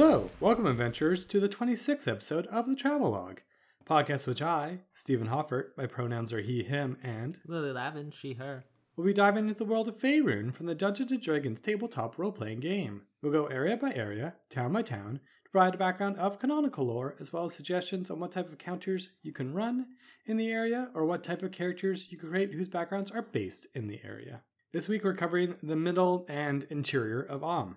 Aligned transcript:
Hello, 0.00 0.28
welcome 0.38 0.64
adventurers 0.64 1.24
to 1.24 1.40
the 1.40 1.48
26th 1.48 2.06
episode 2.06 2.46
of 2.46 2.68
the 2.68 2.76
Travelogue, 2.76 3.40
podcast 3.84 4.28
which 4.28 4.40
I, 4.40 4.82
Steven 4.92 5.26
Hoffart, 5.26 5.70
my 5.76 5.86
pronouns 5.86 6.32
are 6.32 6.40
he, 6.40 6.62
him, 6.62 6.96
and 7.02 7.40
Lily 7.44 7.72
Lavin, 7.72 8.12
she, 8.12 8.34
her. 8.34 8.64
we'll 8.96 9.08
be 9.08 9.12
diving 9.12 9.48
into 9.48 9.58
the 9.58 9.64
world 9.64 9.88
of 9.88 9.98
Faerun 9.98 10.54
from 10.54 10.66
the 10.66 10.76
Dungeons 10.76 11.12
& 11.18 11.20
Dragons 11.20 11.60
tabletop 11.60 12.16
role-playing 12.16 12.60
game. 12.60 13.06
We'll 13.20 13.32
go 13.32 13.46
area 13.46 13.76
by 13.76 13.92
area, 13.92 14.36
town 14.50 14.72
by 14.72 14.82
town, 14.82 15.18
to 15.44 15.50
provide 15.50 15.74
a 15.74 15.78
background 15.78 16.16
of 16.18 16.38
canonical 16.38 16.86
lore, 16.86 17.16
as 17.18 17.32
well 17.32 17.46
as 17.46 17.54
suggestions 17.54 18.08
on 18.08 18.20
what 18.20 18.30
type 18.30 18.46
of 18.46 18.52
encounters 18.52 19.08
you 19.24 19.32
can 19.32 19.52
run 19.52 19.86
in 20.24 20.36
the 20.36 20.52
area, 20.52 20.92
or 20.94 21.06
what 21.06 21.24
type 21.24 21.42
of 21.42 21.50
characters 21.50 22.12
you 22.12 22.18
can 22.18 22.28
create 22.28 22.52
whose 22.52 22.68
backgrounds 22.68 23.10
are 23.10 23.22
based 23.22 23.66
in 23.74 23.88
the 23.88 23.98
area. 24.04 24.42
This 24.72 24.86
week 24.86 25.02
we're 25.02 25.14
covering 25.14 25.56
the 25.60 25.74
middle 25.74 26.24
and 26.28 26.68
interior 26.70 27.20
of 27.20 27.40
Amn. 27.40 27.74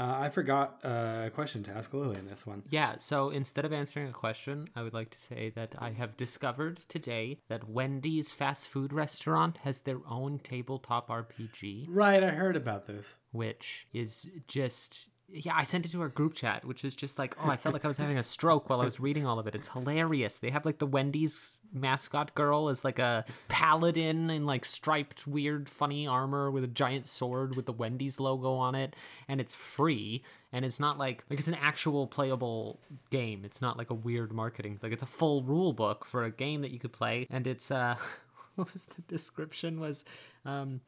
Uh, 0.00 0.16
I 0.18 0.30
forgot 0.30 0.80
uh, 0.82 1.24
a 1.26 1.30
question 1.30 1.62
to 1.64 1.70
ask 1.72 1.92
Lily 1.92 2.16
in 2.18 2.26
this 2.26 2.46
one. 2.46 2.62
Yeah, 2.70 2.94
so 2.96 3.28
instead 3.28 3.66
of 3.66 3.72
answering 3.72 4.08
a 4.08 4.12
question, 4.12 4.66
I 4.74 4.82
would 4.82 4.94
like 4.94 5.10
to 5.10 5.18
say 5.20 5.50
that 5.50 5.74
I 5.78 5.90
have 5.90 6.16
discovered 6.16 6.78
today 6.88 7.38
that 7.48 7.68
Wendy's 7.68 8.32
fast 8.32 8.66
food 8.68 8.94
restaurant 8.94 9.58
has 9.58 9.80
their 9.80 10.00
own 10.08 10.38
tabletop 10.38 11.08
RPG, 11.10 11.86
Right, 11.90 12.24
I 12.24 12.30
heard 12.30 12.56
about 12.56 12.86
this. 12.86 13.16
which 13.32 13.86
is 13.92 14.26
just. 14.48 15.08
Yeah, 15.32 15.54
I 15.54 15.62
sent 15.62 15.86
it 15.86 15.92
to 15.92 16.00
our 16.00 16.08
group 16.08 16.34
chat, 16.34 16.64
which 16.64 16.84
is 16.84 16.96
just 16.96 17.18
like, 17.18 17.36
oh, 17.42 17.48
I 17.48 17.56
felt 17.56 17.72
like 17.72 17.84
I 17.84 17.88
was 17.88 17.98
having 17.98 18.18
a 18.18 18.22
stroke 18.22 18.68
while 18.68 18.80
I 18.80 18.84
was 18.84 18.98
reading 18.98 19.26
all 19.26 19.38
of 19.38 19.46
it. 19.46 19.54
It's 19.54 19.68
hilarious. 19.68 20.38
They 20.38 20.50
have 20.50 20.66
like 20.66 20.78
the 20.78 20.86
Wendy's 20.86 21.60
mascot 21.72 22.34
girl 22.34 22.68
as 22.68 22.84
like 22.84 22.98
a 22.98 23.24
paladin 23.48 24.28
in 24.30 24.44
like 24.44 24.64
striped, 24.64 25.26
weird, 25.26 25.68
funny 25.68 26.06
armor 26.06 26.50
with 26.50 26.64
a 26.64 26.68
giant 26.68 27.06
sword 27.06 27.54
with 27.54 27.66
the 27.66 27.72
Wendy's 27.72 28.18
logo 28.18 28.54
on 28.54 28.74
it, 28.74 28.96
and 29.28 29.40
it's 29.40 29.54
free. 29.54 30.22
And 30.52 30.64
it's 30.64 30.80
not 30.80 30.98
like 30.98 31.24
like 31.30 31.38
it's 31.38 31.48
an 31.48 31.54
actual 31.54 32.08
playable 32.08 32.80
game. 33.10 33.44
It's 33.44 33.62
not 33.62 33.78
like 33.78 33.90
a 33.90 33.94
weird 33.94 34.32
marketing. 34.32 34.80
Like 34.82 34.92
it's 34.92 35.02
a 35.02 35.06
full 35.06 35.42
rule 35.42 35.72
book 35.72 36.04
for 36.04 36.24
a 36.24 36.30
game 36.32 36.62
that 36.62 36.72
you 36.72 36.80
could 36.80 36.92
play, 36.92 37.28
and 37.30 37.46
it's 37.46 37.70
uh, 37.70 37.94
what 38.56 38.72
was 38.72 38.86
the 38.86 39.02
description 39.02 39.78
was 39.78 40.04
um 40.44 40.80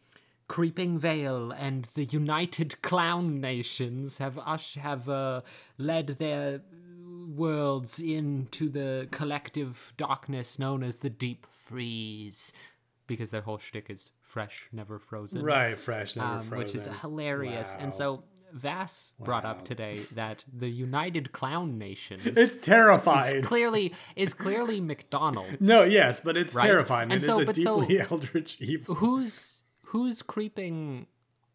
Creeping 0.48 0.98
Vale 0.98 1.50
and 1.52 1.86
the 1.94 2.04
United 2.04 2.82
Clown 2.82 3.40
Nations 3.40 4.18
have 4.18 4.38
ush 4.38 4.74
have 4.74 5.08
uh, 5.08 5.40
led 5.78 6.08
their 6.18 6.60
worlds 7.28 7.98
into 8.00 8.68
the 8.68 9.08
collective 9.10 9.92
darkness 9.96 10.58
known 10.58 10.82
as 10.82 10.96
the 10.96 11.10
Deep 11.10 11.46
Freeze, 11.50 12.52
because 13.06 13.30
their 13.30 13.40
whole 13.42 13.58
shtick 13.58 13.86
is 13.88 14.10
fresh, 14.20 14.68
never 14.72 14.98
frozen, 14.98 15.42
Right, 15.42 15.78
fresh, 15.78 16.16
never 16.16 16.54
um, 16.54 16.58
which 16.58 16.74
is 16.74 16.86
hilarious. 17.00 17.74
Wow. 17.76 17.84
And 17.84 17.94
so 17.94 18.24
Vass 18.52 19.14
brought 19.18 19.46
up 19.46 19.64
today 19.64 20.00
that 20.14 20.44
the 20.52 20.68
United 20.68 21.32
Clown 21.32 21.78
Nations 21.78 22.26
It's 22.26 22.56
terrifying. 22.56 23.36
is 23.36 23.46
clearly 23.46 23.94
is 24.14 24.34
clearly 24.34 24.80
McDonald's. 24.90 25.60
No, 25.60 25.84
yes, 25.84 26.20
but 26.20 26.36
it's 26.36 26.54
Right? 26.54 26.66
terrifying. 26.66 27.04
And 27.10 27.12
It 27.14 27.16
is 27.22 27.26
so- 27.26 27.40
a 27.40 27.44
but 27.46 27.56
so- 27.56 27.80
deeply 27.80 28.00
eldritch 28.10 28.60
evil. 28.60 28.96
who's 28.96 29.61
who's 29.92 30.20
creeping 30.22 31.06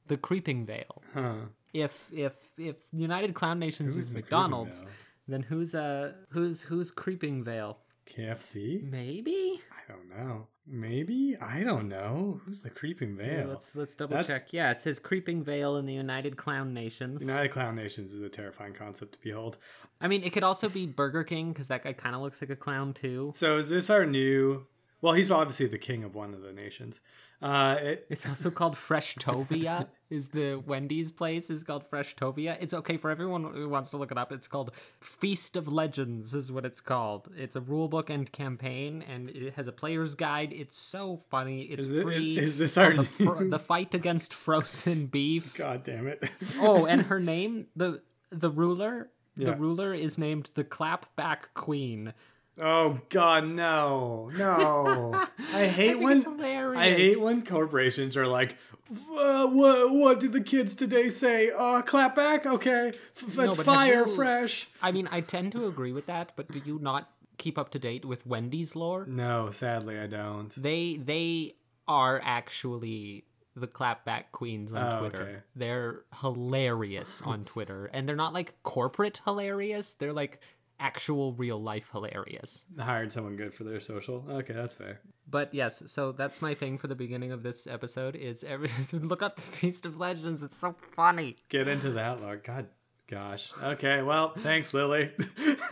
the 0.07 0.17
creeping 0.17 0.65
veil? 0.65 1.01
Huh. 1.13 1.35
if 1.73 2.09
if 2.13 2.33
if 2.57 2.75
United 2.93 3.33
Clown 3.35 3.59
Nations 3.59 3.95
Who's 3.95 4.05
is 4.09 4.13
McDonald's, 4.13 4.83
then 5.27 5.43
who's 5.43 5.75
uh 5.75 6.13
who's 6.29 6.61
who's 6.61 6.89
Creeping 6.91 7.43
Vale? 7.43 7.77
KFC? 8.09 8.89
Maybe. 8.89 9.61
I 9.69 9.91
don't 9.91 10.09
know. 10.09 10.47
Maybe? 10.65 11.35
I 11.41 11.63
don't 11.63 11.87
know. 11.89 12.41
Who's 12.45 12.61
the 12.61 12.69
creeping 12.69 13.17
Yeah, 13.19 13.25
veil? 13.25 13.47
let's 13.49 13.75
let's 13.75 13.95
double 13.95 14.15
That's- 14.15 14.27
check. 14.41 14.53
Yeah, 14.53 14.71
it 14.71 14.79
says 14.81 14.97
Creeping 14.99 15.43
veil 15.43 15.75
in 15.77 15.85
the 15.85 15.93
United 15.93 16.37
Clown 16.37 16.73
Nations. 16.73 17.21
United 17.21 17.49
Clown 17.49 17.75
Nations 17.75 18.13
is 18.13 18.21
a 18.21 18.29
terrifying 18.29 18.73
concept 18.73 19.13
to 19.13 19.19
behold. 19.19 19.57
I 20.01 20.07
mean, 20.07 20.23
it 20.23 20.31
could 20.31 20.43
also 20.43 20.67
be 20.69 20.85
Burger 20.85 21.23
King 21.25 21.51
because 21.53 21.67
that 21.69 21.83
guy 21.83 21.93
kind 21.93 22.15
of 22.15 22.21
looks 22.21 22.41
like 22.41 22.49
a 22.49 22.55
clown 22.55 22.93
too. 22.93 23.31
So 23.35 23.57
is 23.57 23.67
this 23.69 23.89
our 23.89 24.05
new? 24.05 24.65
Well, 25.01 25.13
he's 25.13 25.29
obviously 25.31 25.67
the 25.67 25.77
king 25.77 26.03
of 26.03 26.15
one 26.15 26.33
of 26.33 26.41
the 26.41 26.51
nations. 26.51 27.01
Uh, 27.39 27.75
it, 27.79 28.05
It's 28.09 28.25
also 28.27 28.49
called 28.49 28.75
Fresh 28.75 29.15
Tovia. 29.17 29.87
is 30.09 30.29
the 30.29 30.55
Wendy's 30.65 31.11
place 31.11 31.51
is 31.51 31.63
called 31.63 31.85
Fresh 31.85 32.15
Tovia? 32.15 32.57
It's 32.59 32.73
okay 32.73 32.97
for 32.97 33.11
everyone 33.11 33.43
who 33.53 33.69
wants 33.69 33.91
to 33.91 33.97
look 33.97 34.09
it 34.11 34.17
up. 34.17 34.31
It's 34.31 34.47
called 34.47 34.71
Feast 34.99 35.55
of 35.55 35.67
Legends 35.67 36.33
is 36.33 36.51
what 36.51 36.65
it's 36.65 36.81
called. 36.81 37.29
It's 37.37 37.55
a 37.55 37.61
rule 37.61 37.87
book 37.87 38.09
and 38.09 38.31
campaign, 38.31 39.03
and 39.07 39.29
it 39.29 39.53
has 39.53 39.67
a 39.67 39.71
player's 39.71 40.15
guide. 40.15 40.51
It's 40.51 40.75
so 40.79 41.17
funny. 41.29 41.61
It's 41.63 41.85
Is 41.85 41.91
it- 41.91 42.01
free. 42.03 42.37
is 42.39 42.57
this 42.57 42.75
our 42.75 42.95
the, 42.95 43.03
fro- 43.03 43.47
the 43.51 43.59
fight 43.59 43.93
against 43.93 44.33
frozen 44.33 45.05
beef? 45.05 45.53
God 45.53 45.83
damn 45.83 46.07
it! 46.07 46.23
Oh, 46.59 46.87
and 46.87 47.03
her 47.03 47.19
name 47.19 47.67
the 47.75 48.01
the 48.31 48.49
ruler. 48.49 49.09
Yeah. 49.35 49.51
The 49.51 49.57
ruler 49.57 49.93
is 49.93 50.17
named 50.17 50.49
the 50.55 50.63
Clapback 50.63 51.53
Queen. 51.53 52.15
Oh 52.61 52.99
God, 53.09 53.45
no, 53.47 54.31
no! 54.37 55.25
I 55.53 55.65
hate 55.67 55.97
think 55.99 56.03
when. 56.27 56.75
I 56.77 56.89
hate 56.91 57.19
when 57.19 57.45
corporations 57.45 58.15
are 58.17 58.25
like, 58.27 58.55
uh, 58.91 59.47
"What? 59.47 59.93
What 59.93 60.19
did 60.19 60.33
the 60.33 60.41
kids 60.41 60.75
today 60.75 61.09
say? 61.09 61.51
Uh, 61.51 61.81
clap 61.81 62.15
back. 62.15 62.45
Okay, 62.45 62.93
F- 63.15 63.37
let's 63.37 63.61
fire 63.61 64.07
you- 64.07 64.15
fresh." 64.15 64.67
I 64.81 64.91
mean, 64.91 65.07
I 65.11 65.21
tend 65.21 65.51
to 65.53 65.67
agree 65.67 65.91
with 65.91 66.05
that, 66.07 66.31
but 66.35 66.51
do 66.51 66.61
you 66.65 66.79
not 66.81 67.09
keep 67.37 67.57
up 67.57 67.69
to 67.71 67.79
date 67.79 68.03
with 68.05 68.25
Wendy's 68.25 68.75
lore? 68.75 69.05
No, 69.05 69.49
sadly, 69.51 69.99
I 69.99 70.07
don't. 70.07 70.49
They 70.61 70.97
they 70.97 71.55
are 71.87 72.21
actually 72.23 73.23
the 73.55 73.67
clapback 73.67 74.25
queens 74.31 74.71
on 74.71 74.83
Oh, 74.83 74.99
Twitter. 74.99 75.21
okay. 75.23 75.35
They're 75.55 76.01
hilarious 76.21 77.21
on 77.23 77.43
Twitter, 77.43 77.89
and 77.91 78.07
they're 78.07 78.15
not 78.15 78.33
like 78.33 78.53
corporate 78.63 79.19
hilarious. 79.25 79.93
They're 79.93 80.13
like 80.13 80.39
actual 80.79 81.33
real 81.33 81.61
life 81.61 81.89
hilarious. 81.91 82.65
Hired 82.79 83.11
someone 83.11 83.35
good 83.35 83.53
for 83.53 83.63
their 83.63 83.79
social. 83.79 84.25
Okay, 84.29 84.53
that's 84.53 84.75
fair. 84.75 85.01
But 85.29 85.53
yes, 85.53 85.83
so 85.87 86.11
that's 86.11 86.41
my 86.41 86.53
thing 86.53 86.77
for 86.77 86.87
the 86.87 86.95
beginning 86.95 87.31
of 87.31 87.43
this 87.43 87.67
episode 87.67 88.15
is 88.15 88.43
every 88.43 88.69
look 88.93 89.21
up 89.21 89.35
the 89.35 89.41
Feast 89.41 89.85
of 89.85 89.99
Legends. 89.99 90.43
It's 90.43 90.57
so 90.57 90.75
funny. 90.95 91.35
Get 91.49 91.67
into 91.67 91.91
that, 91.91 92.21
Lord. 92.21 92.43
God, 92.43 92.67
gosh. 93.07 93.51
Okay, 93.61 94.01
well, 94.01 94.33
thanks, 94.37 94.73
Lily. 94.73 95.11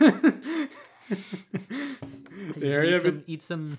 eat 2.60 3.02
some, 3.02 3.24
eat 3.26 3.42
some 3.42 3.78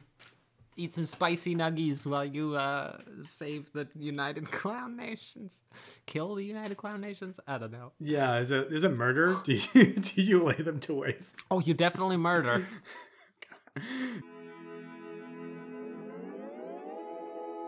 eat 0.78 0.94
some 0.94 1.06
spicy 1.06 1.56
nuggies 1.56 2.06
while 2.06 2.24
you 2.24 2.56
uh 2.56 2.98
save 3.24 3.72
the 3.74 3.88
United 3.98 4.50
Clown 4.52 4.96
Nations. 4.96 5.62
Kill 6.06 6.36
the 6.36 6.44
United 6.46 6.78
Clown 6.78 7.02
Nations? 7.02 7.40
I 7.48 7.58
don't 7.58 7.72
know. 7.72 7.92
yeah, 8.00 8.38
is 8.40 8.52
it 8.52 8.72
is 8.72 8.84
it 8.84 8.94
murder? 8.96 9.40
Do 9.44 9.54
you 9.54 9.94
do 9.94 10.22
you 10.22 10.44
lay 10.44 10.56
them 10.56 10.80
to 10.82 10.94
waste? 10.94 11.38
Oh, 11.52 11.60
you 11.60 11.74
definitely 11.74 12.18
murder. 12.18 12.68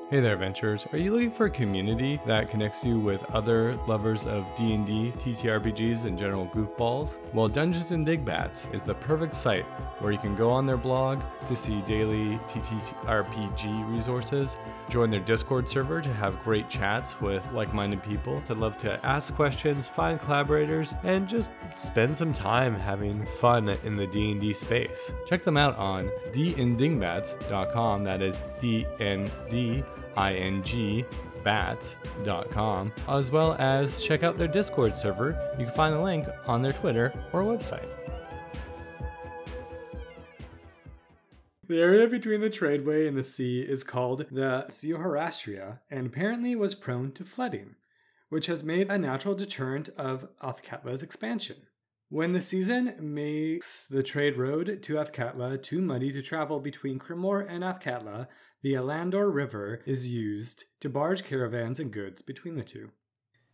Hey 0.09 0.21
there, 0.21 0.33
adventurers. 0.33 0.87
Are 0.91 0.97
you 0.97 1.13
looking 1.13 1.29
for 1.29 1.45
a 1.45 1.51
community 1.51 2.19
that 2.25 2.49
connects 2.49 2.83
you 2.83 2.99
with 2.99 3.29
other 3.29 3.75
lovers 3.85 4.25
of 4.25 4.43
D&D, 4.55 5.13
TTRPGs, 5.19 6.05
and 6.05 6.17
general 6.17 6.47
goofballs? 6.47 7.19
Well, 7.31 7.47
Dungeons 7.47 7.91
and 7.91 8.07
Dingbats 8.07 8.67
is 8.73 8.81
the 8.81 8.95
perfect 8.95 9.35
site 9.35 9.65
where 9.99 10.11
you 10.11 10.17
can 10.17 10.35
go 10.35 10.49
on 10.49 10.65
their 10.65 10.77
blog 10.77 11.21
to 11.47 11.55
see 11.55 11.81
daily 11.81 12.39
TTRPG 12.47 13.87
resources, 13.93 14.57
join 14.89 15.11
their 15.11 15.19
Discord 15.19 15.69
server 15.69 16.01
to 16.01 16.11
have 16.11 16.41
great 16.41 16.67
chats 16.67 17.21
with 17.21 17.47
like-minded 17.51 18.01
people 18.01 18.41
that 18.45 18.57
love 18.57 18.79
to 18.79 19.05
ask 19.05 19.35
questions, 19.35 19.87
find 19.87 20.19
collaborators, 20.19 20.95
and 21.03 21.27
just 21.27 21.51
spend 21.75 22.17
some 22.17 22.33
time 22.33 22.73
having 22.73 23.23
fun 23.27 23.69
in 23.83 23.95
the 23.95 24.07
D&D 24.07 24.53
space. 24.53 25.13
Check 25.27 25.43
them 25.43 25.55
out 25.55 25.77
on 25.77 26.09
dndingbats.com. 26.31 28.03
That 28.03 28.23
is 28.23 28.39
D-N-D 28.59 29.83
ing 30.17 31.05
bats.com 31.43 32.91
as 33.07 33.31
well 33.31 33.55
as 33.59 34.03
check 34.03 34.23
out 34.23 34.37
their 34.37 34.47
discord 34.47 34.97
server 34.97 35.37
you 35.57 35.65
can 35.65 35.73
find 35.73 35.95
the 35.95 36.01
link 36.01 36.27
on 36.47 36.61
their 36.61 36.73
twitter 36.73 37.13
or 37.31 37.43
website 37.43 37.87
the 41.69 41.79
area 41.79 42.07
between 42.07 42.41
the 42.41 42.49
tradeway 42.49 43.07
and 43.07 43.15
the 43.15 43.21
sea 43.21 43.61
is 43.61 43.83
called 43.83 44.25
the 44.31 44.65
Seoharastria 44.69 45.81
and 45.91 46.07
apparently 46.07 46.55
was 46.55 46.73
prone 46.73 47.11
to 47.11 47.23
flooding, 47.23 47.75
which 48.29 48.47
has 48.47 48.63
made 48.63 48.89
a 48.89 48.97
natural 48.97 49.35
deterrent 49.35 49.89
of 49.89 50.27
Athkatla's 50.41 51.03
expansion. 51.03 51.57
When 52.09 52.33
the 52.33 52.41
season 52.41 52.95
makes 52.99 53.85
the 53.85 54.01
trade 54.01 54.35
road 54.35 54.81
to 54.81 54.95
Athkatla 54.95 55.61
too 55.61 55.79
muddy 55.79 56.11
to 56.11 56.23
travel 56.23 56.59
between 56.59 56.97
Crimmor 56.97 57.41
and 57.41 57.63
Athkatla, 57.63 58.25
the 58.61 58.73
Alandor 58.73 59.33
River 59.33 59.81
is 59.85 60.07
used 60.07 60.65
to 60.81 60.89
barge 60.89 61.23
caravans 61.23 61.79
and 61.79 61.91
goods 61.91 62.21
between 62.21 62.55
the 62.55 62.63
two. 62.63 62.91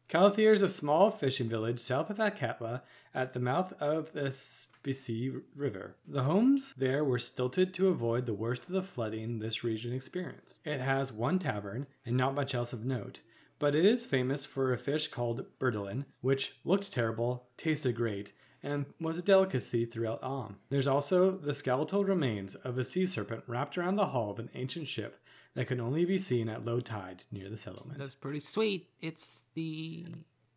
Calathir 0.08 0.54
is 0.54 0.62
a 0.62 0.70
small 0.70 1.10
fishing 1.10 1.50
village 1.50 1.80
south 1.80 2.12
of 2.12 2.18
Athkatla 2.18 2.82
at 3.14 3.34
the 3.34 3.40
mouth 3.40 3.74
of 3.82 4.12
the 4.14 4.30
Spici 4.32 5.42
River. 5.56 5.96
The 6.08 6.24
homes 6.24 6.76
there 6.78 7.04
were 7.04 7.18
stilted 7.18 7.74
to 7.74 7.88
avoid 7.88 8.28
the 8.28 8.34
worst 8.34 8.68
of 8.68 8.74
the 8.74 8.84
flooding 8.84 9.40
this 9.40 9.64
region 9.64 9.94
experienced. 9.94 10.62
It 10.64 10.80
has 10.80 11.12
one 11.12 11.40
tavern 11.40 11.88
and 12.06 12.16
not 12.16 12.36
much 12.36 12.54
else 12.54 12.72
of 12.72 12.86
note, 12.86 13.22
but 13.58 13.74
it 13.74 13.84
is 13.84 14.06
famous 14.06 14.46
for 14.46 14.72
a 14.72 14.78
fish 14.78 15.08
called 15.08 15.46
burdolin, 15.60 16.06
which 16.22 16.60
looked 16.64 16.92
terrible, 16.92 17.48
tasted 17.58 17.96
great, 17.96 18.32
and 18.66 18.86
was 19.00 19.18
a 19.18 19.22
delicacy 19.22 19.86
throughout 19.86 20.22
Amn. 20.22 20.56
There's 20.70 20.88
also 20.88 21.32
the 21.32 21.54
skeletal 21.54 22.04
remains 22.04 22.56
of 22.56 22.78
a 22.78 22.84
sea 22.84 23.06
serpent 23.06 23.44
wrapped 23.48 23.78
around 23.78 23.96
the 23.96 24.08
hull 24.08 24.32
of 24.32 24.40
an 24.40 24.50
ancient 24.56 24.88
ship 24.88 25.20
that 25.54 25.68
can 25.68 25.80
only 25.80 26.04
be 26.04 26.18
seen 26.18 26.50
at 26.50 26.66
low 26.66 26.80
tide 26.82 27.24
near 27.32 27.50
the 27.50 27.58
settlement. 27.58 28.00
That's 28.00 28.16
pretty 28.16 28.40
sweet. 28.42 28.90
It's 29.00 29.42
the 29.54 30.08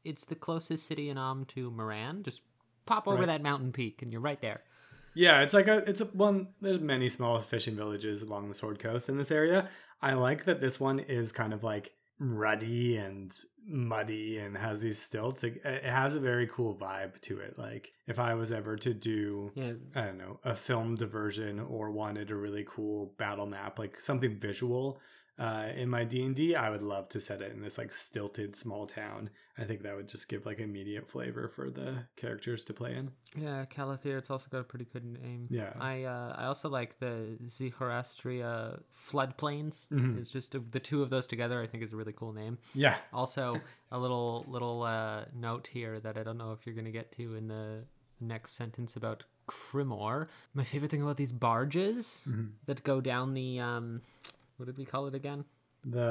it's 0.04 0.24
the 0.24 0.34
closest 0.34 0.86
city 0.86 1.10
in 1.10 1.16
Amn 1.18 1.46
to 1.48 1.70
Murann. 1.70 2.22
Just 2.22 2.42
pop 2.86 3.06
over 3.06 3.18
Right. 3.18 3.26
that 3.26 3.42
mountain 3.42 3.72
peak 3.72 4.00
and 4.02 4.10
you're 4.10 4.20
right 4.22 4.40
there. 4.40 4.62
Yeah, 5.14 5.42
it's 5.42 5.54
like 5.54 5.68
a 5.68 5.78
it's 5.88 6.00
a 6.00 6.06
one. 6.06 6.48
There's 6.60 6.80
many 6.80 7.08
small 7.08 7.38
fishing 7.40 7.76
villages 7.76 8.22
along 8.22 8.48
the 8.48 8.54
Sword 8.54 8.78
Coast 8.78 9.08
in 9.08 9.18
this 9.18 9.30
area. 9.30 9.68
I 10.00 10.14
like 10.14 10.44
that 10.44 10.60
this 10.60 10.78
one 10.80 10.98
is 11.00 11.32
kind 11.32 11.52
of 11.52 11.62
like 11.64 11.92
ruddy 12.18 12.96
and 12.96 13.32
muddy 13.66 14.38
and 14.38 14.56
has 14.56 14.80
these 14.80 15.00
stilts. 15.00 15.44
It, 15.44 15.60
it 15.64 15.84
has 15.84 16.14
a 16.14 16.20
very 16.20 16.46
cool 16.46 16.74
vibe 16.74 17.20
to 17.22 17.38
it. 17.38 17.58
Like 17.58 17.92
if 18.06 18.18
I 18.18 18.34
was 18.34 18.50
ever 18.52 18.76
to 18.76 18.94
do, 18.94 19.52
Yeah. 19.54 19.72
I 19.94 20.06
don't 20.06 20.18
know, 20.18 20.40
a 20.44 20.54
film 20.54 20.96
diversion 20.96 21.60
or 21.60 21.90
wanted 21.90 22.30
a 22.30 22.34
really 22.36 22.64
cool 22.66 23.12
battle 23.18 23.46
map, 23.46 23.78
like 23.78 24.00
something 24.00 24.38
visual. 24.38 25.00
Uh, 25.38 25.68
in 25.76 25.88
my 25.88 26.02
D 26.04 26.24
and 26.24 26.34
D, 26.34 26.56
I 26.56 26.68
would 26.68 26.82
love 26.82 27.08
to 27.10 27.20
set 27.20 27.40
it 27.42 27.52
in 27.52 27.62
this 27.62 27.78
like 27.78 27.92
stilted 27.92 28.56
small 28.56 28.86
town. 28.86 29.30
I 29.56 29.64
think 29.64 29.82
that 29.82 29.94
would 29.96 30.08
just 30.08 30.28
give 30.28 30.46
like 30.46 30.58
immediate 30.58 31.08
flavor 31.08 31.48
for 31.48 31.70
the 31.70 32.06
characters 32.16 32.64
to 32.66 32.74
play 32.74 32.94
in. 32.96 33.10
Yeah, 33.36 33.64
Calathir, 33.66 34.18
it's 34.18 34.30
also 34.30 34.48
got 34.50 34.60
a 34.60 34.64
pretty 34.64 34.86
good 34.92 35.04
name. 35.04 35.46
Yeah. 35.50 35.72
I 35.78 36.04
uh, 36.04 36.34
I 36.36 36.46
also 36.46 36.68
like 36.68 36.98
the 36.98 37.38
Zihorastria 37.46 38.80
floodplains. 39.10 39.86
Mm-hmm. 39.88 40.18
It's 40.18 40.30
just 40.30 40.56
the 40.72 40.80
two 40.80 41.02
of 41.02 41.10
those 41.10 41.26
together. 41.26 41.62
I 41.62 41.66
think 41.66 41.82
is 41.82 41.92
a 41.92 41.96
really 41.96 42.12
cool 42.14 42.32
name. 42.32 42.58
Yeah, 42.74 42.96
Also, 43.12 43.60
a 43.92 43.98
little 43.98 44.44
little 44.48 44.82
uh, 44.82 45.24
note 45.34 45.68
here 45.68 46.00
that 46.00 46.18
I 46.18 46.22
don't 46.22 46.38
know 46.38 46.52
if 46.52 46.66
you're 46.66 46.74
gonna 46.74 46.90
get 46.90 47.12
to 47.12 47.34
in 47.36 47.48
the 47.48 47.84
next 48.20 48.52
sentence 48.52 48.96
about 48.96 49.24
Crimmor. 49.46 50.28
My 50.54 50.64
favorite 50.64 50.90
thing 50.90 51.02
about 51.02 51.16
these 51.16 51.32
barges 51.32 52.26
that 52.66 52.82
go 52.84 53.00
down 53.00 53.34
the 53.34 53.60
um, 53.60 54.02
what 54.58 54.66
did 54.66 54.76
we 54.76 54.84
call 54.84 55.06
it 55.06 55.14
again? 55.14 55.44
The 55.84 56.02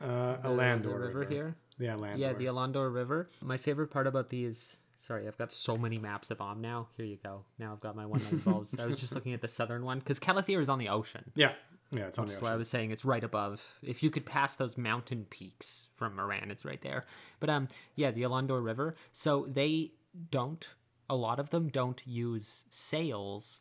uh, 0.00 0.36
The, 0.42 0.48
Alandor 0.48 0.82
the 0.82 0.88
river, 0.98 1.24
here. 1.28 1.56
The 1.78 1.86
Alandor. 1.86 2.18
Yeah, 2.18 2.32
the 2.32 2.46
Alandor 2.46 2.92
River. 2.94 3.26
My 3.42 3.56
favorite 3.58 3.88
part 3.88 4.06
about 4.06 4.30
these. 4.30 4.78
Sorry, 4.98 5.26
I've 5.26 5.36
got 5.36 5.52
so 5.52 5.76
many 5.76 5.98
maps 5.98 6.30
of 6.30 6.38
Amn 6.38 6.58
now. 6.60 6.86
Here 6.96 7.04
you 7.04 7.18
go. 7.22 7.44
Now 7.58 7.72
I've 7.72 7.80
got 7.80 7.96
my 7.96 8.06
one 8.06 8.20
that 8.20 8.32
involves. 8.32 8.78
I 8.78 8.86
was 8.86 8.98
just 9.00 9.12
looking 9.14 9.32
at 9.34 9.40
the 9.42 9.48
southern 9.48 9.84
one 9.84 9.98
because 9.98 10.20
Calathir 10.20 10.60
is 10.60 10.68
on 10.68 10.78
the 10.78 10.88
ocean. 10.88 11.24
yeah, 11.34 11.52
yeah, 11.90 12.06
it's 12.06 12.18
on 12.18 12.26
the 12.26 12.34
ocean. 12.34 12.40
That's 12.40 12.42
why 12.42 12.52
I 12.52 12.56
was 12.56 12.68
saying 12.70 12.92
it's 12.92 13.04
right 13.04 13.24
above. 13.24 13.78
If 13.82 14.04
you 14.04 14.10
could 14.10 14.24
pass 14.24 14.54
those 14.54 14.78
mountain 14.78 15.26
peaks 15.28 15.88
from 15.96 16.16
Murann, 16.16 16.50
it's 16.52 16.64
right 16.64 16.80
there. 16.82 17.02
But 17.40 17.50
um, 17.50 17.66
yeah, 17.96 18.12
the 18.12 18.22
Alandor 18.22 18.64
River. 18.64 18.94
So 19.10 19.46
they 19.48 19.90
don't. 20.30 20.68
A 21.10 21.16
lot 21.16 21.40
of 21.40 21.50
them 21.50 21.68
don't 21.68 22.00
use 22.06 22.64
sails. 22.70 23.60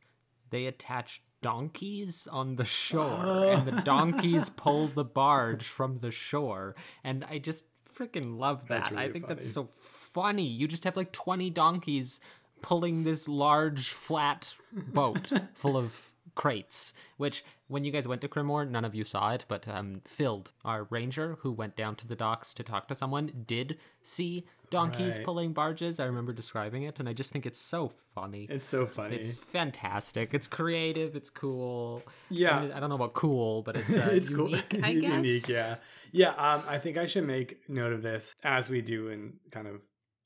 They 0.52 0.68
attach 0.68 1.24
donkeys 1.42 2.28
on 2.32 2.56
the 2.56 2.66
shore, 2.66 3.46
and 3.52 3.68
the 3.68 3.82
donkeys 3.82 4.50
pull 4.50 4.88
the 4.88 5.04
barge 5.04 5.64
from 5.64 6.00
the 6.00 6.12
shore. 6.12 6.76
And 7.04 7.26
I 7.30 7.40
just 7.40 7.66
freaking 7.98 8.38
love 8.38 8.68
that. 8.68 8.84
That's 8.84 8.96
I 8.96 9.12
think 9.12 9.26
funny. 9.26 9.36
that's 9.36 9.52
so 9.52 9.70
funny. 10.14 10.46
You 10.46 10.68
just 10.68 10.84
have 10.84 10.98
like 10.98 11.12
twenty 11.12 11.50
donkeys 11.50 12.20
pulling 12.62 13.04
this 13.04 13.28
large 13.28 13.90
flat 13.90 14.56
boat 14.72 15.32
full 15.56 15.76
of 15.78 16.11
crates, 16.36 16.94
which 17.18 17.44
when 17.68 17.84
you 17.84 17.92
guys 17.92 18.08
went 18.08 18.22
to 18.22 18.28
Crimmor, 18.28 18.66
none 18.66 18.84
of 18.86 18.94
you 18.96 19.04
saw 19.04 19.32
it, 19.34 19.46
but 19.48 19.68
um, 19.68 20.02
Filled, 20.06 20.52
our 20.66 20.84
ranger 20.90 21.38
who 21.42 21.52
went 21.52 21.76
down 21.76 21.96
to 21.98 22.08
the 22.08 22.16
docks 22.16 22.54
to 22.56 22.64
talk 22.64 22.88
to 22.90 22.96
someone, 22.96 23.44
did 23.48 23.78
see 24.04 24.46
donkeys 24.70 25.18
Right. 25.18 25.26
pulling 25.26 25.54
barges. 25.54 26.00
I 26.00 26.06
remember 26.06 26.34
describing 26.34 26.84
it, 26.84 27.00
and 27.00 27.08
I 27.08 27.14
just 27.14 27.32
think 27.32 27.46
it's 27.46 27.60
so 27.60 27.92
funny. 28.16 28.48
It's 28.50 28.68
so 28.68 28.86
funny. 28.86 29.16
It's 29.18 29.36
fantastic. 29.38 30.34
It's 30.34 30.48
creative. 30.48 31.16
It's 31.16 31.30
cool. 31.30 32.04
Yeah. 32.30 32.62
I, 32.74 32.78
I 32.78 32.80
don't 32.80 32.90
know 32.90 32.96
about 32.96 33.14
cool, 33.14 33.62
but 33.64 33.76
it's 33.78 33.96
uh, 33.96 34.10
it's 34.12 34.30
unique, 34.30 34.70
cool. 34.70 34.86
I 34.86 34.90
it's 34.92 35.02
guess. 35.02 35.26
unique, 35.26 35.48
yeah. 35.50 35.76
Yeah, 36.14 36.30
um, 36.32 36.62
I 36.68 36.78
think 36.78 36.98
I 36.98 37.06
should 37.06 37.26
make 37.26 37.70
note 37.70 37.94
of 37.94 38.02
this 38.02 38.36
as 38.44 38.70
we 38.70 38.82
do 38.82 39.08
in 39.08 39.34
kind 39.52 39.68
of 39.68 39.82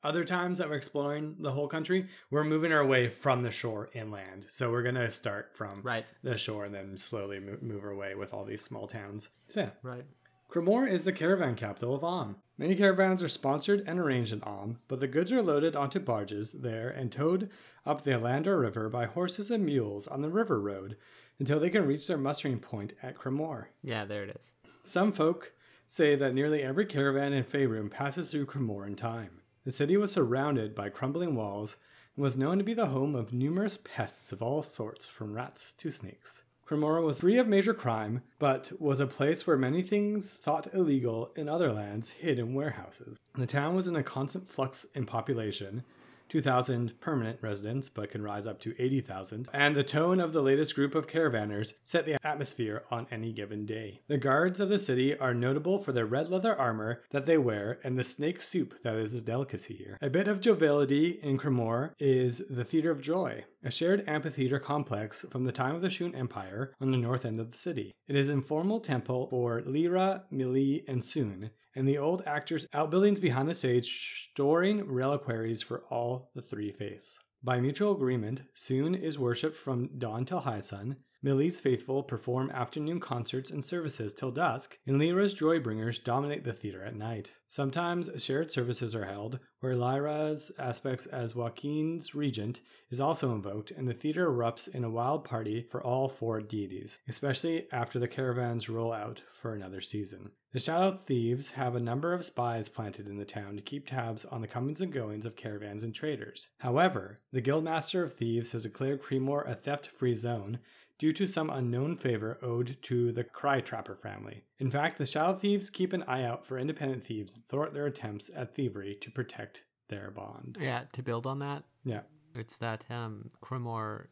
other 0.06 0.24
times 0.24 0.58
that 0.60 0.70
we're 0.70 0.76
exploring 0.76 1.36
the 1.40 1.52
whole 1.52 1.68
country. 1.68 2.08
We're 2.32 2.44
moving 2.44 2.72
our 2.72 2.86
way 2.86 3.10
from 3.10 3.42
the 3.44 3.52
shore 3.52 3.90
inland. 3.94 4.46
So 4.50 4.72
we're 4.72 4.84
going 4.84 4.96
to 4.96 5.10
start 5.10 5.56
from 5.56 5.82
Right. 5.82 6.06
the 6.24 6.38
shore 6.38 6.66
and 6.66 6.74
then 6.76 6.96
slowly 6.98 7.40
move 7.40 7.84
our 7.84 7.96
way 7.96 8.16
with 8.16 8.34
all 8.34 8.46
these 8.46 8.62
small 8.64 8.88
towns. 8.88 9.30
So, 9.50 9.62
yeah. 9.62 9.70
Right. 9.84 10.06
Crimmor 10.48 10.88
is 10.88 11.04
the 11.04 11.12
caravan 11.12 11.56
capital 11.56 11.96
of 11.96 12.04
Amn. 12.04 12.36
Many 12.58 12.76
caravans 12.76 13.22
are 13.24 13.28
sponsored 13.28 13.84
and 13.88 14.00
arranged 14.00 14.32
in 14.32 14.42
Amn, 14.42 14.78
but 14.88 15.00
the 15.00 15.08
goods 15.08 15.32
are 15.32 15.42
loaded 15.42 15.76
onto 15.76 16.00
barges 16.00 16.54
there 16.54 16.88
and 16.90 17.12
towed 17.12 17.50
up 17.86 18.04
the 18.04 18.12
Alandor 18.12 18.62
River 18.62 18.88
by 18.88 19.06
horses 19.08 19.50
and 19.52 19.66
mules 19.66 20.08
on 20.08 20.22
the 20.22 20.30
river 20.30 20.62
road 20.62 20.96
until 21.40 21.60
they 21.60 21.70
can 21.72 21.86
reach 21.88 22.08
their 22.08 22.18
mustering 22.18 22.60
point 22.60 22.94
at 23.04 23.16
Crimmor. 23.18 23.72
Yeah, 23.82 24.06
there 24.06 24.24
it 24.24 24.38
is. 24.40 24.52
Some 24.84 25.12
folk 25.12 25.52
say 25.88 26.16
that 26.16 26.34
nearly 26.34 26.62
every 26.62 26.86
caravan 26.86 27.34
in 27.34 27.44
Faerun 27.44 27.90
passes 27.92 28.32
through 28.32 28.46
Crimmor 28.46 28.86
in 28.86 28.96
time. 28.96 29.42
The 29.66 29.72
city 29.72 29.98
was 29.98 30.12
surrounded 30.12 30.76
by 30.76 30.90
crumbling 30.90 31.34
walls 31.34 31.78
and 32.16 32.22
was 32.22 32.38
known 32.38 32.60
to 32.60 32.64
be 32.64 32.76
the 32.76 32.88
home 32.88 33.16
of 33.16 33.34
numerous 33.34 33.80
pests 33.84 34.32
of 34.32 34.44
all 34.44 34.62
sorts, 34.62 35.08
from 35.08 35.34
rats 35.34 35.74
to 35.80 35.90
snakes. 35.90 36.44
Cremora 36.68 37.04
was 37.04 37.22
free 37.22 37.40
of 37.40 37.48
major 37.48 37.74
crime, 37.74 38.22
but 38.38 38.80
was 38.80 39.00
a 39.00 39.08
place 39.08 39.48
where 39.48 39.58
many 39.58 39.82
things 39.82 40.34
thought 40.34 40.72
illegal 40.72 41.32
in 41.36 41.50
other 41.50 41.74
lands 41.74 42.12
hid 42.12 42.38
in 42.38 42.54
warehouses. 42.54 43.20
The 43.34 43.48
town 43.48 43.76
was 43.76 43.88
in 43.88 43.96
a 43.96 44.04
constant 44.04 44.48
flux 44.48 44.86
in 44.94 45.08
population, 45.08 45.84
2,000 46.30 47.00
permanent 47.00 47.40
residents, 47.42 47.90
but 47.90 48.12
can 48.12 48.24
rise 48.24 48.48
up 48.48 48.60
to 48.62 48.76
80,000. 48.78 49.48
And 49.54 49.76
the 49.76 49.84
tone 49.84 50.20
of 50.20 50.34
the 50.34 50.42
latest 50.42 50.76
group 50.76 50.96
of 50.96 51.08
caravanners 51.08 51.74
set 51.84 52.06
the 52.06 52.18
atmosphere 52.26 52.84
on 52.92 53.08
any 53.12 53.32
given 53.32 53.66
day. 53.66 54.02
The 54.08 54.18
guards 54.18 54.60
of 54.60 54.70
the 54.70 54.80
city 54.80 55.18
are 55.18 55.34
notable 55.34 55.80
for 55.80 55.92
their 55.92 56.06
red 56.06 56.30
leather 56.30 56.56
armor 56.56 57.02
that 57.12 57.26
they 57.26 57.38
wear 57.38 57.80
and 57.84 57.98
the 57.98 58.04
snake 58.04 58.42
soup 58.42 58.82
that 58.84 58.96
is 58.96 59.14
a 59.14 59.22
delicacy 59.22 59.76
here. 59.76 59.98
A 60.02 60.10
bit 60.10 60.28
of 60.28 60.42
joviality 60.42 61.20
in 61.22 61.38
Crimmor 61.38 61.94
is 62.00 62.44
the 62.50 62.64
Theater 62.64 62.92
of 62.92 63.02
Joy, 63.02 63.46
a 63.64 63.72
shared 63.72 64.04
amphitheater 64.08 64.60
complex 64.60 65.26
from 65.30 65.46
the 65.46 65.52
time 65.52 65.76
of 65.76 65.82
the 65.82 65.90
Shoon 65.90 66.16
Empire 66.16 66.74
on 66.80 66.92
the 66.92 66.98
north 66.98 67.26
end 67.26 67.40
of 67.40 67.52
the 67.52 67.58
city. 67.58 67.94
It 68.08 68.16
is 68.16 68.30
an 68.30 68.36
informal 68.36 68.80
temple 68.80 69.28
for 69.30 69.62
Lliira, 69.62 70.24
Milil, 70.32 70.84
and 70.88 71.04
Sune, 71.04 71.52
and 71.76 71.88
the 71.88 71.98
old 71.98 72.24
actors' 72.26 72.68
outbuildings 72.74 73.20
behind 73.20 73.50
the 73.50 73.54
stage 73.54 74.30
storing 74.32 74.88
reliquaries 74.88 75.62
for 75.62 75.84
all 75.90 76.32
the 76.34 76.42
three 76.42 76.72
faiths. 76.72 77.20
By 77.44 77.60
mutual 77.60 77.92
agreement, 77.92 78.44
Sune 78.54 78.96
is 78.96 79.20
worshipped 79.20 79.58
from 79.58 80.00
dawn 80.00 80.26
till 80.26 80.40
high 80.40 80.62
sun. 80.62 80.98
Milil's 81.24 81.60
faithful 81.60 82.04
perform 82.04 82.52
afternoon 82.52 83.00
concerts 83.00 83.50
and 83.50 83.64
services 83.64 84.14
till 84.14 84.32
dusk, 84.32 84.78
and 84.86 85.00
Lliira's 85.00 85.34
joybringers 85.34 86.04
dominate 86.04 86.44
the 86.44 86.54
theater 86.54 86.84
at 86.84 86.96
night. 86.96 87.32
Sometimes 87.48 88.10
shared 88.22 88.52
services 88.52 88.94
are 88.94 89.06
held, 89.06 89.40
where 89.60 89.76
Lliira's 89.76 90.52
aspects 90.60 91.06
as 91.06 91.34
Joaquin's 91.34 92.14
regent 92.14 92.60
is 92.90 93.00
also 93.00 93.34
invoked, 93.34 93.72
and 93.72 93.88
the 93.88 93.94
theater 93.94 94.30
erupts 94.30 94.68
in 94.68 94.84
a 94.84 94.90
wild 94.90 95.24
party 95.24 95.66
for 95.72 95.82
all 95.82 96.08
four 96.10 96.42
deities, 96.42 97.00
especially 97.08 97.68
after 97.72 97.98
the 97.98 98.08
caravans 98.08 98.70
roll 98.70 98.92
out 98.92 99.24
for 99.32 99.54
another 99.54 99.82
season. 99.82 100.32
The 100.52 100.60
Shadow 100.62 100.92
Thieves 100.92 101.52
have 101.52 101.76
a 101.76 101.82
number 101.82 102.14
of 102.14 102.24
spies 102.24 102.70
planted 102.70 103.08
in 103.08 103.18
the 103.18 103.26
town 103.26 103.58
to 103.58 103.62
keep 103.62 103.88
tabs 103.88 104.24
on 104.24 104.42
the 104.42 104.48
comings 104.48 104.80
and 104.80 104.92
goings 104.92 105.26
of 105.26 105.36
caravans 105.36 105.84
and 105.84 105.94
traders. 105.94 106.48
However, 106.60 107.18
the 107.34 107.42
Guildmaster 107.42 108.04
of 108.04 108.14
Thieves 108.14 108.54
has 108.54 108.64
declared 108.64 109.02
Crimmor 109.02 109.42
a 109.42 109.54
theft 109.54 109.88
free 109.88 110.16
zone 110.16 110.60
due 110.98 111.12
to 111.14 111.28
some 111.28 111.50
unknown 111.50 111.98
favor 111.98 112.38
owed 112.42 112.78
to 112.84 113.12
the 113.12 113.24
Cry 113.24 113.60
Trapper 113.62 113.96
family. 113.96 114.44
In 114.60 114.72
fact, 114.72 114.98
the 114.98 115.06
Shadow 115.06 115.34
Thieves 115.38 115.70
keep 115.70 115.94
an 115.94 116.04
eye 116.04 116.24
out 116.24 116.46
for 116.46 116.58
independent 116.58 117.06
thieves 117.06 117.34
and 117.36 117.46
thwart 117.48 117.74
their 117.74 117.86
attempts 117.86 118.30
at 118.36 118.56
thievery 118.56 118.96
to 119.02 119.12
protect 119.12 119.64
their 119.90 120.10
bond. 120.12 120.58
Yeah, 120.60 120.84
to 120.94 121.04
build 121.04 121.26
on 121.28 121.40
that, 121.40 121.64
Yeah. 121.84 122.02
it's 122.34 122.58
that 122.58 122.86
um, 122.90 123.30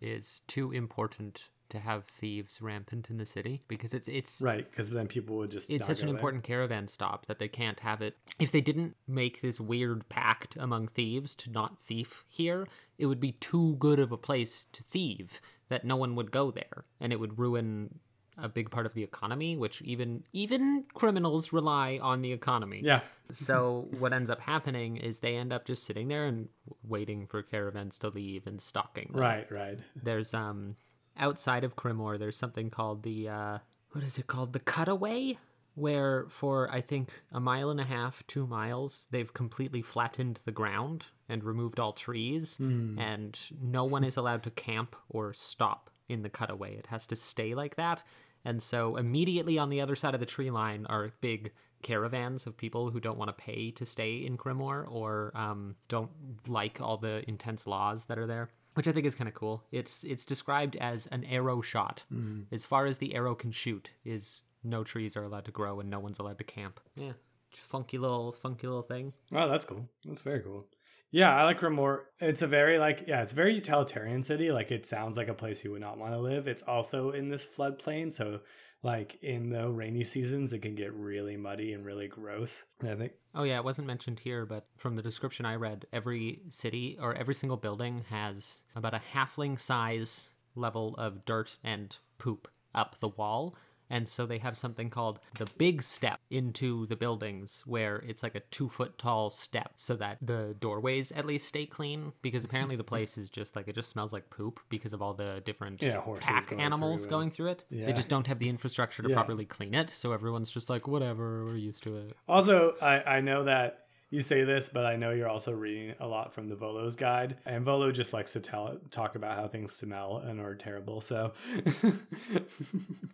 is 0.01 0.41
too 0.47 0.71
important 0.71 1.49
to 1.69 1.79
have 1.79 2.05
thieves 2.05 2.61
rampant 2.61 3.09
in 3.09 3.17
the 3.17 3.25
city 3.25 3.61
because 3.67 3.95
it's 3.95 4.07
it's 4.07 4.39
Right, 4.41 4.69
because 4.69 4.91
then 4.91 5.07
people 5.07 5.37
would 5.37 5.49
just. 5.49 5.71
it's 5.71 5.87
such 5.87 6.01
an 6.01 6.07
there. 6.07 6.15
important 6.15 6.43
caravan 6.43 6.87
stop 6.87 7.25
that 7.25 7.39
they 7.39 7.47
can't 7.47 7.79
have 7.79 7.99
it. 8.01 8.15
If 8.37 8.51
they 8.51 8.61
didn't 8.61 8.95
make 9.07 9.41
this 9.41 9.59
weird 9.59 10.07
pact 10.07 10.55
among 10.57 10.89
thieves 10.89 11.33
to 11.35 11.49
not 11.49 11.81
thief 11.81 12.23
here, 12.27 12.67
it 12.99 13.07
would 13.07 13.19
be 13.19 13.31
too 13.31 13.75
good 13.79 13.97
of 13.99 14.11
a 14.11 14.17
place 14.17 14.65
to 14.73 14.83
thieve 14.83 15.41
that 15.69 15.85
no 15.85 15.95
one 15.95 16.15
would 16.15 16.31
go 16.31 16.51
there, 16.51 16.85
and 16.99 17.11
it 17.13 17.19
would 17.19 17.37
ruin 17.39 17.99
a 18.37 18.49
big 18.49 18.71
part 18.71 18.85
of 18.87 18.93
the 18.95 19.03
economy, 19.03 19.55
which 19.55 19.81
even 19.83 20.23
even 20.33 20.85
criminals 20.95 21.53
rely 21.53 21.99
on 22.01 22.21
the 22.21 22.31
economy. 22.31 22.81
Yeah. 22.83 23.01
So 23.31 23.87
what 23.97 24.13
ends 24.13 24.29
up 24.29 24.41
happening 24.41 24.97
is 24.97 25.19
they 25.19 25.37
end 25.37 25.51
up 25.53 25.65
just 25.65 25.85
sitting 25.85 26.07
there 26.07 26.25
and 26.25 26.49
waiting 26.87 27.25
for 27.25 27.41
caravans 27.41 27.97
to 27.99 28.09
leave 28.09 28.45
and 28.45 28.61
stalking 28.61 29.09
them 29.11 29.21
Right, 29.21 29.49
right. 29.51 29.79
there's 29.95 30.33
um 30.35 30.75
outside 31.17 31.63
of 31.63 31.75
Crimmor 31.75 32.17
there's 32.19 32.37
something 32.37 32.69
called 32.69 33.01
the 33.01 33.29
uh 33.29 33.57
what 33.91 34.03
is 34.03 34.19
it 34.19 34.27
called 34.27 34.53
the 34.53 34.59
cutaway 34.59 35.37
where 35.75 36.25
for 36.29 36.69
I 36.71 36.81
think 36.81 37.09
a 37.31 37.39
mile 37.39 37.69
and 37.69 37.79
a 37.79 37.85
half, 37.85 38.25
two 38.27 38.45
miles, 38.47 39.07
they've 39.11 39.33
completely 39.33 39.81
flattened 39.81 40.39
the 40.45 40.51
ground 40.51 41.05
and 41.29 41.43
removed 41.43 41.79
all 41.79 41.93
trees, 41.93 42.57
and 42.59 43.39
no 43.61 43.83
one 43.85 44.03
is 44.03 44.17
allowed 44.17 44.43
to 44.43 44.51
camp 44.51 44.95
or 45.09 45.33
stop 45.33 45.89
in 46.09 46.21
the 46.21 46.29
cutaway. 46.29 46.75
It 46.75 46.87
has 46.87 47.07
to 47.07 47.15
stay 47.15 47.55
like 47.55 47.75
that. 47.77 48.03
And 48.45 48.61
so 48.61 48.97
immediately 48.97 49.57
on 49.57 49.69
the 49.69 49.81
other 49.81 49.95
side 49.95 50.13
of 50.13 50.19
the 50.19 50.25
tree 50.25 50.51
line 50.51 50.85
are 50.87 51.11
big 51.21 51.51
caravans 51.81 52.45
of 52.45 52.57
people 52.57 52.89
who 52.91 52.99
don't 52.99 53.17
want 53.17 53.29
to 53.29 53.43
pay 53.43 53.71
to 53.71 53.85
stay 53.85 54.17
in 54.17 54.37
Crimmor 54.37 54.85
or 54.89 55.31
um, 55.35 55.75
don't 55.87 56.11
like 56.47 56.81
all 56.81 56.97
the 56.97 57.23
intense 57.27 57.65
laws 57.67 58.05
that 58.05 58.17
are 58.17 58.27
there. 58.27 58.49
Which 58.75 58.87
I 58.87 58.91
think 58.91 59.05
is 59.05 59.15
kind 59.15 59.27
of 59.27 59.33
cool. 59.33 59.63
It's 59.71 60.03
it's 60.03 60.25
described 60.25 60.75
as 60.77 61.07
an 61.07 61.23
arrow 61.25 61.61
shot. 61.61 62.03
As 62.51 62.65
far 62.65 62.85
as 62.85 62.97
the 62.97 63.13
arrow 63.15 63.35
can 63.35 63.51
shoot, 63.51 63.91
is 64.03 64.41
no 64.63 64.83
trees 64.83 65.15
are 65.17 65.23
allowed 65.23 65.45
to 65.45 65.51
grow 65.51 65.79
and 65.79 65.89
no 65.89 65.99
one's 65.99 66.19
allowed 66.19 66.37
to 66.37 66.43
camp. 66.43 66.79
Yeah, 66.95 67.13
funky 67.51 67.97
little 67.97 68.31
funky 68.31 68.67
little 68.67 68.83
thing. 68.83 69.13
Oh, 69.33 69.47
that's 69.47 69.65
cool. 69.65 69.89
That's 70.05 70.21
very 70.21 70.41
cool. 70.41 70.67
Yeah, 71.11 71.35
I 71.35 71.43
like 71.43 71.59
Crimmor. 71.59 72.05
It's 72.19 72.41
a 72.41 72.47
very 72.47 72.79
like 72.79 73.05
yeah, 73.07 73.21
it's 73.21 73.33
a 73.33 73.35
very 73.35 73.53
utilitarian 73.53 74.23
city. 74.23 74.51
Like 74.51 74.71
it 74.71 74.85
sounds 74.85 75.15
like 75.15 75.27
a 75.27 75.33
place 75.33 75.63
you 75.63 75.71
would 75.71 75.81
not 75.81 75.97
want 75.99 76.13
to 76.13 76.19
live. 76.19 76.47
It's 76.47 76.63
also 76.63 77.11
in 77.11 77.29
this 77.29 77.45
floodplain, 77.45 78.11
so 78.11 78.39
like 78.81 79.21
in 79.21 79.49
the 79.49 79.69
rainy 79.69 80.03
seasons, 80.03 80.53
it 80.53 80.59
can 80.59 80.75
get 80.75 80.91
really 80.93 81.37
muddy 81.37 81.73
and 81.73 81.85
really 81.85 82.07
gross. 82.07 82.65
And 82.79 82.89
I 82.89 82.95
think 82.95 83.13
Oh 83.35 83.43
yeah, 83.43 83.57
it 83.57 83.63
wasn't 83.63 83.87
mentioned 83.87 84.19
here, 84.19 84.45
but 84.45 84.65
from 84.77 84.95
the 84.95 85.03
description 85.03 85.45
I 85.45 85.55
read, 85.55 85.85
every 85.93 86.41
city 86.49 86.97
or 86.99 87.13
every 87.13 87.35
single 87.35 87.57
building 87.57 88.05
has 88.09 88.63
about 88.75 88.93
a 88.95 89.01
halfling 89.13 89.59
size 89.59 90.29
level 90.55 90.95
of 90.97 91.25
dirt 91.25 91.57
and 91.63 91.95
poop 92.17 92.47
up 92.73 92.99
the 92.99 93.07
wall. 93.09 93.55
And 93.89 94.07
so 94.09 94.25
they 94.25 94.37
have 94.39 94.57
something 94.57 94.89
called 94.89 95.19
the 95.37 95.45
big 95.57 95.83
step 95.83 96.19
into 96.29 96.85
the 96.87 96.95
buildings, 96.95 97.63
where 97.65 97.97
it's 97.97 98.23
like 98.23 98.35
a 98.35 98.39
two 98.51 98.69
foot 98.69 98.97
tall 98.97 99.29
step 99.29 99.73
so 99.77 99.95
that 99.97 100.17
the 100.21 100.55
doorways 100.59 101.11
at 101.11 101.25
least 101.25 101.47
stay 101.47 101.65
clean. 101.65 102.13
Because 102.21 102.43
apparently 102.43 102.75
the 102.75 102.83
place 102.83 103.17
is 103.17 103.29
just 103.29 103.55
like 103.55 103.67
it 103.67 103.75
just 103.75 103.89
smells 103.89 104.13
like 104.13 104.29
poop 104.29 104.59
because 104.69 104.93
of 104.93 105.01
all 105.01 105.13
the 105.13 105.41
different 105.45 105.81
Yeah, 105.81 106.01
pack 106.21 106.47
going 106.47 106.61
animals 106.61 107.01
through 107.01 107.09
going 107.09 107.31
through 107.31 107.47
it. 107.49 107.65
Yeah. 107.69 107.85
They 107.87 107.93
just 107.93 108.09
don't 108.09 108.27
have 108.27 108.39
the 108.39 108.49
infrastructure 108.49 109.03
to 109.03 109.09
Yeah. 109.09 109.15
properly 109.15 109.45
clean 109.45 109.73
it. 109.73 109.89
So 109.89 110.11
everyone's 110.11 110.49
just 110.51 110.69
like, 110.69 110.87
whatever, 110.87 111.45
we're 111.45 111.57
used 111.57 111.83
to 111.83 111.97
it. 111.97 112.13
Also, 112.27 112.75
I, 112.81 113.17
I 113.17 113.21
know 113.21 113.43
that 113.43 113.82
you 114.13 114.21
say 114.21 114.43
this, 114.43 114.69
but 114.69 114.85
I 114.85 114.95
know 114.95 115.09
you're 115.11 115.27
also 115.27 115.51
reading 115.51 115.95
a 115.99 116.07
lot 116.07 116.33
from 116.35 116.47
the 116.47 116.55
Volo's 116.55 116.95
guide, 116.95 117.37
and 117.45 117.65
Volo 117.65 117.91
just 117.91 118.13
likes 118.13 118.33
to 118.33 118.39
tell 118.39 118.77
talk 118.91 119.15
about 119.15 119.35
how 119.35 119.47
things 119.47 119.73
smell 119.73 120.17
and 120.17 120.39
are 120.39 120.53
terrible. 120.55 121.01
So, 121.01 121.33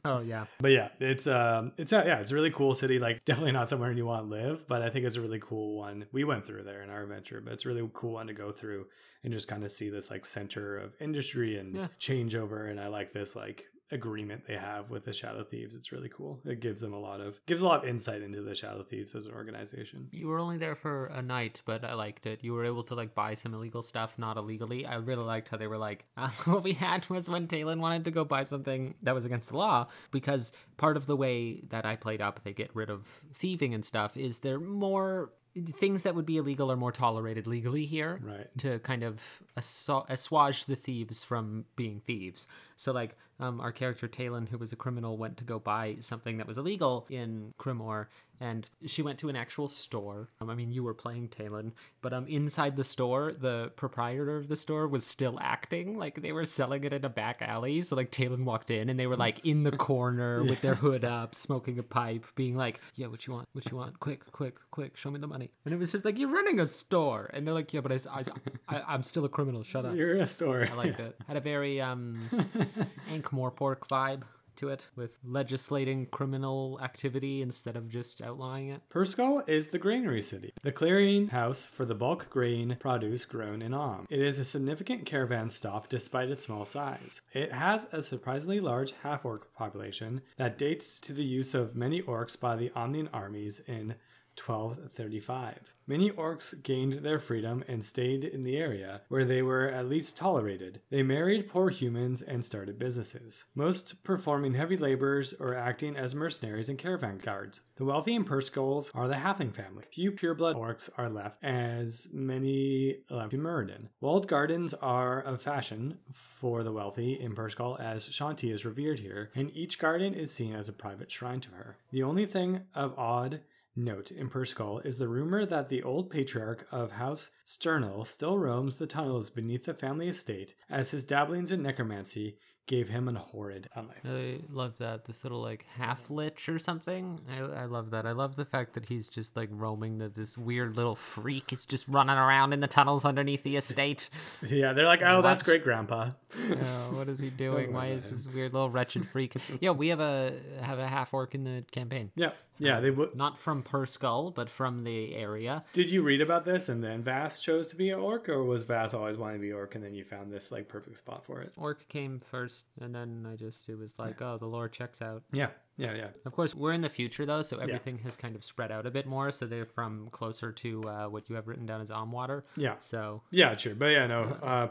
Oh, 0.05 0.19
yeah. 0.19 0.45
but 0.59 0.71
yeah, 0.71 0.89
it's 0.99 1.27
um, 1.27 1.71
it's 1.77 1.91
a, 1.91 2.03
yeah, 2.05 2.19
it's 2.19 2.31
a 2.31 2.35
really 2.35 2.51
cool 2.51 2.73
city. 2.73 2.99
Like, 2.99 3.23
definitely 3.25 3.51
not 3.51 3.69
somewhere 3.69 3.91
you 3.91 4.05
want 4.05 4.25
to 4.25 4.29
live, 4.29 4.67
but 4.67 4.81
I 4.81 4.89
think 4.89 5.05
it's 5.05 5.15
a 5.15 5.21
really 5.21 5.39
cool 5.39 5.77
one. 5.77 6.05
We 6.11 6.23
went 6.23 6.45
through 6.45 6.63
there 6.63 6.81
in 6.81 6.89
our 6.89 7.03
adventure, 7.03 7.41
but 7.41 7.53
it's 7.53 7.65
a 7.65 7.69
really 7.69 7.87
cool 7.93 8.13
one 8.13 8.27
to 8.27 8.33
go 8.33 8.51
through 8.51 8.87
and 9.23 9.33
just 9.33 9.47
kind 9.47 9.63
of 9.63 9.71
see 9.71 9.89
this 9.89 10.09
like 10.09 10.25
center 10.25 10.77
of 10.77 10.93
industry 10.99 11.57
and 11.57 11.75
Yeah. 11.75 11.87
changeover. 11.99 12.69
And 12.69 12.79
I 12.79 12.87
like 12.87 13.11
this 13.13 13.35
like 13.35 13.65
agreement 13.91 14.43
they 14.47 14.55
have 14.57 14.89
with 14.89 15.05
the 15.05 15.13
Shadow 15.13 15.43
Thieves. 15.43 15.75
It's 15.75 15.91
really 15.91 16.09
cool. 16.09 16.39
It 16.45 16.59
gives 16.59 16.81
them 16.81 16.93
a 16.93 16.99
lot 16.99 17.21
of 17.21 17.43
gives 17.45 17.61
a 17.61 17.65
lot 17.65 17.83
of 17.83 17.89
insight 17.89 18.21
into 18.21 18.41
the 18.41 18.53
Shadow 18.55 18.83
Thieves 18.83 19.15
as 19.15 19.25
an 19.25 19.33
organization. 19.33 20.07
You 20.11 20.27
were 20.27 20.39
only 20.39 20.57
there 20.57 20.75
for 20.75 21.07
a 21.07 21.21
night, 21.21 21.61
but 21.65 21.83
I 21.83 21.93
liked 21.93 22.25
it. 22.25 22.39
You 22.43 22.53
were 22.53 22.65
able 22.65 22.83
to 22.83 22.95
like 22.95 23.15
buy 23.15 23.33
some 23.35 23.53
illegal 23.53 23.81
stuff, 23.81 24.13
not 24.17 24.37
illegally. 24.37 24.85
I 24.85 24.95
really 24.95 25.23
liked 25.23 25.49
how 25.49 25.57
they 25.57 25.67
were 25.67 25.77
like, 25.77 26.05
uh, 26.17 26.29
what 26.45 26.63
we 26.63 26.73
had 26.73 27.09
was 27.09 27.29
when 27.29 27.47
Talon 27.47 27.79
wanted 27.79 28.05
to 28.05 28.11
go 28.11 28.23
buy 28.25 28.43
something 28.43 28.95
that 29.03 29.15
was 29.15 29.25
against 29.25 29.49
the 29.49 29.57
law, 29.57 29.87
because 30.11 30.51
part 30.77 30.95
of 30.97 31.05
the 31.07 31.15
way 31.15 31.61
that 31.69 31.85
I 31.85 31.95
played 31.95 32.21
up, 32.21 32.41
they 32.43 32.53
get 32.53 32.69
rid 32.75 32.89
of 32.89 33.05
thieving 33.33 33.73
and 33.73 33.83
stuff, 33.83 34.15
is 34.17 34.39
they're 34.39 34.59
more 34.59 35.31
things 35.79 36.03
that 36.03 36.13
would 36.13 36.27
be 36.27 36.37
illegal 36.37 36.71
are 36.71 36.77
more 36.77 36.91
tolerated 36.91 37.47
legally 37.47 37.83
here 37.85 38.19
Right. 38.23 38.47
to 38.59 38.77
kind 38.79 39.03
of 39.03 39.41
assu- 39.57 40.07
assuage 40.07 40.65
the 40.65 40.75
thieves 40.75 41.23
from 41.23 41.65
being 41.75 42.01
thieves. 42.05 42.47
So, 42.75 42.91
like, 42.91 43.15
um, 43.39 43.61
our 43.61 43.71
character 43.71 44.07
Talon, 44.07 44.47
who 44.47 44.57
was 44.57 44.71
a 44.71 44.75
criminal, 44.75 45.17
went 45.17 45.37
to 45.37 45.43
go 45.43 45.59
buy 45.59 45.97
something 46.01 46.37
that 46.37 46.47
was 46.47 46.57
illegal 46.57 47.07
in 47.09 47.53
Crimmor, 47.57 48.09
and 48.39 48.65
she 48.85 49.01
went 49.01 49.19
to 49.19 49.29
an 49.29 49.35
actual 49.35 49.67
store. 49.67 50.29
Um, 50.39 50.49
I 50.49 50.55
mean, 50.55 50.71
you 50.71 50.83
were 50.83 50.93
playing 50.93 51.29
Talon, 51.29 51.73
but 52.01 52.13
um, 52.13 52.27
inside 52.27 52.75
the 52.75 52.83
store, 52.83 53.33
the 53.33 53.71
proprietor 53.75 54.37
of 54.37 54.47
the 54.47 54.55
store 54.55 54.87
was 54.87 55.05
still 55.05 55.37
acting 55.41 55.97
like 55.97 56.21
they 56.21 56.31
were 56.31 56.45
selling 56.45 56.83
it 56.83 56.93
in 56.93 57.03
a 57.03 57.09
back 57.09 57.41
alley. 57.41 57.81
So, 57.81 57.95
like, 57.95 58.11
Talon 58.11 58.45
walked 58.45 58.71
in, 58.71 58.89
and 58.89 58.99
they 58.99 59.07
were 59.07 59.17
like 59.17 59.45
in 59.45 59.63
the 59.63 59.71
corner 59.77 60.43
with 60.43 60.61
their 60.61 60.75
hood 60.75 61.03
up, 61.03 61.35
smoking 61.35 61.79
a 61.79 61.83
pipe, 61.83 62.25
being 62.35 62.55
like, 62.55 62.79
"Yeah, 62.95 63.07
what 63.07 63.27
you 63.27 63.33
want? 63.33 63.47
What 63.53 63.69
you 63.69 63.77
want? 63.77 63.99
Quick, 63.99 64.31
quick, 64.31 64.55
quick! 64.71 64.95
Show 64.95 65.11
me 65.11 65.19
the 65.19 65.27
money." 65.27 65.51
And 65.65 65.73
it 65.73 65.77
was 65.77 65.91
just 65.91 66.05
like, 66.05 66.17
"You're 66.17 66.29
running 66.29 66.59
a 66.59 66.67
store," 66.67 67.29
and 67.33 67.45
they're 67.45 67.53
like, 67.53 67.73
"Yeah, 67.73 67.81
but 67.81 67.91
I, 67.91 67.99
I, 68.09 68.23
I 68.67 68.81
I'm 68.93 69.03
still 69.03 69.25
a 69.25 69.29
criminal. 69.29 69.63
Shut 69.63 69.85
up." 69.85 69.95
You're 69.95 70.15
a 70.15 70.27
store. 70.27 70.67
I 70.71 70.75
liked 70.75 70.99
it. 70.99 71.17
Had 71.27 71.37
a 71.37 71.41
very 71.41 71.81
um 71.81 72.29
Ankh 73.11 73.29
Morpork 73.31 73.87
vibe 73.89 74.23
to 74.59 74.69
it, 74.69 74.87
with 74.95 75.19
legislating 75.23 76.05
criminal 76.05 76.79
activity 76.81 77.41
instead 77.41 77.75
of 77.75 77.89
just 77.89 78.21
outlawing 78.21 78.69
it. 78.69 78.81
Purskul 78.89 79.47
is 79.47 79.69
the 79.69 79.79
granary 79.79 80.21
city, 80.21 80.53
the 80.61 80.71
clearing 80.71 81.29
house 81.29 81.65
for 81.65 81.85
the 81.85 81.95
bulk 81.95 82.29
grain 82.29 82.77
produce 82.79 83.25
grown 83.25 83.61
in 83.61 83.71
Amn. 83.71 84.05
It 84.09 84.19
is 84.19 84.37
a 84.39 84.45
significant 84.45 85.05
caravan 85.05 85.49
stop 85.49 85.89
despite 85.89 86.29
its 86.29 86.45
small 86.45 86.65
size. 86.65 87.21
It 87.33 87.51
has 87.51 87.87
a 87.91 88.01
surprisingly 88.01 88.59
large 88.59 88.93
half 89.03 89.25
orc 89.25 89.53
population 89.55 90.21
that 90.37 90.57
dates 90.57 90.99
to 91.01 91.13
the 91.13 91.23
use 91.23 91.53
of 91.53 91.75
many 91.75 92.01
orcs 92.01 92.39
by 92.39 92.55
the 92.55 92.69
Amnian 92.69 93.09
armies 93.13 93.61
in 93.67 93.95
1235. 94.39 95.73
Many 95.89 96.11
orcs 96.11 96.61
gained 96.61 96.93
their 97.03 97.17
freedom 97.17 97.63
and 97.67 97.83
stayed 97.83 98.23
in 98.23 98.43
the 98.43 98.57
area 98.57 99.01
where 99.07 99.25
they 99.25 99.41
were 99.41 99.67
at 99.67 99.89
least 99.89 100.17
tolerated. 100.17 100.81
They 100.91 101.01
married 101.01 101.47
poor 101.47 101.71
humans 101.71 102.21
and 102.21 102.45
started 102.45 102.77
businesses, 102.77 103.45
most 103.55 104.03
performing 104.03 104.53
heavy 104.53 104.77
labors 104.77 105.33
or 105.33 105.55
acting 105.55 105.97
as 105.97 106.13
mercenaries 106.13 106.69
and 106.69 106.77
caravan 106.77 107.17
guards. 107.17 107.61
The 107.77 107.85
wealthy 107.85 108.13
in 108.13 108.23
Perskulls 108.23 108.91
are 108.93 109.07
the 109.07 109.15
Halfling 109.15 109.55
family. 109.55 109.85
Few 109.91 110.11
pureblood 110.11 110.55
orcs 110.55 110.91
are 110.95 111.09
left, 111.09 111.43
as 111.43 112.07
many 112.13 112.97
left 113.09 113.33
in 113.33 113.41
Muradin. 113.41 113.87
Walled 113.99 114.27
gardens 114.27 114.75
are 114.75 115.19
of 115.19 115.41
fashion 115.41 115.97
for 116.13 116.61
the 116.61 116.71
wealthy 116.71 117.19
in 117.19 117.33
Purskul, 117.33 117.79
as 117.79 118.07
Chauntea 118.09 118.53
is 118.53 118.63
revered 118.63 118.99
here, 118.99 119.31
and 119.33 119.49
each 119.55 119.79
garden 119.79 120.13
is 120.13 120.31
seen 120.31 120.53
as 120.53 120.69
a 120.69 120.73
private 120.73 121.09
shrine 121.09 121.41
to 121.41 121.49
her. 121.49 121.77
The 121.91 122.03
only 122.03 122.27
thing 122.27 122.61
of 122.75 122.93
odd 122.95 123.39
Note 123.75 124.11
in 124.11 124.29
Purskul 124.29 124.85
is 124.85 124.97
the 124.97 125.07
rumor 125.07 125.45
that 125.45 125.69
the 125.69 125.83
old 125.83 126.09
patriarch 126.09 126.67
of 126.71 126.93
House 126.93 127.29
Sternal 127.45 128.03
still 128.03 128.37
roams 128.37 128.77
the 128.77 128.87
tunnels 128.87 129.29
beneath 129.29 129.65
the 129.65 129.73
family 129.73 130.07
estate, 130.07 130.55
as 130.69 130.91
his 130.91 131.05
dabblings 131.05 131.51
in 131.51 131.61
necromancy 131.61 132.37
gave 132.69 132.87
him 132.87 133.07
an 133.07 133.15
horrid 133.15 133.67
uh, 133.75 133.81
life. 133.81 133.97
I 134.05 134.41
love 134.51 134.77
that. 134.77 135.05
This 135.05 135.23
little 135.23 135.41
like 135.41 135.65
half 135.75 136.11
lich 136.11 136.47
or 136.47 136.59
something. 136.59 137.19
I, 137.27 137.63
I 137.63 137.65
love 137.65 137.89
that. 137.89 138.05
I 138.05 138.11
love 138.11 138.35
the 138.35 138.45
fact 138.45 138.75
that 138.75 138.85
he's 138.85 139.09
just 139.09 139.35
like 139.35 139.49
roaming. 139.51 139.97
That 139.97 140.13
this 140.13 140.37
weird 140.37 140.77
little 140.77 140.95
freak 140.95 141.51
is 141.51 141.65
just 141.65 141.87
running 141.87 142.15
around 142.15 142.53
in 142.53 142.59
the 142.59 142.67
tunnels 142.67 143.03
underneath 143.03 143.43
the 143.43 143.57
estate. 143.57 144.09
Yeah, 144.47 144.73
they're 144.73 144.85
like, 144.85 145.01
oh, 145.03 145.21
that's 145.21 145.41
great, 145.41 145.63
Grandpa. 145.63 146.11
Oh, 146.51 146.97
what 146.97 147.09
is 147.09 147.19
he 147.19 147.29
doing? 147.29 147.73
Why 147.73 147.87
is 147.87 148.09
this 148.09 148.27
weird 148.27 148.53
little 148.53 148.69
wretched 148.69 149.07
freak? 149.09 149.35
Yeah, 149.59 149.71
we 149.71 149.87
have 149.87 149.99
a 149.99 150.39
have 150.61 150.77
a 150.77 150.87
half 150.87 151.13
orc 151.13 151.33
in 151.33 151.43
the 151.43 151.65
campaign. 151.71 152.11
Yeah, 152.15 152.31
yeah. 152.59 152.77
Um, 152.77 152.83
they 152.83 152.91
would. 152.91 153.15
Not 153.15 153.39
from 153.39 153.63
Purskul, 153.63 154.33
but 154.33 154.49
from 154.49 154.83
the 154.83 155.15
area. 155.15 155.63
Did 155.73 155.89
you 155.89 156.03
read 156.03 156.21
about 156.21 156.43
this 156.45 156.69
and 156.69 156.83
then 156.83 157.01
Vass 157.01 157.41
chose 157.41 157.67
to 157.67 157.75
be 157.75 157.89
an 157.89 157.99
orc, 157.99 158.29
or 158.29 158.43
was 158.43 158.63
Vass 158.63 158.93
always 158.93 159.17
wanting 159.17 159.37
to 159.37 159.41
be 159.41 159.51
orc 159.51 159.73
and 159.75 159.83
then 159.83 159.95
you 159.95 160.03
found 160.03 160.31
this 160.31 160.51
like 160.51 160.67
perfect 160.67 160.97
spot 160.99 161.25
for 161.25 161.41
it? 161.41 161.53
Orc 161.57 161.87
came 161.89 162.19
first, 162.19 162.58
and 162.79 162.93
then 162.93 163.27
I 163.31 163.35
just 163.35 163.67
it 163.69 163.77
was 163.77 163.93
like, 163.97 164.21
oh, 164.21 164.37
the 164.37 164.45
lore 164.45 164.69
checks 164.69 165.01
out. 165.01 165.23
Yeah, 165.31 165.49
yeah, 165.77 165.93
yeah. 165.93 166.07
Of 166.25 166.33
course, 166.33 166.55
we're 166.55 166.73
in 166.73 166.81
the 166.81 166.89
future 166.89 167.25
though, 167.25 167.41
so 167.41 167.57
everything 167.57 167.99
has 167.99 168.15
kind 168.15 168.35
of 168.35 168.43
spread 168.43 168.71
out 168.71 168.85
a 168.85 168.91
bit 168.91 169.05
more. 169.05 169.31
So 169.31 169.45
they're 169.45 169.65
from 169.65 170.09
closer 170.11 170.51
to 170.51 170.83
uh, 170.89 171.05
what 171.07 171.29
you 171.29 171.35
have 171.35 171.47
written 171.47 171.65
down 171.65 171.81
as 171.81 171.89
Omwater. 171.89 172.43
Yeah. 172.55 172.75
So 172.79 173.21
Yeah, 173.31 173.55
true. 173.55 173.75
But 173.75 173.87
yeah, 173.87 174.07
no, 174.07 174.37
uh. 174.41 174.67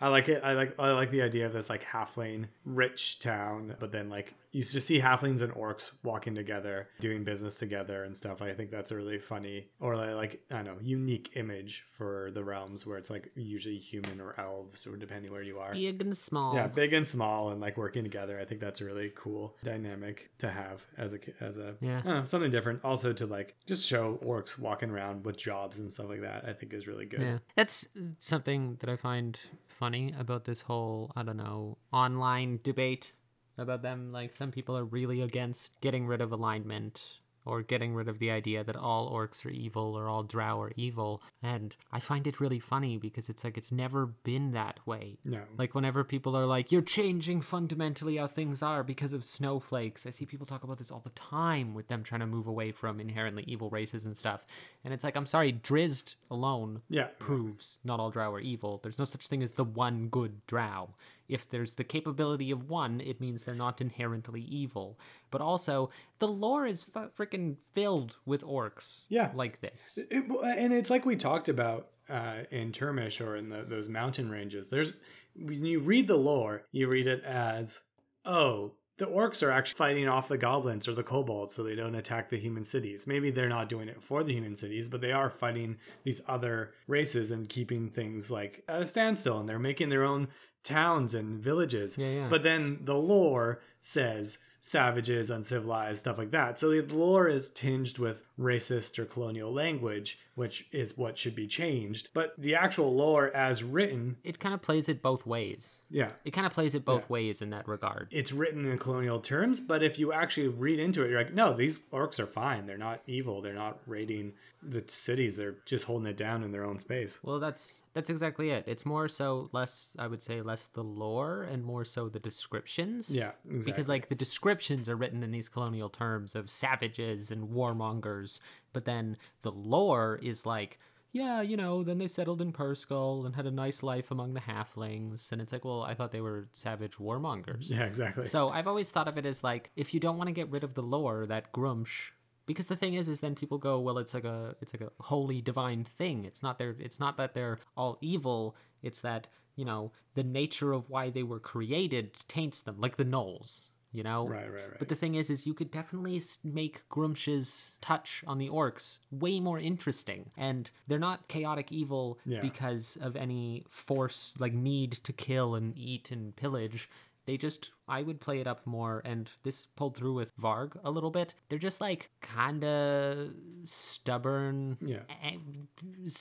I 0.00 0.08
like 0.08 0.28
it. 0.28 0.42
I 0.44 0.52
like 0.52 0.78
I 0.78 0.92
like 0.92 1.10
the 1.10 1.22
idea 1.22 1.46
of 1.46 1.52
this 1.52 1.68
like 1.68 1.84
halfling 1.84 2.46
rich 2.64 3.18
town, 3.18 3.74
but 3.80 3.90
then 3.92 4.08
like 4.08 4.34
you 4.52 4.62
just 4.62 4.86
see 4.86 4.98
halflings 5.00 5.42
and 5.42 5.52
orcs 5.52 5.92
walking 6.02 6.34
together, 6.34 6.88
doing 7.00 7.22
business 7.24 7.56
together 7.56 8.04
and 8.04 8.16
stuff. 8.16 8.40
I 8.40 8.54
think 8.54 8.70
that's 8.70 8.90
a 8.90 8.96
really 8.96 9.18
funny 9.18 9.68
or 9.78 9.94
like, 9.96 10.40
I 10.50 10.56
don't 10.56 10.64
know, 10.64 10.76
unique 10.80 11.32
image 11.34 11.84
for 11.90 12.30
the 12.32 12.42
realms 12.42 12.86
where 12.86 12.96
it's 12.96 13.10
like 13.10 13.30
usually 13.34 13.76
human 13.76 14.20
or 14.20 14.34
elves 14.40 14.86
or 14.86 14.96
depending 14.96 15.32
where 15.32 15.42
you 15.42 15.58
are. 15.58 15.74
big 15.74 16.00
and 16.00 16.16
small. 16.16 16.54
Yeah, 16.54 16.66
big 16.68 16.92
and 16.92 17.06
small 17.06 17.50
and 17.50 17.60
like 17.60 17.76
working 17.76 18.04
together. 18.04 18.40
I 18.40 18.44
think 18.44 18.60
that's 18.60 18.80
a 18.80 18.84
really 18.84 19.12
cool 19.14 19.54
dynamic 19.64 20.30
to 20.38 20.48
have 20.50 20.86
as 20.96 21.12
a 21.12 21.18
as 21.40 21.56
a 21.56 21.74
Yeah. 21.80 22.00
Know, 22.02 22.24
something 22.24 22.50
different. 22.50 22.84
Also 22.84 23.12
to 23.12 23.26
like 23.26 23.54
just 23.66 23.86
show 23.86 24.18
orcs 24.24 24.58
walking 24.58 24.90
around 24.90 25.26
with 25.26 25.36
jobs 25.36 25.78
and 25.78 25.92
stuff 25.92 26.08
like 26.08 26.22
that. 26.22 26.44
I 26.46 26.52
think 26.52 26.72
is 26.72 26.86
really 26.86 27.06
good. 27.06 27.20
Yeah, 27.20 27.38
that's 27.56 27.86
something 28.20 28.76
that 28.80 28.88
I 28.88 28.96
find 28.96 29.38
funny 29.78 30.12
about 30.18 30.44
this 30.44 30.62
whole 30.62 31.12
I 31.14 31.22
don't 31.22 31.36
know 31.36 31.78
online 31.92 32.60
debate 32.62 33.12
about 33.56 33.82
them. 33.82 34.12
Like 34.12 34.32
some 34.32 34.50
people 34.50 34.76
are 34.76 34.84
really 34.84 35.20
against 35.22 35.80
getting 35.80 36.06
rid 36.06 36.20
of 36.20 36.32
alignment 36.32 37.20
or 37.48 37.62
getting 37.62 37.94
rid 37.94 38.08
of 38.08 38.18
the 38.18 38.30
idea 38.30 38.62
that 38.62 38.76
all 38.76 39.10
orcs 39.10 39.44
are 39.46 39.50
evil 39.50 39.96
or 39.96 40.08
all 40.08 40.22
drow 40.22 40.60
are 40.60 40.72
evil. 40.76 41.22
And 41.42 41.74
I 41.90 42.00
find 42.00 42.26
it 42.26 42.40
really 42.40 42.60
funny 42.60 42.98
because 42.98 43.28
it's 43.28 43.42
like 43.42 43.56
it's 43.56 43.72
never 43.72 44.06
been 44.06 44.52
that 44.52 44.78
way. 44.86 45.18
No. 45.24 45.42
Like 45.56 45.74
whenever 45.74 46.04
people 46.04 46.36
are 46.36 46.46
like, 46.46 46.70
you're 46.70 46.82
changing 46.82 47.40
fundamentally 47.40 48.16
how 48.16 48.26
things 48.26 48.62
are 48.62 48.82
because 48.84 49.12
of 49.12 49.24
snowflakes. 49.24 50.06
I 50.06 50.10
see 50.10 50.26
people 50.26 50.46
talk 50.46 50.62
about 50.64 50.78
this 50.78 50.90
all 50.90 51.00
the 51.00 51.10
time 51.10 51.74
with 51.74 51.88
them 51.88 52.02
trying 52.02 52.20
to 52.20 52.26
move 52.26 52.46
away 52.46 52.72
from 52.72 53.00
inherently 53.00 53.44
evil 53.46 53.70
races 53.70 54.04
and 54.04 54.16
stuff. 54.16 54.44
And 54.84 54.92
it's 54.92 55.04
like, 55.04 55.16
I'm 55.16 55.26
sorry, 55.26 55.52
Drizzt 55.52 56.16
alone 56.30 56.82
Yeah. 56.88 57.08
proves 57.18 57.78
not 57.84 58.00
all 58.00 58.10
drow 58.10 58.32
are 58.34 58.40
evil. 58.40 58.80
There's 58.82 58.98
no 58.98 59.04
such 59.04 59.26
thing 59.26 59.42
as 59.42 59.52
the 59.52 59.64
one 59.64 60.08
good 60.08 60.46
drow. 60.46 60.90
If 61.28 61.48
there's 61.48 61.72
the 61.72 61.84
capability 61.84 62.50
of 62.50 62.68
one, 62.68 63.00
it 63.00 63.20
means 63.20 63.44
they're 63.44 63.54
not 63.54 63.80
inherently 63.80 64.40
evil. 64.40 64.98
But 65.30 65.40
also, 65.40 65.90
the 66.18 66.28
lore 66.28 66.66
is 66.66 66.86
f- 66.94 67.10
freaking 67.16 67.56
filled 67.72 68.16
with 68.24 68.42
orcs. 68.42 69.04
Yeah. 69.08 69.30
Like 69.34 69.60
this. 69.60 69.98
It, 70.10 70.24
and 70.44 70.72
it's 70.72 70.90
like 70.90 71.04
we 71.04 71.16
talked 71.16 71.48
about 71.48 71.88
uh, 72.08 72.44
in 72.50 72.72
Termish 72.72 73.24
or 73.24 73.36
in 73.36 73.50
the, 73.50 73.64
those 73.64 73.88
mountain 73.88 74.30
ranges. 74.30 74.70
There's 74.70 74.94
when 75.36 75.64
you 75.64 75.80
read 75.80 76.08
the 76.08 76.16
lore, 76.16 76.62
you 76.72 76.88
read 76.88 77.06
it 77.06 77.22
as, 77.24 77.80
oh, 78.24 78.72
the 78.98 79.06
orcs 79.06 79.42
are 79.42 79.50
actually 79.50 79.76
fighting 79.76 80.08
off 80.08 80.28
the 80.28 80.36
goblins 80.36 80.88
or 80.88 80.92
the 80.92 81.02
kobolds 81.02 81.54
so 81.54 81.62
they 81.62 81.76
don't 81.76 81.94
attack 81.94 82.28
the 82.28 82.38
human 82.38 82.64
cities. 82.64 83.06
Maybe 83.06 83.30
they're 83.30 83.48
not 83.48 83.68
doing 83.68 83.88
it 83.88 84.02
for 84.02 84.22
the 84.24 84.32
human 84.34 84.56
cities, 84.56 84.88
but 84.88 85.00
they 85.00 85.12
are 85.12 85.30
fighting 85.30 85.76
these 86.02 86.20
other 86.28 86.72
races 86.88 87.30
and 87.30 87.48
keeping 87.48 87.88
things 87.88 88.30
like 88.30 88.64
at 88.68 88.82
a 88.82 88.86
standstill 88.86 89.38
and 89.38 89.48
they're 89.48 89.58
making 89.58 89.88
their 89.88 90.04
own 90.04 90.28
towns 90.64 91.14
and 91.14 91.42
villages. 91.42 91.96
Yeah, 91.96 92.10
yeah. 92.10 92.28
But 92.28 92.42
then 92.42 92.80
the 92.82 92.96
lore 92.96 93.60
says 93.80 94.38
savages, 94.60 95.30
uncivilized, 95.30 96.00
stuff 96.00 96.18
like 96.18 96.30
that. 96.32 96.58
So 96.58 96.70
the 96.70 96.82
lore 96.94 97.28
is 97.28 97.50
tinged 97.50 97.98
with 97.98 98.22
racist 98.38 98.98
or 98.98 99.04
colonial 99.04 99.52
language, 99.52 100.18
which 100.34 100.66
is 100.72 100.96
what 100.96 101.16
should 101.16 101.34
be 101.34 101.46
changed. 101.46 102.10
But 102.14 102.34
the 102.38 102.54
actual 102.54 102.94
lore 102.94 103.34
as 103.34 103.62
written, 103.62 104.16
It 104.24 104.38
kind 104.38 104.54
of 104.54 104.62
plays 104.62 104.88
it 104.88 105.02
both 105.02 105.26
ways. 105.26 105.78
yeah, 105.90 106.10
It 106.24 106.32
kind 106.32 106.46
of 106.46 106.52
plays 106.52 106.74
it 106.74 106.84
both 106.84 107.08
ways 107.10 107.40
in 107.42 107.50
that 107.50 107.66
regard. 107.68 108.08
it's 108.10 108.32
written 108.32 108.64
in 108.66 108.78
colonial 108.78 109.20
terms, 109.20 109.60
but 109.60 109.82
if 109.82 109.98
you 109.98 110.12
actually 110.12 110.48
read 110.48 110.78
into 110.78 111.02
it, 111.04 111.10
you're 111.10 111.20
like, 111.22 111.34
no, 111.34 111.52
these 111.52 111.80
orcs 111.92 112.18
are 112.20 112.26
fine. 112.26 112.66
They're 112.66 112.76
not 112.78 113.00
evil. 113.06 113.40
They're 113.42 113.54
not 113.54 113.78
raiding 113.86 114.34
the 114.62 114.84
cities. 114.88 115.36
They're 115.36 115.54
just 115.66 115.84
holding 115.86 116.08
it 116.08 116.16
down 116.16 116.42
in 116.42 116.52
their 116.52 116.64
own 116.64 116.78
space. 116.78 117.18
Well, 117.22 117.38
that's 117.40 117.82
that's 117.98 118.10
exactly 118.10 118.50
it. 118.50 118.62
It's 118.68 118.86
more 118.86 119.08
so 119.08 119.50
less, 119.50 119.96
I 119.98 120.06
would 120.06 120.22
say, 120.22 120.40
less 120.40 120.66
the 120.66 120.84
lore 120.84 121.42
and 121.42 121.64
more 121.64 121.84
so 121.84 122.08
the 122.08 122.20
descriptions. 122.20 123.10
Yeah, 123.10 123.32
exactly. 123.44 123.72
Because 123.72 123.88
like 123.88 124.06
the 124.06 124.14
descriptions 124.14 124.88
are 124.88 124.94
written 124.94 125.24
in 125.24 125.32
these 125.32 125.48
colonial 125.48 125.88
terms 125.88 126.36
of 126.36 126.48
savages 126.48 127.32
and 127.32 127.48
warmongers, 127.48 128.38
but 128.72 128.84
then 128.84 129.16
the 129.42 129.50
lore 129.50 130.20
is 130.22 130.46
like, 130.46 130.78
yeah, 131.10 131.40
you 131.40 131.56
know, 131.56 131.82
then 131.82 131.98
they 131.98 132.06
settled 132.06 132.40
in 132.40 132.52
Purskul 132.52 133.26
and 133.26 133.34
had 133.34 133.46
a 133.46 133.50
nice 133.50 133.82
life 133.82 134.12
among 134.12 134.34
the 134.34 134.42
halflings, 134.42 135.32
and 135.32 135.42
it's 135.42 135.52
like, 135.52 135.64
well, 135.64 135.82
I 135.82 135.94
thought 135.94 136.12
they 136.12 136.20
were 136.20 136.46
savage 136.52 136.98
warmongers. 136.98 137.68
yeah, 137.68 137.82
exactly. 137.82 138.26
So 138.26 138.50
I've 138.50 138.68
always 138.68 138.90
thought 138.90 139.08
of 139.08 139.18
it 139.18 139.26
as 139.26 139.42
like 139.42 139.72
if 139.74 139.92
you 139.92 139.98
don't 139.98 140.18
want 140.18 140.28
to 140.28 140.32
get 140.32 140.52
rid 140.52 140.62
of 140.62 140.74
the 140.74 140.82
lore, 140.82 141.26
that 141.26 141.52
Gruumsh. 141.52 142.10
Because 142.48 142.66
the 142.66 142.74
thing 142.76 142.94
is, 142.94 143.08
is 143.08 143.20
then 143.20 143.36
people 143.36 143.58
go, 143.58 143.78
well, 143.78 143.98
it's 143.98 144.14
like 144.14 144.24
a, 144.24 144.56
it's 144.60 144.72
like 144.74 144.80
a 144.82 144.90
holy 145.02 145.40
divine 145.40 145.84
thing. 145.84 146.24
It's 146.24 146.42
not 146.42 146.58
their, 146.58 146.74
it's 146.80 146.98
not 146.98 147.16
that 147.18 147.34
they're 147.34 147.60
all 147.76 147.98
evil. 148.00 148.56
It's 148.82 149.00
that 149.02 149.28
you 149.54 149.64
know 149.64 149.92
the 150.14 150.22
nature 150.24 150.72
of 150.72 150.88
why 150.90 151.10
they 151.10 151.22
were 151.22 151.40
created 151.40 152.14
taints 152.28 152.60
them, 152.62 152.76
like 152.80 152.96
the 152.96 153.04
gnolls. 153.04 153.62
You 153.90 154.02
know. 154.02 154.28
right, 154.28 154.52
right, 154.52 154.68
right. 154.68 154.78
But 154.78 154.88
the 154.88 154.94
thing 154.94 155.14
is, 155.14 155.30
is 155.30 155.46
you 155.46 155.54
could 155.54 155.70
definitely 155.70 156.20
make 156.44 156.86
Gruumsh's 156.90 157.74
touch 157.80 158.22
on 158.26 158.36
the 158.36 158.50
orcs 158.50 158.98
way 159.10 159.40
more 159.40 159.58
interesting, 159.58 160.26
and 160.36 160.70
they're 160.86 160.98
not 160.98 161.26
chaotic 161.28 161.72
evil 161.72 162.18
Yeah. 162.26 162.42
because 162.42 162.98
of 163.00 163.16
any 163.16 163.64
force 163.68 164.34
like 164.38 164.52
need 164.52 164.92
to 164.92 165.12
kill 165.14 165.54
and 165.54 165.76
eat 165.76 166.10
and 166.10 166.36
pillage. 166.36 166.90
They 167.28 167.36
just, 167.36 167.72
I 167.86 168.00
would 168.00 168.22
play 168.22 168.40
it 168.40 168.46
up 168.46 168.66
more, 168.66 169.02
and 169.04 169.28
this 169.42 169.66
pulled 169.66 169.94
through 169.94 170.14
with 170.14 170.34
Varg 170.38 170.80
a 170.82 170.90
little 170.90 171.10
bit. 171.10 171.34
They're 171.50 171.58
just 171.58 171.78
like 171.78 172.08
kind 172.22 172.64
of 172.64 173.34
stubborn, 173.66 174.78
Yeah. 174.80 175.00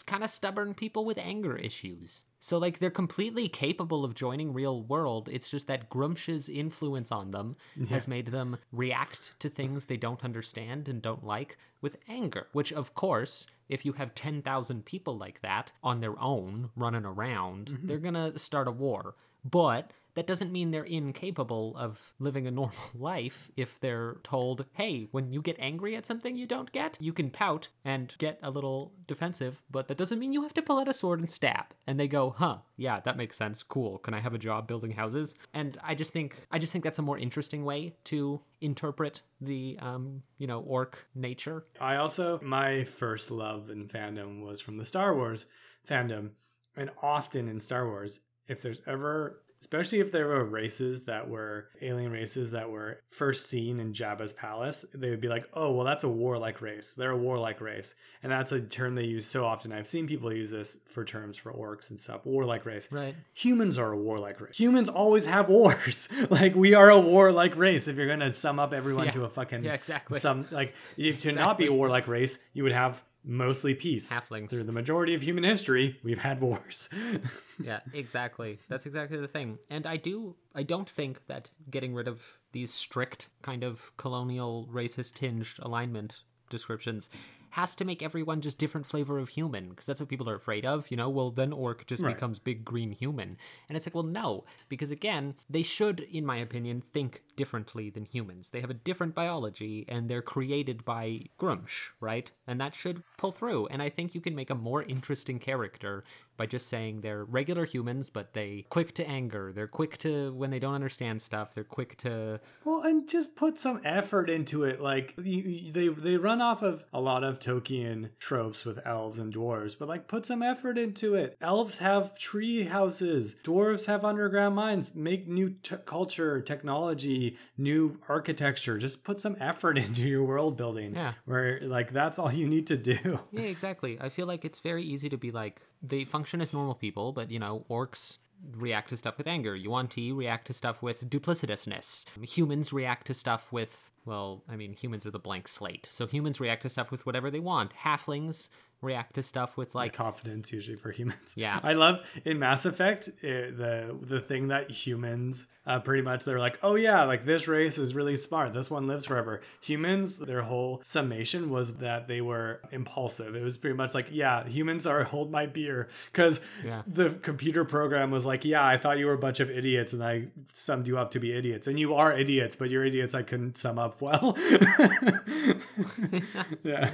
kind 0.06 0.24
of 0.26 0.30
stubborn 0.30 0.74
people 0.74 1.06
with 1.06 1.18
anger 1.18 1.56
issues. 1.56 2.24
So 2.42 2.58
like 2.58 2.80
they're 2.80 2.90
completely 2.90 3.48
capable 3.48 4.04
of 4.04 4.16
joining 4.16 4.52
real 4.52 4.84
world. 4.84 5.30
It's 5.32 5.50
just 5.50 5.68
that 5.68 5.90
Gruumsh's 5.90 6.50
influence 6.50 7.10
on 7.10 7.32
them 7.32 7.56
has 7.88 8.06
made 8.10 8.28
them 8.28 8.58
react 8.74 9.40
to 9.40 9.48
things 9.48 9.86
they 9.86 9.96
don't 9.96 10.26
understand 10.26 10.90
and 10.90 11.02
don't 11.02 11.24
like 11.26 11.58
with 11.82 11.96
anger. 12.10 12.48
Which 12.52 12.74
of 12.74 12.96
course, 12.96 13.48
if 13.70 13.86
you 13.86 13.94
have 13.94 14.14
10,000 14.14 14.84
people 14.84 15.18
like 15.18 15.42
that 15.42 15.72
on 15.82 16.02
their 16.02 16.20
own 16.20 16.70
running 16.76 17.06
around, 17.06 17.68
mm-hmm. 17.68 17.88
they're 17.88 17.98
going 17.98 18.14
to 18.14 18.38
start 18.38 18.68
a 18.68 18.72
war. 18.72 19.16
But 19.50 19.92
that 20.18 20.26
doesn't 20.26 20.52
mean 20.52 20.72
they're 20.72 20.84
incapable 20.84 21.78
of 21.78 22.12
living 22.18 22.48
a 22.48 22.52
normal 22.58 22.76
life 22.96 23.52
if 23.56 23.80
they're 23.80 24.18
told, 24.24 24.66
hey, 24.74 25.08
when 25.12 25.32
you 25.32 25.44
get 25.44 25.56
angry 25.60 25.96
at 25.96 26.08
something 26.08 26.36
you 26.36 26.48
don't 26.48 26.72
get, 26.72 26.98
you 27.00 27.14
can 27.14 27.30
pout 27.30 27.68
and 27.86 28.16
get 28.18 28.40
a 28.42 28.50
little 28.50 28.94
defensive, 29.06 29.62
but 29.70 29.88
that 29.88 29.98
doesn't 29.98 30.18
mean 30.18 30.34
you 30.34 30.42
have 30.42 30.56
to 30.56 30.62
pull 30.64 30.80
out 30.80 30.88
a 30.88 30.94
sword 30.94 31.20
and 31.20 31.30
stab. 31.30 31.66
And 31.86 32.00
they 32.00 32.08
go, 32.08 32.32
huh, 32.32 32.58
yeah, 32.78 33.00
that 33.02 33.16
makes 33.16 33.38
sense. 33.38 33.62
Cool. 33.62 34.00
Can 34.00 34.16
I 34.16 34.20
have 34.20 34.34
a 34.34 34.40
job 34.40 34.68
building 34.68 34.92
houses? 34.92 35.36
And 35.54 35.78
I 35.84 35.94
just 35.94 36.12
think 36.12 36.48
I 36.50 36.58
just 36.58 36.74
think 36.74 36.84
that's 36.84 36.98
a 36.98 37.04
more 37.04 37.20
interesting 37.20 37.64
way 37.64 37.94
to 38.06 38.42
interpret 38.60 39.22
the 39.40 39.78
um, 39.80 40.24
you 40.40 40.48
know, 40.48 40.62
orc 40.62 41.08
nature. 41.14 41.68
I 41.80 41.98
also 41.98 42.40
my 42.42 42.86
first 42.86 43.30
love 43.30 43.70
in 43.70 43.88
fandom 43.88 44.42
was 44.42 44.62
from 44.62 44.78
the 44.78 44.86
Star 44.86 45.16
Wars 45.16 45.46
fandom, 45.88 46.32
and 46.76 46.90
often 47.04 47.48
in 47.48 47.60
Star 47.60 47.88
Wars, 47.88 48.22
if 48.48 48.64
there's 48.64 48.82
ever 48.88 49.42
especially 49.60 50.00
if 50.00 50.12
there 50.12 50.28
were 50.28 50.44
races 50.44 51.06
that 51.06 51.30
were 51.30 51.68
alien 51.82 52.12
races 52.12 52.52
that 52.52 52.70
were 52.70 53.00
first 53.10 53.48
seen 53.48 53.80
in 53.80 53.94
Jabba's 53.94 54.34
palace, 54.34 54.86
they 54.94 55.10
would 55.10 55.22
be 55.22 55.28
like, 55.28 55.48
"Oh, 55.54 55.72
well, 55.72 55.86
that's 55.86 56.04
a 56.04 56.10
warlike 56.10 56.62
race. 56.62 56.94
They're 56.94 57.12
a 57.12 57.18
warlike 57.18 57.60
race," 57.62 57.96
and 58.24 58.32
that's 58.32 58.52
a 58.52 58.62
term 58.62 58.96
they 58.96 59.04
use 59.06 59.26
so 59.26 59.46
often. 59.46 59.72
I've 59.72 59.88
seen 59.88 60.08
people 60.08 60.32
use 60.34 60.52
this 60.52 60.78
for 60.88 61.04
terms 61.04 61.38
for 61.38 61.52
orcs 61.52 61.90
and 61.90 62.00
stuff. 62.00 62.26
Warlike 62.26 62.66
race. 62.66 62.88
Right. 62.92 63.16
Humans 63.34 63.78
are 63.78 63.92
a 63.92 63.98
warlike 63.98 64.40
race. 64.42 64.58
Humans 64.58 64.90
always 64.90 65.26
have 65.26 65.50
wars. 65.50 66.10
like 66.30 66.56
we 66.56 66.74
are 66.74 66.90
a 66.90 67.00
warlike 67.00 67.56
race. 67.58 67.88
If 67.88 67.96
you're 67.98 68.08
gonna 68.08 68.32
sum 68.32 68.60
up 68.60 68.74
everyone 68.74 69.06
Yeah. 69.06 69.12
to 69.12 69.24
a 69.26 69.30
fucking 69.30 69.64
Yeah, 69.64 69.74
exactly. 69.74 70.20
some 70.20 70.46
like 70.52 70.74
if 70.98 71.20
to 71.22 71.32
not 71.32 71.58
be 71.58 71.68
a 71.68 71.74
warlike 71.74 72.08
race, 72.08 72.38
you 72.54 72.64
would 72.64 72.72
have 72.74 73.02
mostly 73.28 73.74
peace. 73.74 74.12
Halflings. 74.12 74.50
Through 74.50 74.64
the 74.64 74.72
majority 74.72 75.14
of 75.14 75.22
human 75.22 75.44
history, 75.44 76.00
we've 76.04 76.22
had 76.22 76.40
wars. 76.42 76.90
yeah, 77.64 77.82
exactly. 77.94 78.60
That's 78.70 78.86
exactly 78.86 79.20
the 79.20 79.28
thing. 79.28 79.60
And 79.70 79.86
I 79.86 79.98
do 79.98 80.36
I 80.56 80.64
don't 80.64 80.90
think 80.90 81.28
that 81.28 81.52
getting 81.70 81.94
rid 81.94 82.08
of 82.08 82.38
these 82.52 82.74
strict 82.74 83.30
kind 83.42 83.64
of 83.64 83.96
colonial 83.98 84.68
racist 84.72 85.14
tinged 85.14 85.60
alignment 85.60 86.24
descriptions 86.50 87.10
has 87.58 87.74
to 87.76 87.84
make 87.84 88.04
everyone 88.04 88.40
just 88.40 88.60
different 88.60 88.86
flavor 88.86 89.18
of 89.18 89.30
human 89.30 89.70
because 89.70 89.88
that's 89.88 90.00
what 90.00 90.08
people 90.10 90.30
are 90.30 90.36
afraid 90.36 90.64
of, 90.64 90.92
you 90.92 90.98
know, 90.98 91.10
well 91.10 91.32
then 91.32 91.52
orc 91.52 91.86
just 91.88 92.04
Right. 92.04 92.14
becomes 92.16 92.38
big 92.38 92.64
green 92.64 92.92
human. 92.92 93.36
And 93.68 93.76
it's 93.76 93.88
like, 93.88 93.96
well 93.96 94.04
no, 94.04 94.46
because 94.70 94.92
again, 94.92 95.34
they 95.50 95.64
should 95.64 96.02
in 96.02 96.24
my 96.24 96.38
opinion 96.38 96.82
think 96.82 97.24
differently 97.36 97.90
than 97.90 98.06
humans. 98.06 98.50
They 98.52 98.62
have 98.62 98.70
a 98.70 98.76
different 98.76 99.16
biology 99.16 99.86
and 99.90 100.08
they're 100.08 100.22
created 100.22 100.86
by 100.86 101.22
Gruumsh, 101.40 101.90
right? 102.00 102.32
And 102.46 102.62
that 102.62 102.76
should 102.76 103.02
pull 103.18 103.32
through. 103.32 103.66
And 103.68 103.82
I 103.82 103.90
think 103.90 104.14
you 104.14 104.22
can 104.22 104.36
make 104.36 104.52
a 104.52 104.56
more 104.56 104.84
interesting 104.84 105.40
character 105.40 106.04
by 106.38 106.46
just 106.46 106.68
saying 106.68 107.02
they're 107.02 107.26
regular 107.26 107.66
humans, 107.66 108.10
but 108.10 108.34
they 108.34 108.66
quick 108.70 108.94
to 108.96 109.08
anger. 109.08 109.52
They're 109.54 109.68
quick 109.68 109.98
to 110.00 110.32
when 110.34 110.52
they 110.52 110.60
don't 110.60 110.76
understand 110.76 111.22
stuff. 111.22 111.54
They're 111.54 111.64
quick 111.64 111.98
to 111.98 112.40
well, 112.64 112.82
and 112.82 113.08
just 113.10 113.36
put 113.36 113.58
some 113.58 113.82
effort 113.84 114.30
into 114.30 114.64
it. 114.64 114.80
Like 114.80 115.16
you, 115.18 115.72
they 115.72 115.88
they 115.88 116.18
run 116.18 116.42
off 116.42 116.62
of 116.62 116.86
a 116.94 117.02
lot 117.02 117.24
of 117.24 117.40
Tolkien 117.40 118.10
tropes 118.20 118.66
with 118.66 118.80
elves 118.86 119.20
and 119.20 119.34
dwarves, 119.34 119.76
but 119.78 119.88
like 119.88 120.08
put 120.08 120.26
some 120.26 120.42
effort 120.44 120.78
into 120.78 121.16
it. 121.16 121.36
Elves 121.42 121.80
have 121.80 122.18
tree 122.18 122.64
houses. 122.64 123.36
Dwarves 123.44 123.88
have 123.88 124.06
underground 124.06 124.56
mines. 124.56 124.96
Make 124.96 125.28
new 125.28 125.50
t- 125.64 125.76
culture, 125.86 126.42
technology, 126.42 127.38
new 127.58 128.00
architecture. 128.08 128.78
Just 128.78 129.04
put 129.04 129.20
some 129.20 129.36
effort 129.40 129.78
into 129.86 130.02
your 130.02 130.24
world 130.24 130.58
building. 130.58 130.96
Yeah. 130.96 131.14
Where 131.26 131.60
like 131.62 131.92
that's 131.92 132.20
all 132.20 132.32
you 132.32 132.48
need 132.48 132.68
to 132.68 132.78
do. 132.78 133.20
Yeah, 133.32 133.42
exactly. 133.42 133.98
I 134.00 134.10
feel 134.10 134.28
like 134.28 134.46
it's 134.46 134.60
very 134.60 134.84
easy 134.84 135.10
to 135.10 135.18
be 135.18 135.32
like 135.32 135.62
they 135.82 136.06
function 136.06 136.42
as 136.42 136.54
normal 136.54 136.76
people, 136.76 137.12
but 137.12 137.32
you 137.32 137.40
know, 137.40 137.66
orcs 137.70 138.18
react 138.56 138.90
to 138.90 138.98
stuff 138.98 139.18
with 139.18 139.28
anger. 139.28 139.56
Yuan-Ti 139.56 140.12
react 140.12 140.48
to 140.48 140.54
stuff 140.54 140.82
with 140.84 141.10
duplicitousness. 141.10 142.06
Humans 142.22 142.72
react 142.72 143.08
to 143.08 143.14
stuff 143.14 143.52
with 143.52 143.92
well, 144.06 144.44
I 144.48 144.56
mean, 144.56 144.74
humans 144.74 145.06
are 145.06 145.12
the 145.12 145.20
blank 145.20 145.48
slate. 145.50 145.86
So 145.86 146.08
humans 146.08 146.40
react 146.40 146.62
to 146.62 146.70
stuff 146.70 146.92
with 146.92 147.06
whatever 147.06 147.30
they 147.30 147.42
want. 147.42 147.74
Halflings 147.84 148.50
react 148.82 149.16
to 149.16 149.24
stuff 149.24 149.58
with 149.58 149.76
like 149.76 149.94
confidence 149.94 150.52
usually 150.52 150.78
for 150.78 150.92
humans. 150.92 151.34
Yeah. 151.36 151.60
I 151.64 151.74
love 151.74 152.02
in 152.26 152.40
Mass 152.40 152.66
Effect 152.66 153.10
it, 153.22 153.58
the 153.58 153.96
the 154.02 154.20
thing 154.22 154.48
that 154.50 154.70
humans 154.70 155.48
uh, 155.66 155.80
pretty 155.82 156.02
much 156.02 156.24
they're 156.24 156.40
like, 156.40 156.58
oh 156.64 156.76
yeah, 156.76 157.04
like 157.04 157.26
this 157.26 157.46
race 157.48 157.78
is 157.78 157.94
really 157.94 158.16
smart. 158.16 158.54
This 158.54 158.72
one 158.72 158.88
lives 158.88 159.06
forever. 159.06 159.42
Humans, 159.62 160.18
their 160.18 160.44
whole 160.44 160.80
summation 160.84 161.50
was 161.50 161.78
that 161.78 162.08
they 162.08 162.22
were 162.22 162.62
impulsive. 162.72 163.36
It 163.36 163.44
was 163.44 163.58
pretty 163.58 163.76
much 163.76 163.94
like, 163.94 164.08
yeah, 164.10 164.48
humans 164.48 164.88
are 164.88 165.04
hold 165.04 165.30
my 165.30 165.46
beer 165.46 165.90
because 166.12 166.40
Yeah. 166.64 166.84
the 166.88 167.10
computer 167.10 167.66
program 167.66 168.12
was 168.12 168.26
like, 168.26 168.46
yeah, 168.46 168.66
I 168.66 168.78
thought 168.78 168.98
you 168.98 169.08
were 169.08 169.14
a 169.14 169.18
bunch 169.18 169.42
of 169.42 169.50
idiots 169.50 169.92
and 169.92 170.02
I 170.02 170.28
summed 170.54 170.88
you 170.88 170.98
up 170.98 171.12
to 171.12 171.20
be 171.20 171.34
idiots, 171.34 171.68
and 171.68 171.78
you 171.78 171.96
are 171.96 172.18
idiots, 172.18 172.56
but 172.56 172.70
you're 172.70 172.86
idiots 172.86 173.14
I 173.14 173.24
couldn't 173.24 173.58
sum 173.58 173.78
up 173.78 174.02
well. 174.02 174.38
yeah 176.64 176.92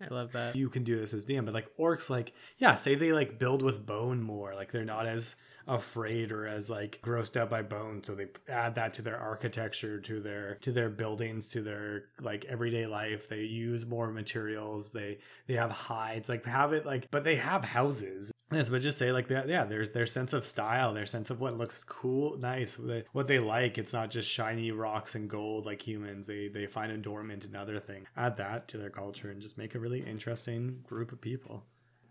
I 0.00 0.14
love 0.14 0.32
that. 0.32 0.56
you 0.56 0.70
can 0.70 0.84
do 0.84 0.98
this 0.98 1.07
as 1.14 1.26
DM, 1.26 1.44
but 1.44 1.54
like 1.54 1.76
orcs, 1.78 2.10
like 2.10 2.32
yeah, 2.58 2.74
say 2.74 2.94
they 2.94 3.12
like 3.12 3.38
build 3.38 3.62
with 3.62 3.84
bone 3.84 4.22
more, 4.22 4.52
like 4.54 4.72
they're 4.72 4.84
not 4.84 5.06
as 5.06 5.36
afraid 5.68 6.32
or 6.32 6.46
as 6.46 6.68
like 6.70 6.98
grossed 7.02 7.36
out 7.36 7.50
by 7.50 7.62
bone, 7.62 8.02
so 8.02 8.14
they 8.14 8.28
add 8.48 8.74
that 8.76 8.94
to 8.94 9.02
their 9.02 9.18
architecture, 9.18 10.00
to 10.00 10.20
their 10.20 10.56
to 10.62 10.72
their 10.72 10.88
buildings, 10.88 11.48
to 11.48 11.62
their 11.62 12.04
like 12.20 12.44
everyday 12.46 12.86
life. 12.86 13.28
They 13.28 13.42
use 13.42 13.86
more 13.86 14.10
materials. 14.10 14.92
They 14.92 15.18
they 15.46 15.54
have 15.54 15.70
hides, 15.70 16.28
like 16.28 16.44
have 16.46 16.72
it 16.72 16.86
like, 16.86 17.10
but 17.10 17.24
they 17.24 17.36
have 17.36 17.64
houses. 17.64 18.32
Yes, 18.50 18.70
but 18.70 18.80
just 18.80 18.96
say 18.96 19.12
like 19.12 19.28
that. 19.28 19.46
Yeah, 19.46 19.64
there's 19.64 19.90
their 19.90 20.06
sense 20.06 20.32
of 20.32 20.42
style, 20.46 20.94
their 20.94 21.04
sense 21.04 21.28
of 21.28 21.38
what 21.38 21.58
looks 21.58 21.84
cool, 21.84 22.38
nice, 22.38 22.78
what 22.78 22.88
they- 22.88 23.04
what 23.12 23.26
they 23.26 23.38
like. 23.38 23.76
It's 23.76 23.92
not 23.92 24.10
just 24.10 24.26
shiny 24.28 24.70
rocks 24.70 25.14
and 25.14 25.28
gold 25.28 25.66
like 25.66 25.86
humans. 25.86 26.26
They 26.26 26.48
they 26.48 26.66
find 26.66 26.90
adornment 26.90 27.44
in 27.44 27.54
other 27.54 27.78
things. 27.78 28.06
Add 28.16 28.38
that 28.38 28.66
to 28.68 28.78
their 28.78 28.88
culture 28.88 29.30
and 29.30 29.42
just 29.42 29.58
make 29.58 29.74
a 29.74 29.78
really 29.78 30.00
interesting 30.00 30.80
group 30.82 31.12
of 31.12 31.20
people. 31.20 31.64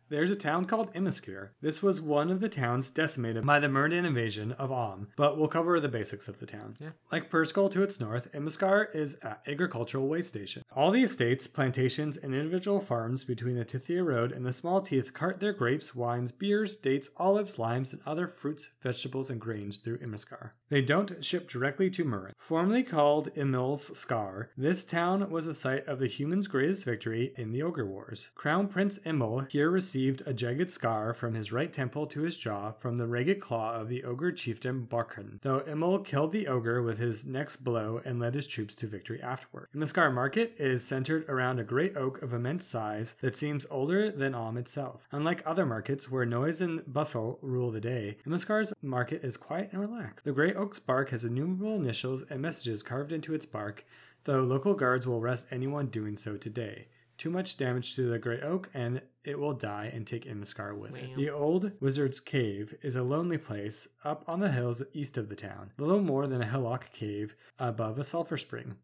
There's 0.10 0.32
a 0.32 0.36
town 0.36 0.66
called 0.66 0.94
Imnescar. 0.94 1.50
This 1.62 1.84
was 1.84 2.00
one 2.00 2.32
of 2.32 2.40
the 2.40 2.48
towns 2.48 2.90
decimated 2.90 3.46
by 3.46 3.60
the 3.60 3.68
Murdan 3.68 4.06
invasion 4.06 4.54
of 4.54 4.70
Amn, 4.70 5.08
but 5.18 5.38
we'll 5.38 5.50
cover 5.50 5.78
the 5.82 5.90
basics 5.90 6.30
of 6.30 6.40
the 6.40 6.46
town. 6.46 6.76
Yeah. 6.80 6.92
Like 7.12 7.30
Purskul 7.30 7.70
to 7.72 7.84
its 7.84 8.00
north, 8.00 8.32
Imnescar 8.32 8.96
is 8.96 9.16
an 9.16 9.36
agricultural 9.46 10.08
way 10.08 10.22
station. 10.22 10.64
All 10.74 10.92
the 10.92 11.04
estates, 11.04 11.46
plantations, 11.46 12.16
and 12.16 12.34
individual 12.34 12.80
farms 12.80 13.26
between 13.26 13.58
the 13.58 13.66
Tithia 13.66 14.02
Road 14.02 14.32
and 14.32 14.46
the 14.46 14.54
Small 14.54 14.82
Teeth 14.82 15.14
cart 15.14 15.42
their 15.42 15.52
grapes, 15.52 15.94
wines, 15.94 16.32
beers, 16.32 16.78
dates, 16.78 17.10
olives, 17.18 17.60
limes, 17.60 17.92
and 17.92 18.02
other 18.06 18.30
fruits, 18.30 18.70
vegetables, 18.82 19.30
and 19.30 19.42
grains 19.42 19.76
through 19.78 19.98
Imnescar. 19.98 20.52
They 20.70 20.82
don't 20.82 21.24
ship 21.24 21.50
directly 21.50 21.90
to 21.90 22.06
Murann. 22.06 22.32
Formerly 22.38 22.84
called 22.84 23.30
Emil's 23.36 23.98
Scar, 23.98 24.52
this 24.56 24.86
town 24.86 25.30
was 25.30 25.48
the 25.48 25.54
site 25.54 25.86
of 25.86 26.00
the 26.00 26.08
humans' 26.08 26.48
greatest 26.48 26.86
victory 26.86 27.34
in 27.36 27.52
the 27.52 27.62
Ogre 27.62 27.86
Wars. 27.86 28.32
Crown 28.36 28.70
Prince 28.70 29.00
Emil 29.06 29.40
here 29.50 29.70
received 29.70 29.97
a 29.98 30.34
jagged 30.34 30.70
scar 30.70 31.12
from 31.12 31.34
his 31.34 31.52
right 31.52 31.74
temple 31.74 32.06
to 32.06 32.22
his 32.22 32.38
jaw 32.38 32.72
from 32.72 32.98
the 32.98 33.08
ragged 33.08 33.40
claw 33.40 33.74
of 33.74 33.90
the 33.90 34.04
ogre 34.04 34.32
chieftain 34.32 34.86
Barkan, 34.86 35.42
though 35.42 35.64
Emil 35.68 36.00
killed 36.00 36.32
the 36.32 36.48
ogre 36.48 36.84
with 36.84 37.00
his 37.00 37.26
next 37.26 37.58
blow 37.58 38.00
and 38.06 38.20
led 38.20 38.36
his 38.36 38.46
troops 38.46 38.76
to 38.76 38.88
victory 38.88 39.20
afterward. 39.22 39.70
Imnescar 39.76 40.14
Market 40.14 40.54
is 40.60 40.86
centered 40.86 41.28
around 41.28 41.60
a 41.60 41.64
great 41.64 41.98
oak 41.98 42.22
of 42.22 42.32
immense 42.32 42.68
size 42.68 43.16
that 43.22 43.36
seems 43.36 43.66
older 43.72 44.12
than 44.12 44.34
Amn 44.34 44.58
itself. 44.58 45.08
Unlike 45.12 45.42
other 45.46 45.66
markets 45.66 46.12
where 46.12 46.26
noise 46.26 46.62
and 46.62 46.82
bustle 46.86 47.40
rule 47.42 47.72
the 47.72 47.82
day, 47.82 48.18
Imnescar's 48.28 48.74
market 48.84 49.24
is 49.24 49.36
quiet 49.36 49.70
and 49.72 49.82
relaxed. 49.82 50.26
The 50.26 50.32
great 50.32 50.56
oak's 50.56 50.80
bark 50.80 51.10
has 51.10 51.26
innumerable 51.26 51.76
initials 51.76 52.24
and 52.30 52.40
messages 52.40 52.84
carved 52.84 53.12
into 53.12 53.34
its 53.34 53.46
bark, 53.46 53.84
though 54.26 54.44
local 54.44 54.76
guards 54.76 55.08
will 55.08 55.18
arrest 55.18 55.48
anyone 55.50 55.88
doing 55.88 56.16
so 56.16 56.38
today. 56.38 56.88
Too 57.18 57.30
much 57.30 57.58
damage 57.58 57.96
to 57.96 58.10
the 58.10 58.20
great 58.20 58.44
oak, 58.44 58.70
and 58.74 59.02
it 59.24 59.40
will 59.40 59.54
die 59.54 59.92
and 59.94 60.06
take 60.06 60.26
Imnescar 60.26 60.78
with 60.78 60.96
it. 60.96 61.16
The 61.16 61.30
old 61.30 61.72
wizard's 61.80 62.20
cave 62.20 62.76
is 62.82 62.96
a 62.96 63.04
lonely 63.04 63.38
place 63.38 63.88
up 64.04 64.24
on 64.28 64.40
the 64.40 64.52
hills 64.52 64.84
east 64.94 65.18
of 65.18 65.28
the 65.28 65.36
town, 65.36 65.72
little 65.78 66.02
more 66.02 66.28
than 66.28 66.42
a 66.42 66.48
hillock 66.48 66.94
cave 66.94 67.36
above 67.58 67.98
a 67.98 68.04
sulfur 68.04 68.38
spring. 68.38 68.76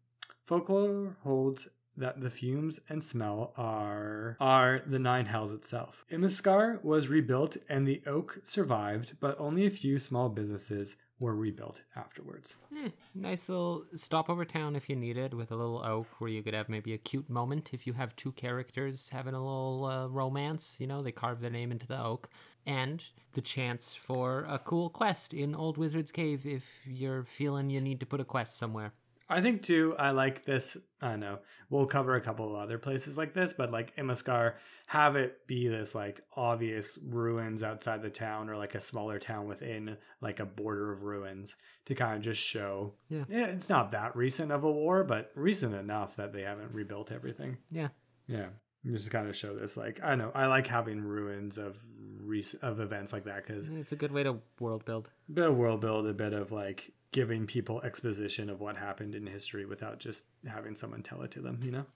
Folklore 0.46 1.16
holds 1.22 1.68
that 1.96 2.20
the 2.20 2.30
fumes 2.30 2.80
and 2.88 3.02
smell 3.04 3.52
are 3.56 4.36
are 4.40 4.82
the 4.84 4.98
nine 4.98 5.26
hells 5.26 5.52
itself. 5.52 6.04
Imnescar 6.10 6.82
was 6.82 7.08
rebuilt 7.08 7.56
and 7.68 7.86
the 7.86 8.02
oak 8.06 8.40
survived, 8.42 9.16
but 9.20 9.38
only 9.38 9.64
a 9.64 9.70
few 9.70 9.98
small 9.98 10.28
businesses 10.28 10.96
were 11.18 11.34
rebuilt 11.34 11.80
afterwards. 11.96 12.56
Eh, 12.76 12.90
nice 13.14 13.48
little 13.48 13.84
stopover 13.94 14.44
town 14.44 14.74
if 14.76 14.88
you 14.88 14.96
needed, 14.96 15.32
with 15.32 15.50
a 15.50 15.56
little 15.56 15.84
oak 15.84 16.06
where 16.18 16.30
you 16.30 16.42
could 16.42 16.54
have 16.54 16.68
maybe 16.68 16.92
a 16.92 16.98
cute 16.98 17.30
moment 17.30 17.70
if 17.72 17.86
you 17.86 17.92
have 17.92 18.16
two 18.16 18.32
characters 18.32 19.08
having 19.10 19.34
a 19.34 19.40
little 19.40 19.84
uh, 19.84 20.08
romance. 20.08 20.76
You 20.78 20.86
know, 20.86 21.02
they 21.02 21.12
carve 21.12 21.40
their 21.40 21.50
name 21.50 21.70
into 21.70 21.86
the 21.86 22.02
oak, 22.02 22.28
and 22.66 23.04
the 23.32 23.40
chance 23.40 23.94
for 23.94 24.44
a 24.48 24.58
cool 24.58 24.90
quest 24.90 25.32
in 25.32 25.54
Old 25.54 25.78
Wizard's 25.78 26.12
Cave 26.12 26.46
if 26.46 26.68
you're 26.84 27.24
feeling 27.24 27.70
you 27.70 27.80
need 27.80 28.00
to 28.00 28.06
put 28.06 28.20
a 28.20 28.24
quest 28.24 28.58
somewhere. 28.58 28.92
I 29.28 29.40
think 29.40 29.62
too. 29.62 29.94
I 29.98 30.10
like 30.10 30.44
this. 30.44 30.76
I 31.00 31.10
don't 31.10 31.20
know. 31.20 31.38
We'll 31.70 31.86
cover 31.86 32.14
a 32.14 32.20
couple 32.20 32.48
of 32.54 32.60
other 32.60 32.78
places 32.78 33.16
like 33.16 33.32
this, 33.34 33.52
but 33.52 33.70
like 33.72 33.96
Imnescar, 33.96 34.54
have 34.86 35.16
it 35.16 35.46
be 35.46 35.66
this 35.68 35.94
like 35.94 36.20
obvious 36.36 36.98
ruins 37.02 37.62
outside 37.62 38.02
the 38.02 38.10
town, 38.10 38.48
or 38.50 38.56
like 38.56 38.74
a 38.74 38.80
smaller 38.80 39.18
town 39.18 39.48
within 39.48 39.96
like 40.20 40.40
a 40.40 40.44
border 40.46 40.92
of 40.92 41.02
ruins 41.02 41.56
to 41.86 41.94
kind 41.94 42.16
of 42.16 42.22
just 42.22 42.40
show. 42.40 42.94
Yeah. 43.08 43.24
it's 43.28 43.68
not 43.68 43.90
that 43.92 44.14
recent 44.16 44.52
of 44.52 44.64
a 44.64 44.70
war, 44.72 45.04
but 45.04 45.30
recent 45.34 45.74
enough 45.74 46.16
that 46.16 46.32
they 46.32 46.42
haven't 46.42 46.72
rebuilt 46.72 47.10
everything. 47.12 47.58
Yeah, 47.70 47.88
Yeah, 48.26 48.48
just 48.86 49.06
to 49.06 49.10
kind 49.10 49.28
of 49.28 49.36
show 49.36 49.54
this. 49.56 49.76
Like 49.76 50.00
I 50.02 50.14
know. 50.14 50.32
I 50.34 50.46
like 50.46 50.66
having 50.66 51.00
ruins 51.02 51.56
of 51.58 51.78
rec- 52.20 52.62
of 52.62 52.80
events 52.80 53.12
like 53.12 53.24
that 53.24 53.46
because 53.46 53.68
it's 53.68 53.92
a 53.92 53.96
good 53.96 54.12
way 54.12 54.22
to 54.22 54.38
world 54.60 54.84
build. 54.84 55.10
bit 55.32 55.48
of 55.48 55.56
world 55.56 55.80
build, 55.80 56.06
a 56.06 56.12
bit 56.12 56.32
of 56.34 56.52
like 56.52 56.92
giving 57.14 57.46
people 57.46 57.80
exposition 57.82 58.50
of 58.50 58.60
what 58.60 58.76
happened 58.76 59.14
in 59.14 59.24
history 59.24 59.64
without 59.64 60.00
just 60.00 60.24
having 60.48 60.74
someone 60.74 61.00
tell 61.00 61.22
it 61.22 61.30
to 61.30 61.40
them, 61.40 61.60
you 61.62 61.70
know? 61.70 61.86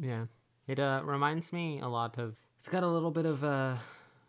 Yeah. 0.00 0.24
It 0.66 0.78
uh, 0.78 1.02
reminds 1.04 1.52
me 1.52 1.78
a 1.80 1.88
lot 1.88 2.16
of. 2.16 2.36
It's 2.58 2.68
got 2.68 2.82
a 2.82 2.88
little 2.88 3.10
bit 3.10 3.26
of 3.26 3.44
uh, 3.44 3.76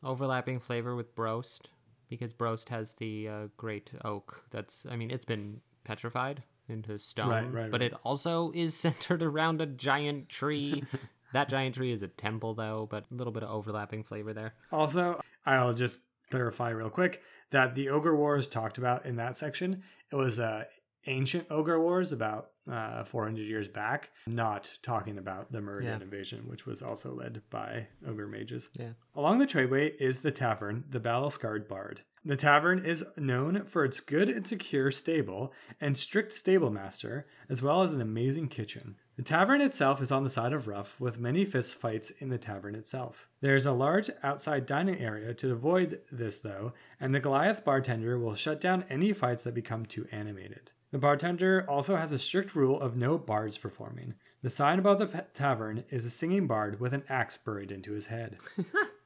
overlapping 0.04 0.60
flavor 0.60 0.98
with 0.98 1.16
Brost 1.16 1.70
because 2.10 2.34
Brost 2.34 2.68
has 2.68 2.92
the 2.98 3.30
uh, 3.30 3.48
great 3.56 3.90
oak. 4.04 4.44
That's, 4.52 4.86
I 4.92 4.98
mean, 4.98 5.12
it's 5.12 5.24
been 5.24 5.62
petrified 5.86 6.44
into 6.68 7.00
stone, 7.00 7.30
Right, 7.30 7.54
right, 7.54 7.72
but 7.72 7.80
right. 7.80 7.94
it 7.94 7.98
also 8.04 8.52
is 8.54 8.76
centered 8.86 9.24
around 9.24 9.62
a 9.62 9.66
giant 9.66 10.28
tree. 10.28 10.84
that 11.32 11.48
giant 11.48 11.76
tree 11.76 11.94
is 11.94 12.02
a 12.04 12.10
temple, 12.10 12.54
though, 12.54 12.86
but 12.92 13.06
a 13.10 13.16
little 13.16 13.32
bit 13.32 13.44
of 13.44 13.50
overlapping 13.50 14.04
flavor 14.04 14.34
there. 14.34 14.54
Also, 14.74 15.22
I'll 15.46 15.74
just 15.74 16.00
clarify 16.32 16.70
real 16.70 16.90
quick 16.90 17.22
that 17.52 17.76
the 17.76 17.90
Ogre 17.90 18.16
Wars 18.16 18.48
talked 18.48 18.78
about 18.78 19.06
in 19.06 19.16
that 19.16 19.36
section, 19.36 19.84
it 20.12 20.16
was 20.16 20.40
uh, 20.40 20.66
ancient 21.06 21.48
Ogre 21.50 21.80
Wars 21.82 22.12
about 22.12 22.50
uh, 22.70 23.04
400 23.06 23.42
years 23.42 23.70
back, 23.70 24.10
not 24.28 24.70
talking 24.84 25.18
about 25.18 25.52
the 25.54 25.62
Meridian 25.62 26.00
Yeah. 26.00 26.04
invasion, 26.04 26.48
which 26.50 26.66
was 26.66 26.82
also 26.82 27.14
led 27.14 27.42
by 27.50 27.88
Ogre 28.06 28.28
mages. 28.28 28.68
Yeah. 28.78 28.92
Along 29.16 29.38
the 29.38 29.48
tradeway 29.48 29.94
is 30.02 30.20
the 30.20 30.32
tavern, 30.32 30.84
the 30.90 31.00
battle 31.00 31.30
scarred 31.32 31.68
bard. 31.70 32.02
The 32.28 32.36
tavern 32.36 32.84
is 32.84 33.06
known 33.16 33.64
for 33.68 33.86
its 33.86 34.02
good 34.02 34.28
and 34.28 34.46
secure 34.46 34.92
stable 34.92 35.54
and 35.80 35.96
strict 35.96 36.34
stable 36.34 36.70
master, 36.70 37.26
as 37.48 37.62
well 37.62 37.84
as 37.84 37.94
an 37.94 38.02
amazing 38.02 38.50
kitchen. 38.50 38.98
The 39.16 39.24
tavern 39.24 39.62
itself 39.62 40.02
is 40.02 40.12
on 40.12 40.26
the 40.26 40.30
side 40.30 40.52
of 40.52 40.68
rough, 40.68 41.00
with 41.00 41.22
many 41.22 41.46
fist 41.46 41.78
fights 41.78 42.10
in 42.10 42.28
the 42.28 42.38
tavern 42.38 42.76
itself. 42.76 43.30
There 43.40 43.56
is 43.56 43.66
a 43.66 43.72
large 43.72 44.10
outside 44.24 44.66
dining 44.66 45.00
area 45.00 45.34
to 45.36 45.54
avoid 45.54 46.02
this, 46.12 46.40
though, 46.40 46.74
and 47.00 47.16
the 47.16 47.22
Goliath 47.22 47.64
bartender 47.64 48.20
will 48.20 48.36
shut 48.36 48.60
down 48.60 48.84
any 48.90 49.14
fights 49.14 49.46
that 49.46 49.56
become 49.56 49.86
too 49.86 50.06
animated. 50.12 50.72
The 50.92 50.98
bartender 50.98 51.66
also 51.70 51.96
has 51.96 52.12
a 52.12 52.20
strict 52.20 52.56
rule 52.56 52.78
of 52.78 52.98
no 52.98 53.18
bards 53.18 53.58
performing. 53.58 54.16
The 54.42 54.50
sign 54.50 54.80
above 54.80 55.00
the 55.00 55.26
tavern 55.34 55.86
is 55.90 56.04
a 56.04 56.10
singing 56.10 56.46
bard 56.46 56.82
with 56.82 56.94
an 56.94 57.04
axe 57.08 57.38
buried 57.38 57.72
into 57.72 57.94
his 57.94 58.08
head. 58.08 58.36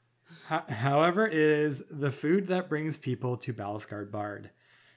Ho- 0.52 0.64
However, 0.68 1.26
it 1.26 1.34
is 1.34 1.86
the 1.90 2.12
food 2.12 2.48
that 2.48 2.68
brings 2.68 2.98
people 2.98 3.38
to 3.38 3.54
Balasgard 3.54 4.12
Bard. 4.12 4.50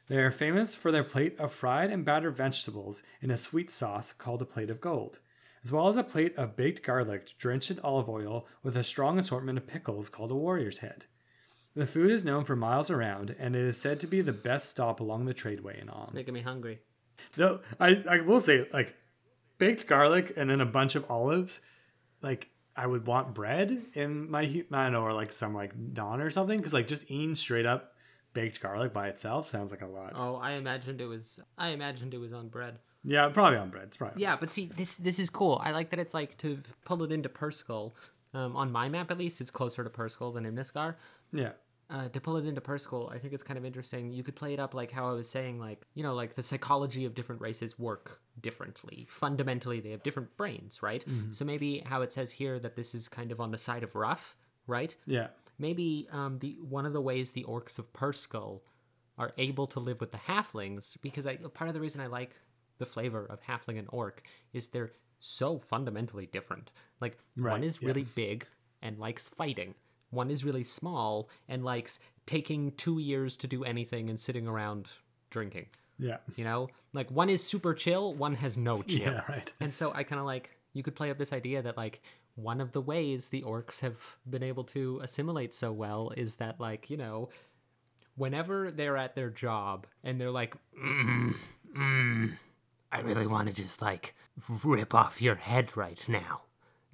They 0.08 0.16
are 0.16 0.32
famous 0.32 0.74
for 0.74 0.90
their 0.90 1.04
plate 1.04 1.38
of 1.38 1.52
fried 1.52 1.92
and 1.92 2.04
battered 2.04 2.36
vegetables 2.36 3.04
in 3.22 3.30
a 3.30 3.36
sweet 3.36 3.70
sauce 3.70 4.12
called 4.12 4.42
a 4.42 4.46
plate 4.46 4.68
of 4.68 4.80
gold, 4.80 5.20
as 5.62 5.70
well 5.70 5.88
as 5.88 5.96
a 5.96 6.02
plate 6.02 6.36
of 6.36 6.56
baked 6.56 6.82
garlic 6.82 7.38
drenched 7.38 7.70
in 7.70 7.78
olive 7.80 8.08
oil 8.08 8.48
with 8.64 8.76
a 8.76 8.82
strong 8.82 9.16
assortment 9.16 9.56
of 9.56 9.68
pickles 9.68 10.08
called 10.08 10.32
a 10.32 10.34
warrior's 10.34 10.78
head. 10.78 11.04
The 11.76 11.86
food 11.86 12.10
is 12.10 12.24
known 12.24 12.42
for 12.42 12.56
miles 12.56 12.90
around, 12.90 13.36
and 13.38 13.54
it 13.54 13.64
is 13.64 13.80
said 13.80 14.00
to 14.00 14.08
be 14.08 14.22
the 14.22 14.32
best 14.32 14.68
stop 14.68 14.98
along 14.98 15.24
the 15.24 15.34
tradeway 15.34 15.80
in 15.80 15.86
Amn. 15.86 16.12
Making 16.12 16.34
me 16.34 16.42
hungry. 16.42 16.80
Though 17.36 17.60
I, 17.78 18.02
I 18.10 18.20
will 18.22 18.40
say, 18.40 18.66
like 18.72 18.96
baked 19.58 19.86
garlic 19.86 20.32
and 20.36 20.50
then 20.50 20.60
a 20.60 20.66
bunch 20.66 20.96
of 20.96 21.08
olives, 21.08 21.60
like 22.22 22.50
I 22.76 22.86
would 22.86 23.06
want 23.06 23.34
bread 23.34 23.82
in 23.94 24.30
my 24.30 24.40
I 24.42 24.64
don't 24.70 24.92
know, 24.92 25.02
or 25.02 25.12
like 25.12 25.32
some 25.32 25.54
like 25.54 25.72
don 25.94 26.20
or 26.20 26.30
something, 26.30 26.58
because 26.58 26.72
like 26.72 26.86
just 26.86 27.10
eating 27.10 27.34
straight 27.34 27.66
up 27.66 27.94
baked 28.32 28.60
garlic 28.60 28.92
by 28.92 29.08
itself 29.08 29.48
sounds 29.48 29.70
like 29.70 29.82
a 29.82 29.86
lot. 29.86 30.12
Oh, 30.14 30.36
I 30.36 30.52
imagined 30.52 31.00
it 31.00 31.06
was. 31.06 31.40
I 31.56 31.68
imagined 31.68 32.14
it 32.14 32.18
was 32.18 32.32
on 32.32 32.48
bread. 32.48 32.78
Yeah, 33.04 33.28
probably 33.28 33.58
on 33.58 33.70
bread. 33.70 33.84
It's 33.88 33.96
probably 33.96 34.22
Yeah, 34.22 34.36
but 34.38 34.50
see, 34.50 34.70
this 34.76 34.96
this 34.96 35.18
is 35.18 35.30
cool. 35.30 35.60
I 35.62 35.70
like 35.70 35.90
that 35.90 36.00
it's 36.00 36.14
like 36.14 36.36
to 36.38 36.58
pull 36.84 37.02
it 37.02 37.12
into 37.12 37.28
Purskul. 37.28 37.92
Um, 38.32 38.56
on 38.56 38.72
my 38.72 38.88
map, 38.88 39.12
at 39.12 39.18
least, 39.18 39.40
it's 39.40 39.50
closer 39.50 39.84
to 39.84 39.90
Purskul 39.90 40.34
than 40.34 40.44
Imnescar. 40.44 40.96
Yeah. 41.32 41.52
Uh, 41.90 42.08
to 42.08 42.20
pull 42.20 42.36
it 42.36 42.46
into 42.46 42.60
Purskul, 42.60 43.12
I 43.14 43.18
think 43.18 43.34
it's 43.34 43.42
kind 43.42 43.58
of 43.58 43.64
interesting. 43.64 44.10
You 44.10 44.22
could 44.22 44.34
play 44.34 44.54
it 44.54 44.58
up 44.58 44.72
like 44.74 44.90
how 44.90 45.08
I 45.08 45.12
was 45.12 45.28
saying, 45.28 45.58
like, 45.58 45.86
you 45.94 46.02
know, 46.02 46.14
like 46.14 46.34
the 46.34 46.42
psychology 46.42 47.04
of 47.04 47.14
different 47.14 47.42
races 47.42 47.78
work 47.78 48.20
differently. 48.40 49.06
Fundamentally, 49.10 49.80
they 49.80 49.90
have 49.90 50.02
different 50.02 50.34
brains, 50.36 50.82
right? 50.82 51.04
So 51.30 51.44
maybe 51.44 51.82
how 51.84 52.00
it 52.02 52.10
says 52.10 52.30
here 52.32 52.58
that 52.58 52.74
this 52.74 52.94
is 52.94 53.06
kind 53.08 53.30
of 53.30 53.40
on 53.40 53.50
the 53.50 53.58
side 53.58 53.82
of 53.82 53.94
rough, 53.94 54.34
right? 54.66 54.94
Yeah. 55.06 55.28
maybe 55.58 56.08
um, 56.10 56.38
the 56.40 56.56
one 56.62 56.86
of 56.86 56.92
the 56.94 57.00
ways 57.02 57.30
the 57.32 57.44
orcs 57.44 57.78
of 57.78 57.92
Purskul 57.92 58.62
are 59.18 59.32
able 59.38 59.66
to 59.68 59.78
live 59.78 60.00
with 60.00 60.10
the 60.10 60.18
halflings 60.18 60.96
because 61.02 61.26
I 61.26 61.36
part 61.36 61.68
of 61.68 61.74
the 61.74 61.80
reason 61.80 62.00
I 62.00 62.06
like 62.06 62.30
the 62.78 62.86
flavor 62.86 63.24
of 63.26 63.40
halfling 63.42 63.78
and 63.78 63.88
orc 63.92 64.22
is 64.52 64.68
they're 64.68 64.92
so 65.20 65.58
fundamentally 65.58 66.26
different. 66.26 66.72
Like 67.00 67.18
one 67.36 67.44
Right, 67.44 67.64
is 67.64 67.78
yeah. 67.80 67.88
really 67.88 68.04
big 68.16 68.46
and 68.82 68.98
likes 68.98 69.28
fighting. 69.28 69.74
One 70.14 70.30
is 70.30 70.44
really 70.44 70.64
small 70.64 71.28
and 71.48 71.64
likes 71.64 71.98
taking 72.26 72.72
two 72.72 72.98
years 72.98 73.36
to 73.38 73.46
do 73.46 73.64
anything 73.64 74.08
and 74.08 74.18
sitting 74.18 74.46
around 74.46 74.88
drinking. 75.30 75.66
Yeah. 75.98 76.18
You 76.36 76.44
know, 76.44 76.68
like 76.92 77.10
one 77.10 77.28
is 77.28 77.42
super 77.42 77.74
chill, 77.74 78.14
one 78.14 78.34
has 78.36 78.56
no 78.56 78.82
chill. 78.82 79.12
Yeah, 79.12 79.22
right. 79.28 79.52
And 79.60 79.72
so 79.72 79.92
I 79.92 80.02
kind 80.02 80.20
of 80.20 80.26
like 80.26 80.50
you 80.72 80.82
could 80.82 80.94
play 80.94 81.10
up 81.10 81.18
this 81.18 81.32
idea 81.32 81.62
that 81.62 81.76
like 81.76 82.02
one 82.34 82.60
of 82.60 82.72
the 82.72 82.80
ways 82.80 83.28
the 83.28 83.42
orcs 83.42 83.80
have 83.80 83.96
been 84.28 84.42
able 84.42 84.64
to 84.64 85.00
assimilate 85.02 85.54
so 85.54 85.72
well 85.72 86.12
is 86.16 86.36
that 86.36 86.58
like 86.58 86.90
you 86.90 86.96
know 86.96 87.28
whenever 88.16 88.70
they're 88.70 88.96
at 88.96 89.14
their 89.14 89.30
job 89.30 89.86
and 90.02 90.20
they're 90.20 90.30
like 90.30 90.56
mm, 90.76 91.34
mm, 91.76 92.32
I 92.90 93.00
really 93.00 93.26
want 93.26 93.48
to 93.48 93.54
just 93.54 93.80
like 93.82 94.14
rip 94.62 94.94
off 94.94 95.22
your 95.22 95.36
head 95.36 95.76
right 95.76 96.04
now. 96.08 96.42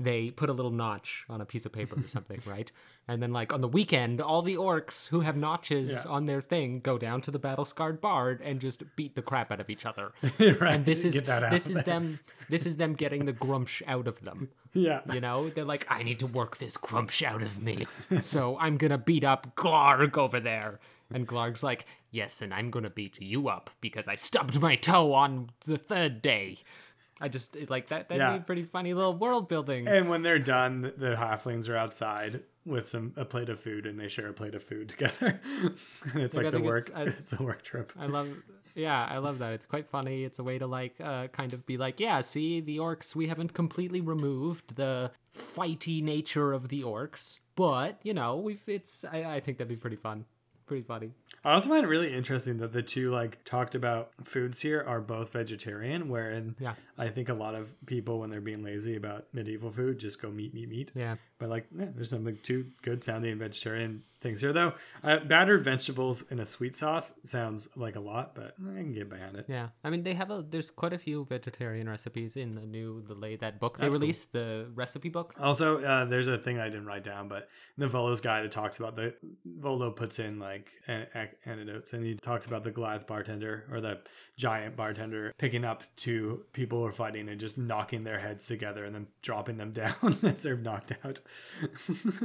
They 0.01 0.31
put 0.31 0.49
a 0.49 0.55
little 0.55 0.71
notch 0.71 1.27
on 1.29 1.41
a 1.43 1.45
piece 1.45 1.67
of 1.67 1.73
paper 1.73 2.01
or 2.01 2.03
something, 2.09 2.41
right? 2.47 2.73
And 3.07 3.23
then, 3.23 3.33
like 3.33 3.53
on 3.53 3.61
the 3.61 3.69
weekend, 3.69 4.21
all 4.21 4.41
the 4.41 4.55
orcs 4.57 5.09
who 5.09 5.21
have 5.21 5.37
notches 5.37 5.91
Yeah. 5.91 6.05
on 6.11 6.25
their 6.27 6.41
thing 6.41 6.81
go 6.81 6.97
down 6.97 7.21
to 7.23 7.31
the 7.31 7.39
battle 7.39 7.65
scarred 7.67 8.01
bard 8.01 8.41
and 8.43 8.61
just 8.61 8.83
beat 8.97 9.15
the 9.15 9.21
crap 9.23 9.53
out 9.53 9.61
of 9.61 9.69
each 9.69 9.85
other 9.85 10.13
right. 10.39 10.63
and 10.77 10.87
this 10.87 11.05
is 11.05 11.15
Get 11.15 11.27
that 11.27 11.43
out 11.45 11.51
this 11.51 11.69
is 11.69 11.83
them 11.85 12.21
this 12.49 12.65
is 12.67 12.77
them 12.77 12.95
getting 12.95 13.27
the 13.27 13.33
Gruumsh 13.33 13.83
out 13.87 14.07
of 14.09 14.23
them 14.23 14.49
Yeah. 14.73 15.01
you 15.13 15.21
know 15.21 15.49
they're 15.51 15.65
like 15.65 15.87
i 15.91 16.03
need 16.03 16.19
to 16.21 16.27
work 16.27 16.59
this 16.59 16.77
Gruumsh 16.77 17.23
out 17.27 17.43
of 17.43 17.61
me 17.63 17.87
so 18.21 18.57
i'm 18.59 18.77
gonna 18.77 18.99
beat 18.99 19.25
up 19.25 19.55
glarg 19.57 20.17
over 20.17 20.39
there 20.41 20.79
and 21.13 21.27
glarg's 21.27 21.63
like 21.63 21.85
yes 22.11 22.41
and 22.41 22.55
i'm 22.55 22.71
gonna 22.71 22.91
beat 22.91 23.21
you 23.21 23.49
up 23.49 23.71
because 23.81 24.07
i 24.09 24.15
stubbed 24.15 24.61
my 24.61 24.77
toe 24.77 25.13
on 25.13 25.51
the 25.67 25.77
third 25.79 26.23
day 26.23 26.59
i 27.21 27.29
just 27.29 27.57
like 27.69 27.89
that 27.89 28.09
that'd 28.09 28.21
Yeah. 28.21 28.33
be 28.33 28.39
a 28.39 28.41
pretty 28.45 28.65
funny 28.65 28.95
little 28.95 29.15
world 29.15 29.49
building 29.49 29.87
And 29.89 30.09
when 30.09 30.23
they're 30.23 30.39
done, 30.39 30.93
the- 30.97 31.17
halflings 31.17 31.69
are 31.69 31.77
outside 31.77 32.43
with 32.67 32.89
some 32.89 33.13
a 33.17 33.25
plate 33.25 33.49
of 33.49 33.59
food, 33.59 33.87
and 33.87 33.99
they 33.99 34.07
share 34.09 34.29
a 34.29 34.33
plate 34.33 34.55
of 34.55 34.63
food 34.63 34.89
together. 34.95 35.41
and 36.13 36.23
it's 36.23 36.37
Like, 36.37 36.45
like 36.45 36.53
the 36.53 36.61
work. 36.61 36.89
it's- 36.91 36.95
I- 37.09 37.19
It's, 37.19 37.33
a 37.33 37.43
work 37.43 37.63
trip. 37.63 37.93
I 37.99 38.07
love, 38.07 38.29
yeah, 38.75 39.07
I 39.11 39.19
love 39.19 39.39
that. 39.39 39.55
It's 39.55 39.67
quite 39.67 39.89
funny. 39.89 40.25
It's 40.25 40.39
a 40.39 40.45
way 40.45 40.59
to 40.59 40.67
like, 40.67 40.95
uh, 41.01 41.29
kind 41.29 41.53
of 41.55 41.65
be 41.67 41.77
like, 41.79 41.99
yeah, 42.01 42.21
see, 42.21 42.61
the 42.61 42.77
orcs, 42.79 43.17
we 43.17 43.29
haven't 43.29 43.55
completely 43.55 44.01
removed 44.03 44.77
the 44.77 45.11
fighty 45.35 46.03
nature 46.03 46.53
of 46.53 46.69
the 46.69 46.83
orcs, 46.83 47.41
but 47.57 47.99
you 48.03 48.13
know, 48.15 48.37
we've. 48.37 48.63
It's. 48.67 49.05
I, 49.11 49.25
I 49.37 49.41
think 49.41 49.57
that'd 49.59 49.69
be 49.69 49.77
pretty 49.77 49.97
fun, 49.97 50.25
pretty 50.67 50.83
funny. 50.83 51.13
I 51.45 51.55
also 51.55 51.71
find 51.71 51.85
it 51.85 51.89
really 51.89 52.13
interesting 52.13 52.59
that 52.59 52.73
the 52.73 52.83
two 52.83 53.11
like 53.11 53.43
talked 53.45 53.75
about 53.75 54.11
foods 54.25 54.61
here 54.61 54.85
are 54.87 55.01
both 55.01 55.33
vegetarian, 55.33 56.09
wherein 56.09 56.57
Yeah. 56.59 56.75
I 56.99 57.09
think 57.09 57.29
a 57.29 57.35
lot 57.35 57.55
of 57.55 57.75
people 57.87 58.21
when 58.21 58.31
they're 58.31 58.41
being 58.41 58.63
lazy 58.63 58.97
about 58.97 59.27
medieval 59.33 59.71
food 59.71 59.99
just 59.99 60.21
go 60.21 60.31
meat, 60.31 60.53
meat, 60.53 60.69
meat. 60.69 60.93
Yeah. 60.95 61.17
But 61.39 61.49
like, 61.49 61.67
yeah, 61.77 61.87
there's 61.95 62.11
something 62.11 62.39
too 62.43 62.67
good 62.83 63.03
sounding 63.03 63.39
vegetarian 63.39 64.03
things 64.21 64.41
here 64.41 64.53
though. 64.53 64.75
Uh, 65.03 65.19
battered 65.21 65.65
vegetables 65.65 66.23
in 66.31 66.39
a 66.41 66.45
sweet 66.45 66.77
sauce 66.77 67.15
sounds 67.23 67.69
like 67.77 67.97
a 67.97 68.01
lot, 68.01 68.35
but 68.35 68.55
I 68.71 68.75
can 68.77 68.93
get 68.93 69.09
behind 69.09 69.37
it. 69.37 69.47
Yeah, 69.49 69.69
I 69.85 69.91
mean 69.91 70.03
they 70.03 70.15
have 70.15 70.31
a. 70.31 70.45
There's 70.49 70.71
quite 70.71 70.93
a 70.93 70.99
few 70.99 71.25
vegetarian 71.25 71.89
recipes 71.89 72.37
in 72.37 72.55
the 72.55 72.67
new 72.67 73.03
the 73.07 73.15
lay 73.15 73.37
that 73.37 73.61
book 73.61 73.79
they 73.79 73.83
That's 73.85 73.95
cool. 73.95 74.01
released 74.01 74.33
the 74.33 74.67
recipe 74.75 75.09
book. 75.09 75.35
Also, 75.41 75.83
uh, 75.83 76.05
there's 76.05 76.29
a 76.29 76.39
thing 76.39 76.59
I 76.59 76.65
didn't 76.69 76.87
write 76.87 77.05
down, 77.05 77.29
but 77.29 77.49
the 77.79 77.89
Volo's 77.89 78.21
guide, 78.21 78.45
it 78.45 78.53
talks 78.53 78.79
about 78.79 78.97
the 78.97 79.15
Volo 79.45 79.91
puts 79.91 80.19
in 80.19 80.39
like 80.39 80.73
an, 80.87 81.07
an- 81.15 81.29
anecdotes, 81.47 81.93
and 81.93 82.05
he 82.05 82.15
talks 82.15 82.47
about 82.47 82.65
the 82.65 82.71
Goliath 82.71 83.07
bartender 83.07 83.65
or 83.71 83.81
the 83.81 84.01
giant 84.37 84.77
bartender 84.77 85.33
picking 85.39 85.65
up 85.65 85.83
two 85.97 86.45
people 86.53 86.79
who 86.81 86.87
are 86.87 86.93
fighting 86.93 87.29
and 87.29 87.39
just 87.41 87.59
knocking 87.59 88.05
their 88.05 88.19
heads 88.19 88.47
together 88.47 88.85
and 88.85 88.95
then 88.95 89.07
dropping 89.23 89.57
them 89.57 89.73
down 89.81 90.17
as 90.23 90.43
they're 90.43 90.57
knocked 90.57 90.93
out. 91.05 91.21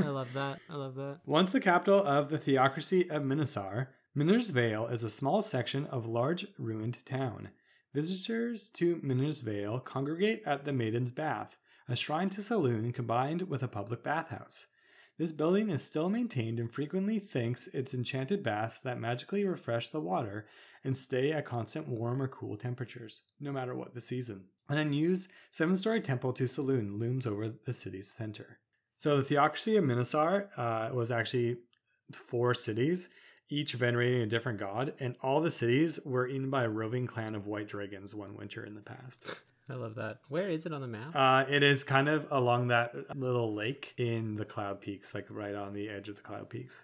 I 0.04 0.08
love 0.10 0.34
that. 0.34 0.60
I 0.70 0.76
love 0.76 0.96
that. 0.96 1.20
Once 1.26 1.52
the 1.52 1.60
capital 1.86 2.08
of 2.08 2.30
the 2.30 2.40
theocracy 2.40 3.08
of 3.12 3.22
Minosar, 3.22 3.90
Miner's 4.16 4.50
Vale 4.50 4.88
is 4.88 5.04
a 5.04 5.10
small 5.10 5.44
section 5.44 5.86
of 5.86 6.08
large 6.08 6.48
ruined 6.58 7.06
town. 7.06 7.50
Visitors 7.94 8.72
to 8.72 9.00
Miner's 9.04 9.42
Vale 9.42 9.80
congregate 9.80 10.42
at 10.48 10.66
the 10.66 10.74
Maiden's 10.74 11.12
Bath, 11.12 11.58
a 11.88 11.96
shrine 11.96 12.32
to 12.32 12.42
Saloon 12.42 12.92
combined 12.92 13.44
with 13.44 13.62
a 13.62 13.68
public 13.68 14.04
bathhouse. 14.04 14.66
This 15.20 15.32
building 15.32 15.70
is 15.70 15.84
still 15.84 16.10
maintained 16.10 16.60
and 16.60 16.74
frequently 16.74 17.20
thanks 17.20 17.68
its 17.68 17.94
enchanted 17.94 18.42
baths 18.42 18.82
that 18.82 19.00
magically 19.00 19.46
refresh 19.46 19.92
the 19.92 20.02
water 20.02 20.48
and 20.84 20.98
stay 20.98 21.32
at 21.32 21.46
constant 21.46 21.88
warm 21.88 22.20
or 22.20 22.28
cool 22.28 22.58
temperatures, 22.58 23.22
no 23.40 23.52
matter 23.52 23.76
what 23.76 23.94
the 23.94 24.02
season. 24.02 24.46
An 24.68 24.80
unused 24.80 25.30
seven 25.52 25.78
story 25.78 26.02
temple 26.02 26.34
to 26.34 26.48
Saloon 26.48 26.98
looms 26.98 27.28
over 27.28 27.48
the 27.48 27.74
city's 27.74 28.12
center. 28.12 28.58
So 28.98 29.18
the 29.18 29.24
theocracy 29.24 29.76
of 29.76 29.84
Minosar 29.84 30.48
uh, 30.58 30.90
was 30.92 31.12
actually 31.12 31.58
four 32.14 32.54
cities, 32.54 33.10
each 33.50 33.74
venerating 33.74 34.22
a 34.22 34.26
different 34.28 34.60
god, 34.60 34.94
and 35.00 35.16
all 35.22 35.42
the 35.42 35.52
cities 35.52 36.00
were 36.06 36.28
eaten 36.28 36.50
by 36.50 36.64
a 36.64 36.70
roving 36.70 37.08
clan 37.08 37.36
of 37.36 37.48
white 37.48 37.68
dragons 37.68 38.14
one 38.16 38.36
winter 38.36 38.64
in 38.64 38.76
the 38.76 38.82
past. 38.82 39.26
I 39.70 39.74
love 39.74 39.96
that. 39.96 40.20
Where 40.30 40.48
is 40.50 40.68
it 40.68 40.74
on 40.74 40.82
the 40.82 40.88
map? 40.88 41.16
Uh, 41.16 41.44
it 41.50 41.64
is 41.64 41.84
kind 41.84 42.08
of 42.08 42.28
along 42.30 42.68
that 42.68 42.94
little 43.16 43.54
lake 43.56 43.96
in 43.98 44.36
the 44.36 44.46
Cloud 44.46 44.80
Peaks, 44.80 45.16
like 45.16 45.26
right 45.32 45.56
on 45.56 45.74
the 45.74 45.90
edge 45.90 46.08
of 46.08 46.18
the 46.18 46.22
Cloud 46.22 46.50
Peaks. 46.52 46.84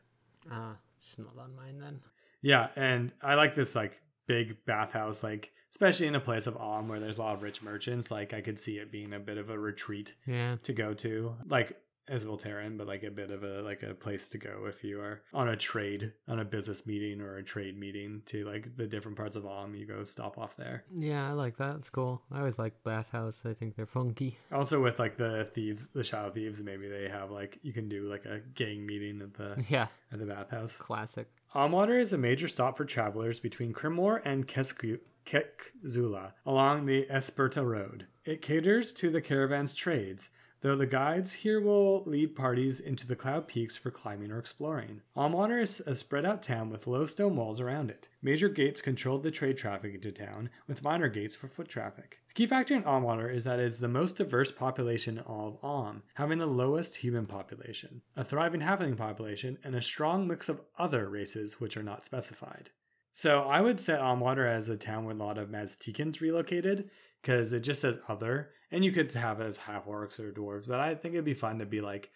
Ah, 0.51 0.77
it's 0.97 1.15
not 1.19 1.37
on 1.37 1.55
mine 1.55 1.77
then. 1.79 1.99
Yeah, 2.41 2.69
and 2.75 3.11
I 3.21 3.35
like 3.35 3.53
this 3.53 3.75
like 3.75 4.01
big 4.25 4.65
bathhouse, 4.65 5.21
like 5.23 5.51
especially 5.69 6.07
in 6.07 6.15
a 6.15 6.19
place 6.19 6.47
of 6.47 6.55
Amn 6.57 6.87
where 6.87 6.99
there's 6.99 7.19
a 7.19 7.21
lot 7.21 7.35
of 7.35 7.43
rich 7.43 7.61
merchants. 7.61 8.09
Like 8.09 8.33
I 8.33 8.41
could 8.41 8.59
see 8.59 8.79
it 8.79 8.91
being 8.91 9.13
a 9.13 9.19
bit 9.19 9.37
of 9.37 9.51
a 9.51 9.59
retreat 9.59 10.15
Yeah. 10.25 10.55
to 10.63 10.73
go 10.73 10.95
to, 10.95 11.35
like 11.47 11.77
as 12.07 12.25
Voltaren, 12.25 12.77
but 12.77 12.87
like 12.87 13.03
a 13.03 13.11
bit 13.11 13.31
of 13.31 13.43
a 13.43 13.61
like 13.61 13.83
a 13.83 13.93
place 13.93 14.27
to 14.29 14.37
go 14.37 14.65
if 14.67 14.83
you 14.83 14.99
are 14.99 15.21
on 15.33 15.47
a 15.47 15.55
trade, 15.55 16.11
on 16.27 16.39
a 16.39 16.45
business 16.45 16.85
meeting 16.87 17.21
or 17.21 17.37
a 17.37 17.43
trade 17.43 17.77
meeting 17.77 18.21
to 18.25 18.43
like 18.45 18.75
the 18.75 18.87
different 18.87 19.17
parts 19.17 19.35
of 19.35 19.43
Amn. 19.43 19.77
You 19.77 19.85
go 19.85 20.03
stop 20.03 20.37
off 20.37 20.55
there. 20.57 20.83
Yeah, 20.97 21.29
I 21.29 21.33
like 21.33 21.57
that. 21.57 21.75
It's 21.77 21.89
cool. 21.89 22.21
I 22.31 22.39
always 22.39 22.57
like 22.59 22.83
bathhouse. 22.83 23.43
I 23.45 23.53
think 23.53 23.75
they're 23.75 23.85
funky. 23.85 24.37
Also 24.51 24.81
with 24.81 24.99
like 24.99 25.17
the 25.17 25.45
thieves, 25.53 25.87
the 25.87 26.03
shadow 26.03 26.31
thieves, 26.31 26.61
maybe 26.61 26.87
they 26.89 27.07
have 27.09 27.31
like 27.31 27.59
you 27.61 27.71
can 27.73 27.87
do 27.87 28.09
like 28.09 28.25
a 28.25 28.39
gang 28.55 28.85
meeting 28.85 29.21
at 29.21 29.33
the 29.35 29.63
Yeah, 29.69 29.87
at 30.11 30.19
the 30.19 30.25
bathhouse. 30.25 30.75
classic. 30.75 31.27
Amwater 31.55 31.99
is 31.99 32.13
a 32.13 32.17
major 32.17 32.47
stop 32.47 32.77
for 32.77 32.85
travelers 32.85 33.39
between 33.39 33.73
Crimmor 33.73 34.17
and 34.25 34.47
Kesku- 34.47 34.99
Keczulla 35.25 36.31
along 36.45 36.85
the 36.85 37.05
Espurta 37.11 37.65
Road. 37.65 38.07
It 38.25 38.41
caters 38.41 38.93
to 38.93 39.09
the 39.09 39.21
caravan's 39.21 39.73
trades, 39.73 40.29
though 40.61 40.75
the 40.75 40.85
guides 40.85 41.33
here 41.33 41.59
will 41.59 42.03
lead 42.05 42.35
parties 42.35 42.79
into 42.79 43.05
the 43.05 43.15
Cloud 43.15 43.47
Peaks 43.47 43.75
for 43.75 43.91
climbing 43.91 44.31
or 44.31 44.39
exploring. 44.39 45.01
Amwater 45.15 45.61
is 45.61 45.81
a 45.81 45.95
spread 45.95 46.25
out 46.25 46.41
town 46.41 46.69
with 46.69 46.87
low 46.87 47.05
stone 47.05 47.35
walls 47.35 47.59
around 47.59 47.89
it. 47.89 48.07
Major 48.21 48.47
gates 48.47 48.81
control 48.81 49.17
the 49.17 49.31
trade 49.31 49.57
traffic 49.57 49.93
into 49.93 50.11
town, 50.11 50.49
with 50.67 50.83
minor 50.83 51.09
gates 51.09 51.35
for 51.35 51.47
foot 51.47 51.67
traffic. 51.67 52.19
The 52.29 52.33
key 52.33 52.47
factor 52.47 52.75
in 52.75 52.83
Amwater 52.83 53.33
is 53.33 53.43
that 53.43 53.59
it 53.59 53.65
is 53.65 53.79
the 53.79 53.87
most 53.87 54.17
diverse 54.17 54.51
population 54.51 55.19
of 55.19 55.59
Amn, 55.61 56.03
having 56.13 56.37
the 56.37 56.45
lowest 56.45 56.97
human 56.97 57.25
population, 57.25 58.01
a 58.15 58.23
thriving 58.23 58.61
halfling 58.61 58.95
population, 58.95 59.57
and 59.63 59.75
a 59.75 59.81
strong 59.81 60.27
mix 60.27 60.47
of 60.47 60.61
other 60.77 61.09
races 61.09 61.59
which 61.59 61.75
are 61.75 61.83
not 61.83 62.05
specified. 62.05 62.69
So 63.13 63.41
I 63.41 63.59
would 63.59 63.79
set 63.79 63.99
Amwater 63.99 64.49
as 64.49 64.69
a 64.69 64.77
town 64.77 65.03
where 65.03 65.13
a 65.13 65.17
lot 65.17 65.37
of 65.37 65.49
Mazticans 65.49 66.21
relocated, 66.21 66.89
because 67.21 67.53
it 67.53 67.61
just 67.61 67.81
says 67.81 67.99
other, 68.07 68.49
and 68.71 68.83
you 68.83 68.91
could 68.91 69.11
have 69.13 69.39
it 69.41 69.45
as 69.45 69.57
half 69.57 69.85
orcs 69.85 70.19
or 70.19 70.31
dwarves, 70.31 70.67
but 70.67 70.79
I 70.79 70.95
think 70.95 71.13
it'd 71.13 71.25
be 71.25 71.33
fun 71.33 71.59
to 71.59 71.65
be 71.65 71.81
like, 71.81 72.09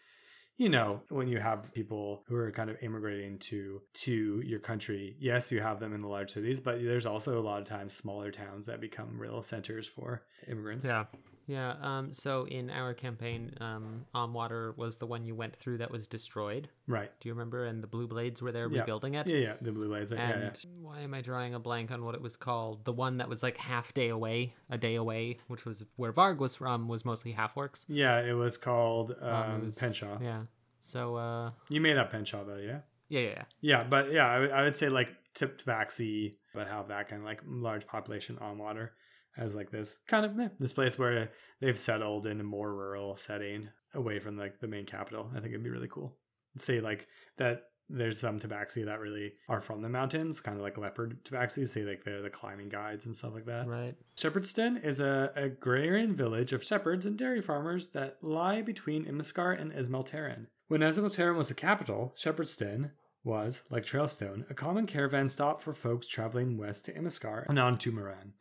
you 0.58 0.70
know, 0.70 1.02
when 1.10 1.28
you 1.28 1.38
have 1.40 1.74
people 1.74 2.24
who 2.28 2.36
are 2.36 2.52
kind 2.52 2.70
of 2.70 2.78
immigrating 2.82 3.40
to 3.40 3.82
to 3.94 4.42
your 4.46 4.60
country, 4.60 5.16
yes, 5.20 5.52
you 5.52 5.62
have 5.62 5.80
them 5.80 5.94
in 5.94 6.00
the 6.00 6.08
large 6.08 6.30
cities, 6.32 6.60
but 6.60 6.82
there's 6.82 7.06
also 7.06 7.40
a 7.40 7.44
lot 7.44 7.60
of 7.60 7.68
times 7.68 7.94
smaller 7.94 8.32
towns 8.32 8.66
that 8.68 8.80
become 8.80 9.20
real 9.20 9.44
centers 9.44 9.86
for 9.86 10.24
immigrants. 10.48 10.88
Yeah. 10.88 11.06
Yeah. 11.48 11.76
Um. 11.82 12.14
So 12.14 12.46
in 12.48 12.70
our 12.70 12.94
campaign, 12.94 13.54
um, 13.62 14.06
Omwater 14.16 14.76
was 14.78 14.98
the 14.98 15.06
one 15.06 15.24
you 15.24 15.36
went 15.36 15.56
through 15.56 15.78
that 15.80 15.92
was 15.92 16.08
destroyed. 16.08 16.70
Right. 16.88 17.12
Do 17.20 17.30
you 17.30 17.34
remember? 17.34 17.66
And 17.66 17.84
the 17.84 17.88
Blue 17.88 18.08
Blades 18.08 18.42
were 18.42 18.52
there 18.52 18.68
Yeah. 18.70 18.80
rebuilding 18.82 19.14
it. 19.16 19.28
Yeah, 19.28 19.38
yeah. 19.38 19.54
The 19.62 19.72
blue 19.72 19.88
blades. 19.88 20.12
Yeah, 20.12 20.30
And 20.30 20.44
yeah. 20.64 20.70
why 20.82 21.02
am 21.02 21.14
I 21.14 21.22
drawing 21.22 21.54
a 21.54 21.60
blank 21.60 21.92
on 21.92 22.04
what 22.04 22.16
it 22.16 22.22
was 22.22 22.36
called? 22.36 22.86
The 22.86 22.94
one 22.94 23.18
that 23.18 23.30
was 23.30 23.44
like 23.44 23.58
half 23.58 23.94
day 23.94 24.10
away, 24.10 24.56
a 24.70 24.78
day 24.78 24.96
away, 24.96 25.38
which 25.48 25.66
was 25.66 25.84
where 25.96 26.12
Varg 26.12 26.38
was 26.40 26.56
from, 26.56 26.88
was 26.88 27.06
mostly 27.06 27.32
half 27.34 27.56
orcs. 27.56 27.86
Yeah, 27.88 28.20
it 28.22 28.34
was 28.34 28.58
called 28.58 29.16
um, 29.22 29.30
Um, 29.30 29.66
was- 29.66 29.78
Penshaw. 29.78 30.20
Yeah. 30.22 30.44
So 30.82 31.16
uh, 31.16 31.52
You 31.70 31.82
made 31.82 31.98
up 31.98 32.12
Penshaw 32.12 32.44
though, 32.46 32.58
yeah. 32.58 32.80
yeah, 33.10 33.20
yeah, 33.22 33.30
yeah. 33.30 33.44
Yeah, 33.62 33.84
but 33.84 34.12
yeah, 34.12 34.28
I 34.28 34.40
would- 34.40 34.52
I 34.52 34.64
would 34.64 34.76
say 34.76 34.90
like 34.90 35.10
Tip 35.34 35.60
Tabaxi, 35.62 36.38
but 36.54 36.68
have 36.68 36.88
that 36.88 37.10
kind 37.10 37.22
of 37.22 37.26
like 37.26 37.42
large 37.46 37.86
population 37.86 38.38
on 38.40 38.58
water 38.58 38.94
as 39.38 39.56
like 39.56 39.72
this 39.72 40.00
kind 40.08 40.26
of 40.26 40.40
eh, 40.40 40.50
this 40.60 40.74
place 40.74 40.98
where 40.98 41.32
they've 41.62 41.80
settled 41.80 42.26
in 42.26 42.40
a 42.40 42.44
more 42.44 42.74
rural 42.74 43.16
setting 43.18 43.70
away 43.94 44.20
from 44.20 44.38
like 44.38 44.60
the 44.60 44.68
main 44.68 44.86
capital. 44.86 45.30
I 45.32 45.40
think 45.40 45.54
it'd 45.54 45.64
be 45.64 45.70
really 45.70 45.90
cool. 45.90 46.18
Say 46.58 46.80
like 46.80 47.08
that 47.38 47.64
there's 47.90 48.20
some 48.20 48.40
tabaxi 48.40 48.86
that 48.86 49.00
really 49.00 49.34
are 49.48 49.62
from 49.62 49.82
the 49.82 49.90
mountains, 49.90 50.40
kind 50.40 50.58
of 50.58 50.64
like 50.64 50.78
leopard 50.78 51.24
tabaxi, 51.24 51.68
say 51.68 51.84
like 51.84 52.04
they're 52.04 52.22
the 52.22 52.30
climbing 52.30 52.70
guides 52.70 53.06
and 53.06 53.16
stuff 53.16 53.34
like 53.34 53.46
that. 53.46 53.68
Right. 53.68 53.96
Shepherdston 54.18 54.84
is 54.84 55.00
a 55.00 55.32
agrarian 55.36 56.16
village 56.16 56.52
of 56.52 56.64
shepherds 56.64 57.06
and 57.06 57.18
dairy 57.18 57.42
farmers 57.42 57.90
that 57.90 58.18
lie 58.22 58.62
between 58.62 59.06
Imnescar 59.06 59.60
and 59.60 59.72
Esmeltaran. 59.72 60.48
When 60.68 60.82
Esmeltaran 60.82 61.36
was 61.36 61.50
the 61.50 61.54
capital, 61.54 62.16
Shepherdston 62.18 62.92
was, 63.24 63.64
like 63.70 63.84
Trailstone, 63.84 64.50
a 64.50 64.54
common 64.54 64.88
caravan 64.88 65.30
stop 65.30 65.62
for 65.62 65.74
folks 65.74 66.08
traveling 66.08 66.58
west 66.58 66.86
to 66.86 66.94
Imnescar 66.94 67.46
and 67.48 67.60
on 67.60 67.78
to 67.80 67.92
Murann. 67.92 68.34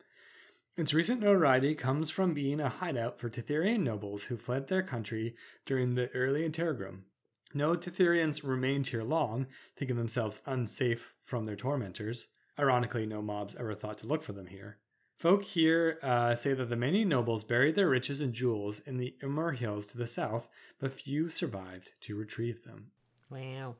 Its 0.77 0.93
recent 0.93 1.21
notoriety 1.21 1.73
comes 1.73 2.09
from 2.09 2.33
being 2.33 2.59
a 2.59 2.67
hideout 2.67 3.17
for 3.17 3.29
Tethyrian 3.29 3.79
nobles 3.79 4.23
who 4.23 4.35
fled 4.35 4.67
their 4.67 4.83
country 4.83 5.33
during 5.65 5.95
the 5.95 6.09
early 6.09 6.43
Interregnum. 6.43 7.05
No 7.53 7.77
Tethyrians 7.77 8.43
remained 8.43 8.87
here 8.87 9.03
long, 9.03 9.47
thinking 9.77 9.95
themselves 9.95 10.41
unsafe 10.45 11.13
from 11.23 11.45
their 11.45 11.55
tormentors. 11.55 12.27
Ironically, 12.59 13.05
no 13.05 13.21
mobs 13.21 13.55
ever 13.55 13.73
thought 13.73 13.97
to 13.99 14.07
look 14.07 14.21
for 14.21 14.33
them 14.33 14.47
here. 14.47 14.77
Folk 15.15 15.45
here 15.45 15.97
uh, 16.03 16.35
say 16.35 16.53
that 16.53 16.69
the 16.69 16.75
many 16.75 17.05
nobles 17.05 17.45
buried 17.45 17.75
their 17.75 17.87
riches 17.87 18.19
and 18.19 18.33
jewels 18.33 18.81
in 18.81 18.97
the 18.97 19.15
Umar 19.23 19.51
Hills 19.51 19.87
to 19.87 19.97
the 19.97 20.07
south, 20.07 20.49
but 20.77 20.91
few 20.91 21.29
survived 21.29 21.91
to 22.01 22.17
retrieve 22.17 22.65
them. 22.65 22.91
Wow. 23.29 23.75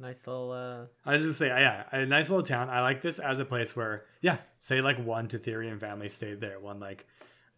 Nice 0.00 0.26
little. 0.26 0.50
uh 0.52 0.86
I 1.04 1.12
was 1.12 1.22
just 1.22 1.38
say, 1.38 1.48
yeah, 1.48 1.84
a 1.92 2.06
nice 2.06 2.30
little 2.30 2.44
town. 2.44 2.70
I 2.70 2.80
like 2.80 3.02
this 3.02 3.18
as 3.18 3.38
a 3.38 3.44
place 3.44 3.76
where, 3.76 4.04
yeah, 4.20 4.38
say 4.58 4.80
like 4.80 4.98
one 5.04 5.28
Tethyrian 5.28 5.78
family 5.78 6.08
stayed 6.08 6.40
there, 6.40 6.58
one 6.58 6.80
like 6.80 7.06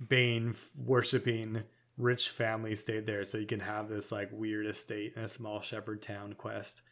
Bane 0.06 0.54
worshipping 0.76 1.62
rich 1.96 2.30
family 2.30 2.74
stayed 2.74 3.06
there, 3.06 3.24
so 3.24 3.38
you 3.38 3.46
can 3.46 3.60
have 3.60 3.88
this 3.88 4.10
like 4.10 4.30
weird 4.32 4.66
estate 4.66 5.12
in 5.16 5.22
a 5.22 5.28
small 5.28 5.60
shepherd 5.60 6.02
town 6.02 6.32
quest, 6.32 6.82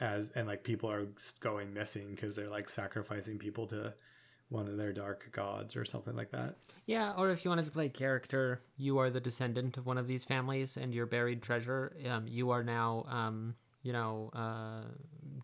as 0.00 0.30
and 0.34 0.48
like 0.48 0.64
people 0.64 0.90
are 0.90 1.06
going 1.40 1.72
missing 1.72 2.10
because 2.10 2.34
they're 2.34 2.48
like 2.48 2.68
sacrificing 2.68 3.38
people 3.38 3.66
to 3.68 3.94
one 4.48 4.68
of 4.68 4.76
their 4.76 4.92
dark 4.92 5.28
gods 5.32 5.76
or 5.76 5.84
something 5.84 6.16
like 6.16 6.30
that. 6.30 6.56
Yeah, 6.86 7.12
or 7.16 7.30
if 7.30 7.44
you 7.44 7.50
wanted 7.50 7.64
to 7.66 7.70
play 7.70 7.88
character, 7.88 8.62
you 8.76 8.98
are 8.98 9.10
the 9.10 9.20
descendant 9.20 9.76
of 9.76 9.86
one 9.86 9.98
of 9.98 10.06
these 10.06 10.24
families, 10.24 10.76
and 10.76 10.94
your 10.94 11.06
buried 11.06 11.42
treasure. 11.42 11.96
Um, 12.08 12.26
you 12.26 12.50
are 12.50 12.62
now, 12.64 13.04
um, 13.08 13.54
you 13.86 13.92
know, 13.92 14.30
uh, 14.34 14.82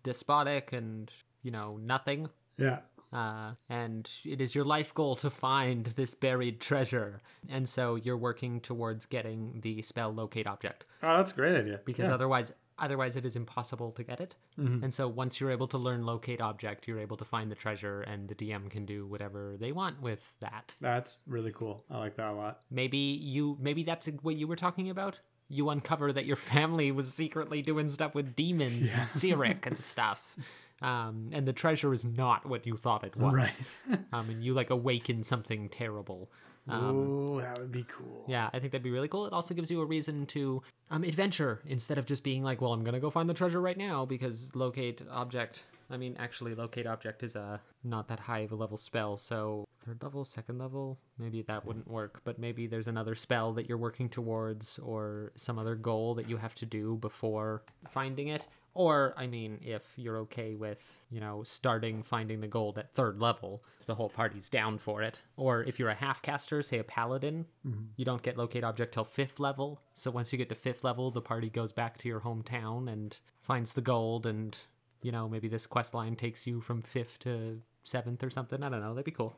despotic 0.03 0.73
and 0.73 1.11
you 1.43 1.53
know 1.53 1.79
nothing. 1.81 2.29
Yeah, 2.59 2.81
Uh, 3.13 3.53
and 3.69 4.11
it 4.25 4.41
is 4.41 4.55
your 4.55 4.65
life 4.65 4.93
goal 4.95 5.17
to 5.17 5.31
find 5.31 5.87
this 5.87 6.15
buried 6.15 6.61
treasure, 6.61 7.21
and 7.49 7.69
so 7.69 7.95
you're 7.95 8.17
working 8.17 8.61
towards 8.61 9.07
getting 9.07 9.61
the 9.63 9.81
spell 9.83 10.13
locate 10.13 10.47
object 10.47 10.85
oh, 11.03 11.17
that's 11.17 11.33
a 11.33 11.35
great 11.35 11.57
idea. 11.57 11.81
because 11.85 12.09
yeah. 12.09 12.15
otherwise, 12.15 12.53
otherwise 12.79 13.17
it 13.17 13.25
is 13.25 13.37
impossible 13.37 13.93
to 13.93 14.03
get 14.03 14.21
it. 14.21 14.35
And 14.83 14.93
so 14.93 15.09
once 15.09 15.41
you're 15.41 15.51
able 15.51 15.69
to 15.69 15.79
learn 15.79 16.05
locate 16.05 16.41
object, 16.41 16.87
you're 16.87 17.01
able 17.01 17.17
to 17.17 17.25
find 17.25 17.51
the 17.51 17.55
treasure, 17.55 18.03
and 18.03 18.29
the 18.29 18.35
DM 18.35 18.69
can 18.71 18.85
do 18.85 19.07
whatever 19.07 19.57
they 19.59 19.73
want 19.73 20.03
with 20.03 20.33
that. 20.41 20.73
that's 20.81 21.23
really 21.27 21.53
cool. 21.53 21.85
I 21.91 21.99
like 21.99 22.17
that 22.17 22.31
a 22.31 22.33
lot. 22.33 22.61
Maybe 22.71 22.99
you 22.99 23.57
maybe 23.61 23.85
that's 23.85 24.07
what 24.23 24.37
you 24.37 24.47
were 24.49 24.57
talking 24.57 24.91
about. 24.91 25.19
You 25.53 25.69
uncover 25.69 26.13
that 26.13 26.25
your 26.25 26.37
family 26.37 26.91
was 26.91 27.13
secretly 27.13 27.61
doing 27.61 27.87
stuff 27.89 28.15
with 28.15 28.35
demons 28.35 28.93
and 28.95 29.03
Cyric 29.03 29.67
and 29.67 29.83
stuff. 29.83 30.37
Um, 30.81 31.29
and 31.33 31.47
the 31.47 31.53
treasure 31.53 31.93
is 31.93 32.05
not 32.05 32.47
what 32.47 32.67
you 32.67 32.77
thought 32.77 33.05
it 33.05 33.15
was. 33.17 33.35
Right. 33.35 34.01
um, 34.13 34.31
and 34.31 34.43
you 34.43 34.55
like 34.55 34.71
awaken 34.71 35.23
something 35.23 35.69
terrible. 35.69 36.31
oh, 36.69 37.41
that 37.41 37.59
would 37.59 37.71
be 37.71 37.85
cool. 37.85 38.25
Yeah, 38.27 38.49
I 38.53 38.59
think 38.61 38.73
that'd 38.73 38.83
be 38.83 38.91
really 38.91 39.09
cool. 39.09 39.27
It 39.27 39.33
also 39.33 39.53
gives 39.53 39.71
you 39.71 39.81
a 39.81 39.85
reason 39.85 40.27
to 40.27 40.63
um, 40.91 41.05
adventure 41.05 41.61
instead 41.67 41.99
of 41.99 42.07
just 42.07 42.25
being 42.25 42.43
like, 42.43 42.61
well, 42.61 42.73
I'm 42.73 42.83
gonna 42.83 43.01
go 43.01 43.11
find 43.11 43.29
the 43.29 43.35
treasure 43.35 43.61
right 43.61 43.77
now 43.77 44.05
because 44.05 44.55
locate 44.55 45.03
object. 45.11 45.65
I 45.91 45.99
mean, 45.99 46.17
actually, 46.19 46.55
locate 46.55 46.87
object 46.87 47.23
is 47.23 47.37
a 47.37 47.61
not 47.85 48.09
that 48.09 48.21
high 48.21 48.41
of 48.41 48.53
a 48.53 48.55
level 48.55 48.79
spell, 48.79 49.19
so 49.19 49.67
third 49.85 50.03
level, 50.03 50.25
second 50.25 50.59
level, 50.59 50.99
maybe 51.19 51.43
that 51.43 51.65
wouldn't 51.65 51.89
work. 51.89 52.21
But 52.25 52.39
maybe 52.39 52.67
there's 52.67 52.89
another 52.89 53.15
spell 53.15 53.53
that 53.55 53.69
you're 53.69 53.79
working 53.79 54.09
towards, 54.09 54.79
or 54.79 55.33
some 55.37 55.59
other 55.59 55.75
goal 55.75 56.15
that 56.15 56.29
you 56.29 56.37
have 56.37 56.55
to 56.57 56.67
do 56.67 56.97
before 56.97 57.63
finding 57.91 58.29
it. 58.29 58.47
Or, 58.75 59.13
I 59.19 59.27
mean, 59.27 59.59
if 59.61 59.83
you're 59.97 60.17
okay 60.21 60.55
with, 60.55 61.03
you 61.11 61.21
know, 61.21 61.43
starting 61.43 62.03
finding 62.03 62.41
the 62.41 62.47
gold 62.47 62.79
at 62.79 62.95
third 62.95 63.21
level, 63.21 63.63
if 63.81 63.87
the 63.87 63.95
whole 63.95 64.09
party's 64.09 64.49
down 64.49 64.79
for 64.79 65.03
it. 65.03 65.21
Or 65.37 65.63
if 65.65 65.79
you're 65.79 65.91
a 65.91 65.95
half 65.95 66.23
caster, 66.23 66.63
say 66.63 66.79
a 66.79 66.85
paladin, 66.85 67.45
mm-hmm. 67.67 67.85
you 67.97 68.07
don't 68.07 68.23
get 68.23 68.39
locate 68.39 68.65
object 68.65 68.95
till 68.95 69.05
fifth 69.05 69.39
level. 69.39 69.83
So 69.93 70.11
once 70.11 70.33
you 70.33 70.39
get 70.39 70.49
to 70.49 70.55
fifth 70.55 70.85
level, 70.85 71.11
the 71.11 71.21
party 71.21 71.51
goes 71.51 71.73
back 71.73 71.99
to 71.99 72.09
your 72.09 72.21
hometown 72.21 72.91
and 72.91 73.15
finds 73.43 73.75
the 73.75 73.83
gold. 73.83 74.25
And, 74.25 74.57
you 75.03 75.13
know, 75.13 75.29
maybe 75.29 75.49
this 75.49 75.67
quest 75.67 75.93
line 75.93 76.17
takes 76.17 76.47
you 76.47 76.63
from 76.63 76.81
fifth 76.81 77.19
to 77.21 77.61
seventh 77.85 78.25
or 78.25 78.31
something. 78.31 78.63
I 78.63 78.71
don't 78.71 78.81
know. 78.81 78.95
That'd 78.95 79.05
be 79.05 79.11
cool. 79.11 79.37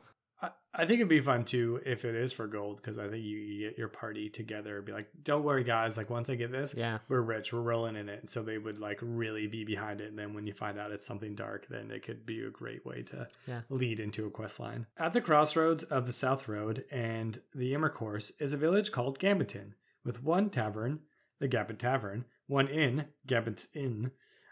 I, 0.77 0.85
think 0.85 0.99
it'd 0.99 1.07
be 1.09 1.21
fun 1.21 1.45
too 1.45 1.79
if 1.85 2.05
it 2.05 2.15
is 2.15 2.33
for 2.33 2.47
gold 2.47 2.77
because 2.77 2.97
I 2.97 3.07
think 3.07 3.23
you, 3.23 3.37
you 3.37 3.69
get 3.69 3.77
your 3.77 3.87
party 3.87 4.29
together 4.29 4.77
and 4.77 4.85
be 4.85 4.91
like, 4.91 5.07
don't 5.23 5.43
worry, 5.43 5.63
guys. 5.63 5.97
Like, 5.97 6.09
once 6.09 6.29
I 6.29 6.35
get 6.35 6.51
this, 6.51 6.73
Yeah. 6.77 6.99
we're 7.07 7.21
rich, 7.21 7.51
we're 7.53 7.61
rolling 7.61 7.95
in 7.95 8.09
it. 8.09 8.29
So 8.29 8.43
they 8.43 8.57
would 8.57 8.79
like 8.79 8.99
really 9.01 9.47
be 9.47 9.63
behind 9.63 10.01
it. 10.01 10.09
And 10.09 10.17
then 10.19 10.33
when 10.33 10.47
you 10.47 10.53
find 10.53 10.79
out 10.79 10.91
it's 10.91 11.07
something 11.07 11.35
dark, 11.35 11.67
then 11.69 11.91
it 11.91 12.03
could 12.03 12.25
be 12.25 12.43
a 12.45 12.49
great 12.49 12.85
way 12.85 13.01
to 13.03 13.27
Yeah. 13.47 13.61
lead 13.69 13.99
into 13.99 14.25
a 14.25 14.29
quest 14.31 14.59
line. 14.59 14.87
At 14.97 15.13
the 15.13 15.21
crossroads 15.21 15.83
of 15.83 16.07
the 16.07 16.13
South 16.13 16.47
Road 16.47 16.85
and 16.91 17.41
the 17.53 17.73
Immer 17.73 17.89
Course 17.89 18.31
is 18.39 18.53
a 18.53 18.57
village 18.57 18.91
called 18.91 19.19
Gambiton 19.19 19.73
with 20.03 20.23
one 20.23 20.49
tavern, 20.49 20.99
the 21.39 21.47
Gambit 21.47 21.79
Tavern, 21.79 22.25
one 22.47 22.67
inn, 22.67 23.05
Gambit's 23.27 23.67
Inn, 23.73 24.11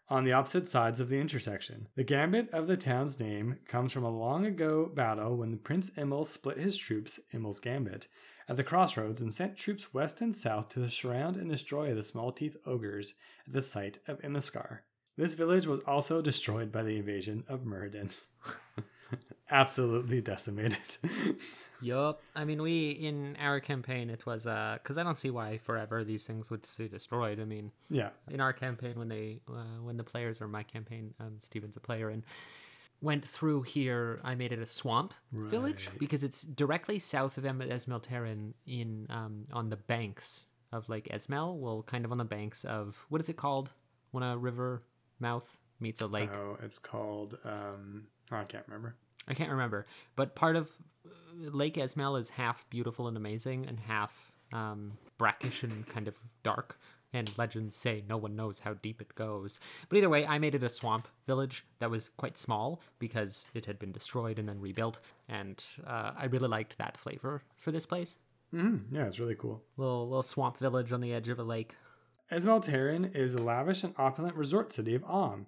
on 0.10 0.24
the 0.24 0.34
opposite 0.34 0.68
sides 0.68 1.00
of 1.00 1.10
the 1.10 1.20
intersection. 1.20 1.88
The 1.96 2.04
gambit 2.04 2.50
of 2.52 2.68
the 2.68 2.78
town's 2.78 3.20
name 3.20 3.60
comes 3.68 3.92
from 3.92 4.04
a 4.04 4.10
long 4.10 4.46
ago 4.46 4.86
battle 4.94 5.38
when 5.38 5.58
Prince 5.58 5.90
Immel 5.92 6.26
split 6.26 6.58
his 6.58 6.78
troops, 6.78 7.20
Immel's 7.34 7.60
Gambit, 7.60 8.08
at 8.48 8.58
the 8.58 8.64
crossroads 8.64 9.22
and 9.22 9.34
sent 9.34 9.58
troops 9.58 9.94
west 9.94 10.22
and 10.22 10.36
south 10.36 10.70
to 10.70 10.88
surround 10.90 11.38
and 11.38 11.50
destroy 11.50 11.94
the 11.94 12.04
small 12.04 12.32
teeth 12.32 12.58
ogres 12.66 13.14
at 13.48 13.54
the 13.54 13.62
site 13.62 14.00
of 14.08 14.22
Imnescar. 14.22 14.80
This 15.16 15.36
village 15.36 15.68
was 15.68 15.80
also 15.82 16.22
destroyed 16.22 16.72
by 16.72 16.84
the 16.84 16.98
invasion 16.98 17.44
of 17.48 17.62
Muradin. 17.62 18.14
Absolutely 19.52 20.22
decimated. 20.22 20.98
Yup. 21.82 22.22
I 22.36 22.46
mean, 22.46 22.62
we 22.62 22.92
in 22.92 23.36
our 23.42 23.60
campaign 23.60 24.10
it 24.10 24.26
was 24.26 24.48
uh 24.48 24.78
because 24.82 24.98
I 24.98 25.04
don't 25.04 25.18
see 25.18 25.30
why 25.30 25.58
forever 25.58 26.04
these 26.04 26.24
things 26.24 26.50
would 26.50 26.66
stay 26.66 26.88
destroyed. 26.88 27.40
I 27.40 27.46
mean, 27.46 27.72
yeah. 27.90 28.10
in 28.30 28.40
our 28.40 28.54
campaign 28.54 28.94
when 28.96 29.10
they 29.10 29.42
uh, 29.50 29.82
when 29.82 29.98
the 29.98 30.04
players 30.04 30.42
or 30.42 30.48
my 30.48 30.64
campaign, 30.64 31.14
um, 31.20 31.38
Steven's 31.42 31.76
a 31.76 31.82
player 31.82 32.10
and 32.10 32.24
went 33.02 33.28
through 33.28 33.64
here. 33.64 34.22
I 34.24 34.36
made 34.36 34.54
it 34.54 34.60
a 34.60 34.66
swamp 34.66 35.14
village 35.32 35.90
because 36.00 36.24
it's 36.24 36.42
directly 36.44 37.00
south 37.00 37.38
of 37.38 37.44
Esmeltaran 37.44 38.54
in 38.66 39.08
um 39.10 39.44
on 39.52 39.70
the 39.70 39.78
banks 39.78 40.48
of 40.72 40.88
Lake 40.88 41.10
Esmel. 41.14 41.58
Well, 41.58 41.84
kind 41.84 42.06
of 42.06 42.12
on 42.12 42.18
the 42.18 42.26
banks 42.26 42.64
of 42.64 43.06
what 43.10 43.20
is 43.20 43.28
it 43.28 43.36
called 43.36 43.72
when 44.12 44.24
a 44.24 44.38
river 44.38 44.84
mouth 45.20 45.60
meets 45.80 46.02
a 46.02 46.08
lake. 46.08 46.32
Oh, 46.34 46.58
it's 46.64 46.80
called, 46.80 47.38
um, 47.46 48.08
oh, 48.34 48.42
I 48.42 48.46
can't 48.46 48.66
remember. 48.68 48.96
I 49.28 49.34
can't 49.34 49.52
remember, 49.52 49.86
but 50.16 50.36
part 50.36 50.56
of 50.56 50.70
uh, 51.06 51.50
Lake 51.52 51.76
Esmel 51.76 52.20
is 52.20 52.30
half 52.30 52.70
beautiful 52.70 53.08
and 53.08 53.16
amazing 53.16 53.66
and 53.66 53.80
half 53.80 54.34
um, 54.52 54.98
brackish 55.18 55.64
and 55.64 55.88
kind 55.88 56.08
of 56.08 56.16
dark. 56.44 56.78
And 57.16 57.32
legends 57.38 57.76
say 57.76 58.04
no 58.10 58.18
one 58.18 58.36
knows 58.36 58.62
how 58.62 58.74
deep 58.74 59.00
it 59.00 59.14
goes. 59.14 59.60
But 59.88 59.98
either 60.00 60.10
way, 60.10 60.26
I 60.26 60.40
made 60.40 60.56
it 60.56 60.64
a 60.64 60.70
swamp 60.70 61.08
village 61.28 61.64
that 61.78 61.92
was 61.92 62.10
quite 62.18 62.40
small 62.40 62.82
because 62.98 63.46
it 63.54 63.68
had 63.68 63.78
been 63.78 63.92
destroyed 63.92 64.40
and 64.40 64.50
then 64.50 64.60
rebuilt. 64.60 64.98
And 65.30 65.64
uh, 65.86 66.14
I 66.18 66.26
really 66.26 66.48
liked 66.48 66.80
that 66.80 66.98
flavor 66.98 67.44
for 67.56 67.72
this 67.72 67.86
place. 67.86 68.16
Mm, 68.52 68.86
yeah, 68.92 69.06
it's 69.06 69.20
really 69.20 69.36
cool. 69.36 69.64
Little 69.78 70.08
little 70.10 70.24
swamp 70.24 70.58
village 70.58 70.92
on 70.92 71.02
the 71.02 71.14
edge 71.14 71.30
of 71.30 71.38
a 71.38 71.44
lake. 71.44 71.76
Esmeltaran 72.32 73.16
is 73.16 73.36
a 73.36 73.42
lavish 73.42 73.84
and 73.84 73.94
opulent 73.98 74.36
resort 74.36 74.74
city 74.74 74.96
of 74.96 75.04
Amn, 75.04 75.46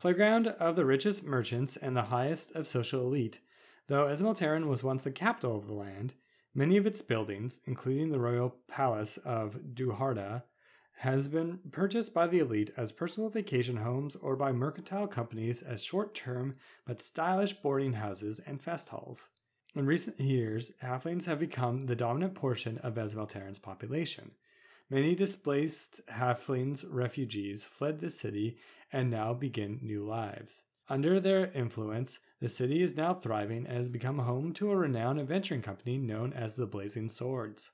playground 0.00 0.48
of 0.48 0.76
the 0.76 0.84
richest 0.84 1.24
merchants 1.24 1.76
and 1.76 1.96
the 1.96 2.02
highest 2.02 2.54
of 2.54 2.66
social 2.66 3.02
elite. 3.02 3.40
Though 3.88 4.06
Esmeltaran 4.06 4.66
was 4.66 4.84
once 4.84 5.04
the 5.04 5.10
capital 5.10 5.56
of 5.56 5.66
the 5.66 5.72
land, 5.72 6.14
Many 6.56 6.78
of 6.78 6.86
its 6.86 7.02
buildings, 7.02 7.60
including 7.66 8.10
the 8.10 8.18
royal 8.18 8.56
palace 8.66 9.18
of 9.18 9.58
Duharda, 9.74 10.44
has 11.00 11.28
been 11.28 11.58
purchased 11.70 12.14
by 12.14 12.26
the 12.26 12.38
elite 12.38 12.70
as 12.78 12.92
personal 12.92 13.28
vacation 13.28 13.76
homes 13.76 14.16
or 14.16 14.36
by 14.36 14.52
mercantile 14.52 15.06
companies 15.06 15.60
as 15.60 15.84
short 15.84 16.14
term 16.14 16.54
but 16.86 17.02
stylish 17.02 17.52
boarding 17.52 17.92
houses 17.92 18.40
and 18.46 18.62
fest 18.62 18.88
halls. 18.88 19.28
In 19.74 19.84
recent 19.84 20.18
years, 20.18 20.72
halflings 20.82 21.26
have 21.26 21.40
become 21.40 21.84
the 21.84 21.94
dominant 21.94 22.34
portion 22.34 22.78
of 22.78 22.94
Esmeltaran's 22.94 23.58
population. 23.58 24.30
Many 24.88 25.14
displaced 25.14 26.00
halflings 26.06 26.86
refugees 26.88 27.64
fled 27.64 28.00
the 28.00 28.08
city 28.08 28.56
and 28.92 29.10
now 29.10 29.34
begin 29.34 29.80
new 29.82 30.06
lives. 30.06 30.62
Under 30.88 31.18
their 31.18 31.50
influence, 31.52 32.20
the 32.40 32.48
city 32.48 32.82
is 32.82 32.96
now 32.96 33.12
thriving 33.12 33.66
and 33.66 33.76
has 33.76 33.88
become 33.88 34.20
home 34.20 34.52
to 34.54 34.70
a 34.70 34.76
renowned 34.76 35.18
adventuring 35.18 35.62
company 35.62 35.98
known 35.98 36.32
as 36.32 36.54
the 36.54 36.66
Blazing 36.66 37.08
Swords. 37.08 37.72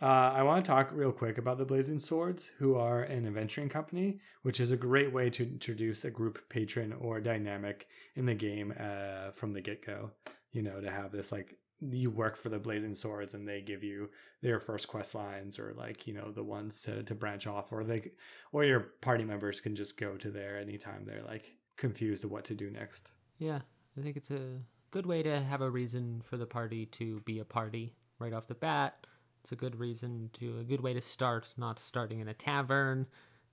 Uh, 0.00 0.32
I 0.34 0.42
want 0.42 0.64
to 0.64 0.68
talk 0.68 0.90
real 0.92 1.12
quick 1.12 1.38
about 1.38 1.58
the 1.58 1.64
Blazing 1.64 2.00
Swords, 2.00 2.50
who 2.58 2.76
are 2.76 3.02
an 3.02 3.24
adventuring 3.26 3.68
company, 3.68 4.20
which 4.42 4.58
is 4.58 4.72
a 4.72 4.76
great 4.76 5.12
way 5.12 5.30
to 5.30 5.44
introduce 5.44 6.04
a 6.04 6.10
group 6.10 6.48
patron 6.48 6.92
or 6.92 7.20
dynamic 7.20 7.86
in 8.16 8.26
the 8.26 8.34
game 8.34 8.74
uh, 8.78 9.30
from 9.30 9.52
the 9.52 9.60
get 9.60 9.84
go. 9.84 10.10
You 10.50 10.62
know, 10.62 10.80
to 10.80 10.90
have 10.90 11.12
this 11.12 11.32
like 11.32 11.56
you 11.90 12.10
work 12.10 12.36
for 12.36 12.48
the 12.48 12.58
Blazing 12.58 12.94
Swords 12.94 13.34
and 13.34 13.48
they 13.48 13.60
give 13.60 13.82
you 13.82 14.10
their 14.40 14.60
first 14.60 14.88
quest 14.88 15.14
lines 15.14 15.58
or 15.58 15.74
like 15.76 16.06
you 16.06 16.14
know 16.14 16.30
the 16.30 16.44
ones 16.44 16.80
to 16.82 17.02
to 17.02 17.14
branch 17.14 17.46
off, 17.46 17.72
or 17.72 17.84
they 17.84 18.12
or 18.52 18.64
your 18.64 18.80
party 19.00 19.24
members 19.24 19.60
can 19.60 19.74
just 19.74 19.98
go 19.98 20.16
to 20.16 20.30
there 20.30 20.58
anytime 20.58 21.04
they're 21.04 21.24
like 21.24 21.56
confused 21.76 22.24
of 22.24 22.30
what 22.30 22.44
to 22.44 22.54
do 22.54 22.70
next. 22.70 23.10
Yeah, 23.38 23.60
I 23.98 24.02
think 24.02 24.16
it's 24.16 24.30
a 24.30 24.60
good 24.90 25.06
way 25.06 25.22
to 25.22 25.40
have 25.40 25.62
a 25.62 25.70
reason 25.70 26.22
for 26.24 26.36
the 26.36 26.46
party 26.46 26.86
to 26.86 27.20
be 27.20 27.38
a 27.38 27.44
party 27.44 27.94
right 28.18 28.32
off 28.32 28.46
the 28.46 28.54
bat. 28.54 29.06
It's 29.40 29.52
a 29.52 29.56
good 29.56 29.80
reason 29.80 30.30
to 30.34 30.60
a 30.60 30.64
good 30.64 30.80
way 30.80 30.94
to 30.94 31.02
start, 31.02 31.52
not 31.56 31.80
starting 31.80 32.20
in 32.20 32.28
a 32.28 32.34
tavern. 32.34 33.06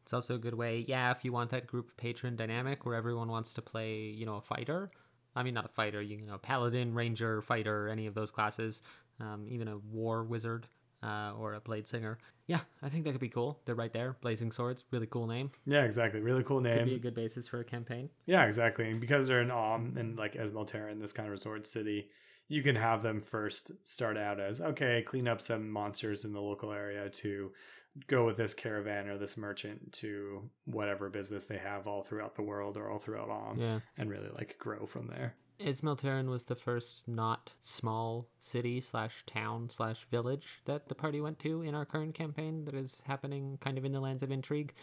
It's 0.04 0.14
also 0.14 0.36
a 0.36 0.40
good 0.40 0.54
way, 0.54 0.86
yeah, 0.88 1.12
if 1.12 1.26
you 1.26 1.32
want 1.32 1.50
that 1.52 1.68
group 1.68 1.96
patron 1.98 2.36
dynamic 2.36 2.86
where 2.86 2.96
everyone 2.96 3.30
wants 3.30 3.54
to 3.54 3.62
play, 3.62 4.02
you 4.02 4.26
know, 4.26 4.36
a 4.36 4.42
fighter. 4.42 4.90
I 5.40 5.44
mean, 5.44 5.54
not 5.54 5.64
a 5.64 5.70
fighter, 5.70 6.02
you 6.02 6.18
know, 6.18 6.38
paladin, 6.38 6.94
ranger, 6.94 7.42
fighter, 7.42 7.88
any 7.88 8.08
of 8.08 8.14
those 8.14 8.30
classes, 8.30 8.82
um, 9.22 9.46
even 9.48 9.70
a 9.70 9.78
war 9.78 10.26
wizard 10.26 10.68
uh, 11.02 11.32
or 11.40 11.54
a 11.54 11.62
blade 11.62 11.88
singer. 11.88 12.18
Yeah, 12.46 12.60
I 12.82 12.90
think 12.90 13.06
that 13.06 13.12
could 13.12 13.22
be 13.22 13.30
cool. 13.30 13.62
They're 13.64 13.74
right 13.74 13.94
there, 13.94 14.18
blazing 14.20 14.52
swords, 14.52 14.84
really 14.92 15.08
cool 15.08 15.28
name. 15.28 15.52
Yeah, 15.66 15.84
exactly. 15.84 16.20
Really 16.20 16.44
cool 16.44 16.60
name. 16.60 16.80
Could 16.80 16.86
be 16.88 16.96
a 16.96 17.00
good 17.00 17.16
basis 17.16 17.48
for 17.48 17.62
a 17.62 17.64
campaign. 17.64 18.10
Yeah, 18.26 18.44
exactly. 18.44 18.90
And 18.90 19.00
because 19.00 19.30
they're 19.30 19.42
in 19.42 19.48
Amn 19.48 19.98
and 19.98 20.18
like 20.18 20.34
Esmelterra, 20.34 20.92
in 20.92 21.00
this 21.00 21.14
kind 21.14 21.28
of 21.28 21.32
resort 21.32 21.66
city, 21.66 22.10
you 22.50 22.62
can 22.62 22.76
have 22.76 23.02
them 23.02 23.22
first 23.22 23.72
start 23.86 24.18
out 24.18 24.42
as 24.42 24.60
okay, 24.60 25.04
clean 25.08 25.28
up 25.28 25.40
some 25.40 25.70
monsters 25.70 26.26
in 26.26 26.34
the 26.34 26.42
local 26.42 26.74
area 26.74 27.10
to 27.10 27.54
go 28.08 28.26
with 28.26 28.38
this 28.38 28.54
caravan 28.54 29.08
or 29.08 29.18
this 29.18 29.38
merchant 29.38 29.94
to 29.94 30.50
whatever 30.66 31.10
business 31.10 31.48
they 31.48 31.58
have 31.58 31.88
all 31.88 32.04
throughout 32.04 32.36
the 32.36 32.42
world 32.42 32.78
or 32.78 32.90
all 32.90 33.00
throughout 33.00 33.30
Amn, 33.30 33.58
Yeah. 33.60 33.80
and 33.98 34.10
really 34.10 34.30
like 34.36 34.58
grow 34.60 34.86
from 34.86 35.08
there. 35.08 35.36
Esmeltaran 35.60 36.30
was 36.30 36.46
the 36.46 36.56
first 36.56 37.06
not 37.08 37.52
small 37.60 38.30
city 38.40 38.80
slash 38.80 39.24
town 39.28 39.70
slash 39.70 40.06
village 40.10 40.62
that 40.66 40.88
the 40.88 40.96
party 40.96 41.20
went 41.20 41.38
to 41.40 41.62
in 41.62 41.76
our 41.76 41.86
current 41.86 42.16
campaign 42.16 42.64
that 42.66 42.74
is 42.74 43.02
happening 43.04 43.58
kind 43.60 43.78
of 43.78 43.84
in 43.84 43.92
the 43.92 44.00
lands 44.00 44.24
of 44.24 44.32
intrigue. 44.32 44.74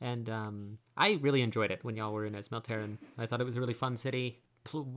And 0.00 0.28
um, 0.28 0.78
I 0.96 1.18
really 1.22 1.40
enjoyed 1.40 1.70
it 1.70 1.84
when 1.84 1.96
y'all 1.96 2.12
were 2.12 2.26
in 2.26 2.32
Esmeltaran. 2.34 2.98
I 3.16 3.26
thought 3.26 3.40
it 3.40 3.44
was 3.44 3.56
a 3.56 3.60
really 3.60 3.74
fun 3.74 3.96
city. 3.96 4.40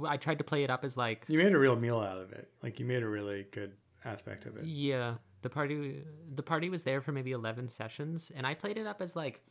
I 0.08 0.18
tried 0.18 0.40
to 0.40 0.44
play 0.44 0.64
it 0.64 0.72
up 0.72 0.84
as 0.84 0.98
like, 0.98 1.26
You 1.28 1.38
made 1.38 1.54
a 1.54 1.60
real 1.60 1.76
meal 1.76 2.00
out 2.00 2.18
of 2.20 2.32
it. 2.32 2.50
Like 2.64 2.80
you 2.80 2.86
made 2.88 3.04
a 3.04 3.08
really 3.08 3.46
good 3.52 3.74
aspect 4.04 4.46
of 4.48 4.58
it. 4.58 4.66
yeah, 4.66 5.16
the 5.42 5.50
party 5.50 6.04
the 6.34 6.44
party 6.44 6.70
was 6.70 6.84
there 6.84 7.02
for 7.02 7.12
maybe 7.12 7.32
11 7.32 7.70
sessions 7.70 8.32
and 8.36 8.46
I 8.46 8.54
played 8.54 8.78
it 8.78 8.88
up 8.88 9.02
as 9.02 9.16
like 9.16 9.42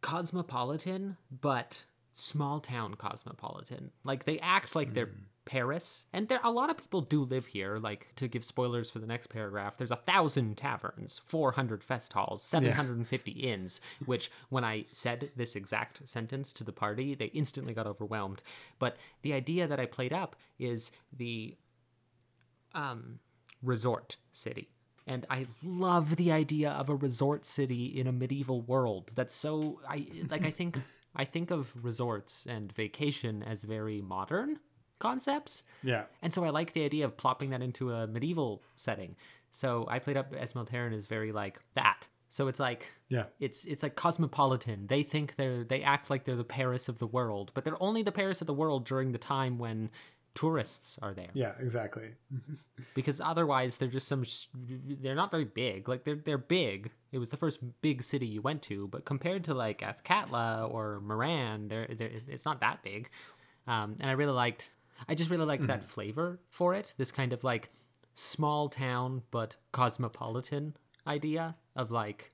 cosmopolitan 0.00 1.16
but 1.40 1.84
small 2.12 2.60
town 2.60 2.94
cosmopolitan. 2.94 3.90
Like 4.04 4.24
they 4.24 4.38
act 4.38 4.76
like 4.76 4.94
they're 4.94 5.10
Paris, 5.44 6.06
and 6.12 6.28
there 6.28 6.40
a 6.44 6.50
lot 6.50 6.70
of 6.70 6.76
people 6.76 7.00
do 7.00 7.24
live 7.24 7.46
here. 7.46 7.78
Like 7.78 8.12
to 8.16 8.28
give 8.28 8.44
spoilers 8.44 8.90
for 8.90 9.00
the 9.00 9.06
next 9.06 9.28
paragraph, 9.28 9.76
there's 9.76 9.90
a 9.90 9.96
thousand 9.96 10.56
taverns, 10.56 11.20
400 11.24 11.82
fest 11.82 12.12
halls, 12.12 12.42
750 12.44 13.30
inns. 13.32 13.80
Which, 14.04 14.30
when 14.50 14.64
I 14.64 14.86
said 14.92 15.30
this 15.34 15.56
exact 15.56 16.08
sentence 16.08 16.52
to 16.54 16.64
the 16.64 16.72
party, 16.72 17.14
they 17.14 17.26
instantly 17.26 17.74
got 17.74 17.86
overwhelmed. 17.86 18.42
But 18.78 18.96
the 19.22 19.32
idea 19.32 19.66
that 19.66 19.80
I 19.80 19.86
played 19.86 20.12
up 20.12 20.36
is 20.58 20.92
the 21.12 21.56
um, 22.74 23.18
resort 23.62 24.16
city. 24.30 24.68
And 25.06 25.26
I 25.28 25.46
love 25.64 26.16
the 26.16 26.30
idea 26.32 26.70
of 26.70 26.88
a 26.88 26.94
resort 26.94 27.44
city 27.44 27.86
in 27.86 28.06
a 28.06 28.12
medieval 28.12 28.60
world. 28.62 29.10
That's 29.14 29.34
so 29.34 29.80
I 29.88 30.06
like 30.30 30.44
I 30.44 30.50
think 30.58 30.78
I 31.14 31.24
think 31.24 31.50
of 31.50 31.72
resorts 31.84 32.46
and 32.48 32.72
vacation 32.72 33.42
as 33.42 33.64
very 33.64 34.00
modern 34.00 34.58
concepts. 34.98 35.62
Yeah. 35.82 36.04
And 36.22 36.32
so 36.32 36.44
I 36.44 36.50
like 36.50 36.72
the 36.72 36.84
idea 36.84 37.04
of 37.04 37.16
plopping 37.16 37.50
that 37.50 37.62
into 37.62 37.90
a 37.92 38.06
medieval 38.06 38.62
setting. 38.76 39.16
So 39.50 39.86
I 39.90 39.98
played 39.98 40.16
up 40.16 40.32
Esmeltaran 40.32 40.94
is 40.94 41.06
very 41.06 41.32
like 41.32 41.58
that. 41.74 42.06
So 42.28 42.48
it's 42.48 42.60
like 42.60 42.90
Yeah. 43.10 43.24
it's 43.40 43.64
it's 43.64 43.82
like 43.82 43.94
cosmopolitan. 43.96 44.86
They 44.86 45.02
think 45.02 45.34
they're 45.36 45.64
they 45.64 45.82
act 45.82 46.08
like 46.08 46.24
they're 46.24 46.36
the 46.36 46.44
Paris 46.44 46.88
of 46.88 46.98
the 46.98 47.06
world, 47.06 47.50
but 47.54 47.64
they're 47.64 47.82
only 47.82 48.02
the 48.02 48.12
Paris 48.12 48.40
of 48.40 48.46
the 48.46 48.54
world 48.54 48.86
during 48.86 49.12
the 49.12 49.18
time 49.18 49.58
when 49.58 49.90
tourists 50.34 50.98
are 51.02 51.12
there. 51.14 51.28
Yeah, 51.34 51.52
exactly. 51.60 52.10
because 52.94 53.20
otherwise 53.20 53.76
they're 53.76 53.88
just 53.88 54.08
some 54.08 54.24
sh- 54.24 54.46
they're 54.54 55.14
not 55.14 55.30
very 55.30 55.44
big. 55.44 55.88
Like 55.88 56.04
they're 56.04 56.16
they're 56.16 56.38
big. 56.38 56.90
It 57.10 57.18
was 57.18 57.30
the 57.30 57.36
first 57.36 57.60
big 57.82 58.02
city 58.02 58.26
you 58.26 58.40
went 58.42 58.62
to 58.62 58.88
but 58.88 59.04
compared 59.04 59.44
to 59.44 59.54
like 59.54 59.80
Athkatla 59.80 60.72
or 60.72 61.02
Murann 61.04 61.68
they're, 61.68 61.88
they're 61.94 62.10
it's 62.28 62.44
not 62.44 62.60
that 62.60 62.82
big. 62.82 63.10
Um, 63.66 63.96
and 64.00 64.10
I 64.10 64.14
really 64.14 64.32
liked 64.32 64.70
I 65.08 65.14
just 65.14 65.30
really 65.30 65.44
liked 65.44 65.66
that 65.66 65.84
flavor 65.84 66.40
for 66.48 66.74
it. 66.74 66.94
This 66.96 67.10
kind 67.10 67.32
of 67.32 67.44
like 67.44 67.70
small 68.14 68.68
town 68.68 69.22
but 69.30 69.56
cosmopolitan 69.72 70.76
idea 71.06 71.56
of 71.74 71.90
like 71.90 72.30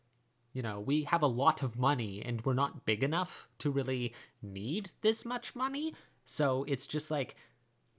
you 0.52 0.60
know 0.60 0.80
we 0.80 1.04
have 1.04 1.22
a 1.22 1.26
lot 1.26 1.62
of 1.62 1.78
money 1.78 2.22
and 2.24 2.44
we're 2.44 2.54
not 2.54 2.84
big 2.84 3.02
enough 3.02 3.48
to 3.58 3.70
really 3.70 4.14
need 4.42 4.90
this 5.02 5.24
much 5.24 5.56
money. 5.56 5.94
So 6.24 6.64
it's 6.68 6.86
just 6.86 7.10
like 7.10 7.36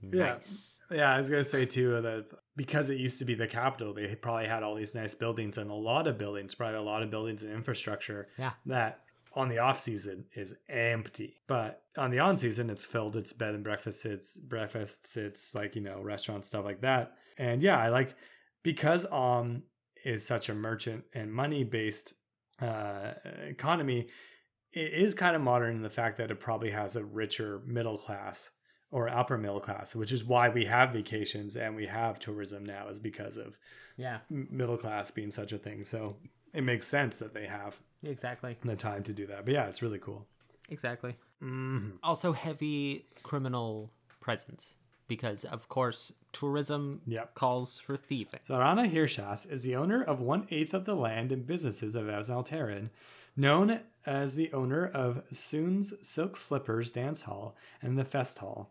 Yeah. 0.02 0.34
nice 0.34 0.78
Yeah, 0.90 1.14
I 1.14 1.18
was 1.18 1.28
gonna 1.28 1.44
say 1.44 1.66
too 1.66 2.00
that 2.00 2.26
because 2.56 2.90
it 2.90 2.98
used 2.98 3.18
to 3.20 3.24
be 3.24 3.34
the 3.34 3.46
capital, 3.46 3.94
they 3.94 4.14
probably 4.14 4.46
had 4.46 4.62
all 4.62 4.74
these 4.74 4.94
nice 4.94 5.14
buildings 5.14 5.58
and 5.58 5.70
a 5.70 5.74
lot 5.74 6.06
of 6.06 6.18
buildings, 6.18 6.54
probably 6.54 6.78
a 6.78 6.82
lot 6.82 7.02
of 7.02 7.10
buildings 7.10 7.42
and 7.42 7.52
infrastructure. 7.52 8.28
Yeah. 8.38 8.52
That 8.66 9.00
on 9.34 9.48
the 9.48 9.58
off 9.58 9.78
season 9.78 10.26
is 10.34 10.58
empty, 10.68 11.40
but 11.46 11.82
on 11.96 12.10
the 12.10 12.18
on 12.18 12.36
season 12.36 12.70
it's 12.70 12.86
filled. 12.86 13.16
It's 13.16 13.32
bed 13.32 13.54
and 13.54 13.64
breakfast. 13.64 14.04
It's 14.04 14.36
breakfasts. 14.36 15.16
It's 15.16 15.54
like 15.54 15.76
you 15.76 15.82
know 15.82 16.00
restaurants 16.00 16.48
stuff 16.48 16.64
like 16.64 16.80
that. 16.80 17.12
And 17.38 17.62
yeah, 17.62 17.78
I 17.78 17.88
like 17.88 18.14
because 18.62 19.06
um 19.10 19.62
is 20.04 20.26
such 20.26 20.48
a 20.48 20.54
merchant 20.54 21.04
and 21.14 21.32
money 21.32 21.64
based 21.64 22.14
uh, 22.60 23.12
economy. 23.48 24.08
It 24.72 24.92
is 24.92 25.14
kind 25.14 25.34
of 25.34 25.42
modern 25.42 25.76
in 25.76 25.82
the 25.82 25.90
fact 25.90 26.18
that 26.18 26.30
it 26.30 26.40
probably 26.40 26.70
has 26.70 26.96
a 26.96 27.04
richer 27.04 27.60
middle 27.66 27.98
class 27.98 28.50
or 28.90 29.08
upper 29.08 29.38
middle 29.38 29.60
class, 29.60 29.94
which 29.94 30.12
is 30.12 30.24
why 30.24 30.48
we 30.48 30.64
have 30.64 30.92
vacations 30.92 31.56
and 31.56 31.76
we 31.76 31.86
have 31.86 32.18
tourism 32.18 32.64
now, 32.64 32.88
is 32.88 33.00
because 33.00 33.36
of 33.36 33.58
yeah 33.96 34.18
middle 34.28 34.76
class 34.76 35.10
being 35.10 35.30
such 35.30 35.52
a 35.52 35.58
thing. 35.58 35.84
So 35.84 36.16
it 36.52 36.62
makes 36.62 36.86
sense 36.86 37.18
that 37.18 37.32
they 37.34 37.46
have 37.46 37.78
exactly 38.02 38.56
the 38.64 38.76
time 38.76 39.02
to 39.04 39.12
do 39.12 39.26
that. 39.26 39.44
But 39.44 39.54
yeah, 39.54 39.66
it's 39.66 39.82
really 39.82 39.98
cool. 39.98 40.26
Exactly. 40.68 41.16
Mm-hmm. 41.42 41.96
Also, 42.02 42.32
heavy 42.32 43.06
criminal 43.22 43.90
presence 44.20 44.76
because, 45.08 45.44
of 45.44 45.68
course, 45.68 46.12
tourism 46.32 47.00
Yep. 47.06 47.34
calls 47.34 47.78
for 47.78 47.96
thieving. 47.96 48.40
Zarana 48.48 48.88
Hirschas 48.88 49.50
is 49.50 49.62
the 49.62 49.74
owner 49.74 50.02
of 50.02 50.20
one 50.20 50.46
eighth 50.50 50.72
of 50.74 50.84
the 50.84 50.94
land 50.94 51.32
and 51.32 51.46
businesses 51.46 51.94
of 51.96 52.06
Esmeltaran, 52.06 52.90
known 53.36 53.80
as 54.06 54.36
the 54.36 54.52
owner 54.52 54.86
of 54.86 55.24
Sune's 55.32 55.92
Silk 56.06 56.36
Slippers 56.36 56.92
Dance 56.92 57.22
Hall 57.22 57.56
and 57.82 57.98
the 57.98 58.04
Fest 58.04 58.38
Hall, 58.38 58.70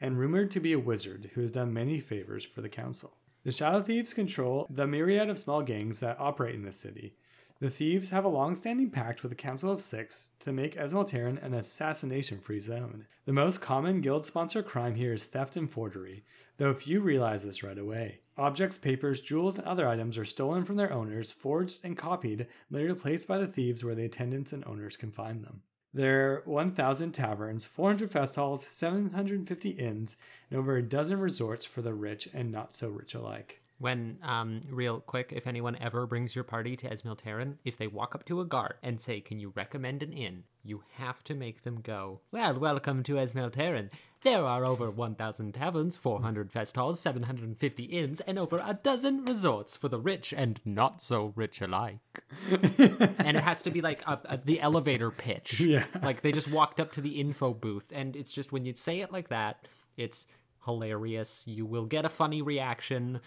and 0.00 0.18
rumored 0.18 0.50
to 0.52 0.60
be 0.60 0.72
a 0.72 0.78
wizard 0.78 1.30
who 1.34 1.40
has 1.40 1.50
done 1.50 1.72
many 1.72 2.00
favors 2.00 2.44
for 2.44 2.60
the 2.60 2.68
council. 2.68 3.16
The 3.44 3.52
Shadow 3.52 3.82
Thieves 3.82 4.14
control 4.14 4.66
the 4.68 4.86
myriad 4.86 5.30
of 5.30 5.38
small 5.38 5.62
gangs 5.62 6.00
that 6.00 6.20
operate 6.20 6.54
in 6.54 6.64
the 6.64 6.72
city. 6.72 7.14
The 7.60 7.68
thieves 7.68 8.08
have 8.08 8.24
a 8.24 8.28
long-standing 8.28 8.90
pact 8.90 9.22
with 9.22 9.30
the 9.30 9.36
Council 9.36 9.70
of 9.70 9.82
Six 9.82 10.30
to 10.40 10.50
make 10.50 10.76
Esmeltaran 10.76 11.42
an 11.44 11.52
assassination-free 11.52 12.60
zone. 12.60 13.06
The 13.26 13.34
most 13.34 13.60
common 13.60 14.00
guild-sponsored 14.00 14.64
crime 14.64 14.94
here 14.94 15.12
is 15.12 15.26
theft 15.26 15.56
and 15.56 15.70
forgery, 15.70 16.24
though 16.56 16.72
few 16.72 17.02
realize 17.02 17.42
this 17.42 17.62
right 17.62 17.76
away. 17.76 18.20
Objects, 18.38 18.78
papers, 18.78 19.20
jewels, 19.20 19.58
and 19.58 19.66
other 19.66 19.86
items 19.86 20.16
are 20.16 20.24
stolen 20.24 20.64
from 20.64 20.76
their 20.76 20.90
owners, 20.90 21.32
forged 21.32 21.84
and 21.84 21.98
copied, 21.98 22.46
later 22.70 22.94
placed 22.94 23.28
by 23.28 23.36
the 23.36 23.46
thieves 23.46 23.84
where 23.84 23.94
the 23.94 24.06
attendants 24.06 24.54
and 24.54 24.64
owners 24.64 24.96
can 24.96 25.10
find 25.10 25.44
them. 25.44 25.60
There 25.92 26.32
are 26.32 26.42
1,000 26.44 27.12
taverns, 27.12 27.66
400 27.66 28.10
fest 28.10 28.36
halls, 28.36 28.64
750 28.66 29.70
inns, 29.70 30.16
and 30.48 30.58
over 30.58 30.76
a 30.76 30.82
dozen 30.82 31.18
resorts 31.18 31.64
for 31.64 31.82
the 31.82 31.94
rich 31.94 32.28
and 32.32 32.52
not 32.52 32.76
so 32.76 32.88
rich 32.88 33.14
alike. 33.14 33.59
When, 33.80 34.18
um, 34.22 34.60
real 34.68 35.00
quick, 35.00 35.32
if 35.34 35.46
anyone 35.46 35.74
ever 35.80 36.06
brings 36.06 36.34
your 36.34 36.44
party 36.44 36.76
to 36.76 36.90
Esmeltaran, 36.90 37.54
if 37.64 37.78
they 37.78 37.86
walk 37.86 38.14
up 38.14 38.26
to 38.26 38.42
a 38.42 38.44
guard 38.44 38.74
and 38.82 39.00
say, 39.00 39.22
Can 39.22 39.40
you 39.40 39.54
recommend 39.56 40.02
an 40.02 40.12
inn? 40.12 40.44
You 40.62 40.82
have 40.98 41.24
to 41.24 41.34
make 41.34 41.62
them 41.62 41.80
go, 41.82 42.20
Well, 42.30 42.58
welcome 42.58 43.02
to 43.04 43.14
Esmeltaran. 43.14 43.88
There 44.22 44.44
are 44.44 44.66
over 44.66 44.90
1,000 44.90 45.54
taverns, 45.54 45.96
400 45.96 46.52
fest 46.52 46.76
halls, 46.76 47.00
750 47.00 47.84
inns, 47.84 48.20
and 48.20 48.38
over 48.38 48.58
a 48.62 48.74
dozen 48.74 49.24
resorts 49.24 49.78
for 49.78 49.88
the 49.88 49.98
rich 49.98 50.34
and 50.36 50.60
not 50.66 51.02
so 51.02 51.32
rich 51.34 51.62
alike. 51.62 52.22
and 52.50 53.34
it 53.38 53.42
has 53.42 53.62
to 53.62 53.70
be 53.70 53.80
like 53.80 54.02
a, 54.06 54.20
a, 54.26 54.36
the 54.44 54.60
elevator 54.60 55.10
pitch. 55.10 55.58
Yeah. 55.70 55.86
Like 56.02 56.20
they 56.20 56.32
just 56.32 56.50
walked 56.50 56.80
up 56.80 56.92
to 56.92 57.00
the 57.00 57.18
info 57.20 57.54
booth, 57.54 57.92
and 57.94 58.14
it's 58.14 58.32
just 58.32 58.52
when 58.52 58.66
you 58.66 58.74
say 58.74 59.00
it 59.00 59.10
like 59.10 59.28
that, 59.28 59.66
it's 59.96 60.26
hilarious. 60.66 61.44
You 61.46 61.64
will 61.64 61.86
get 61.86 62.04
a 62.04 62.08
funny 62.10 62.42
reaction, 62.42 63.20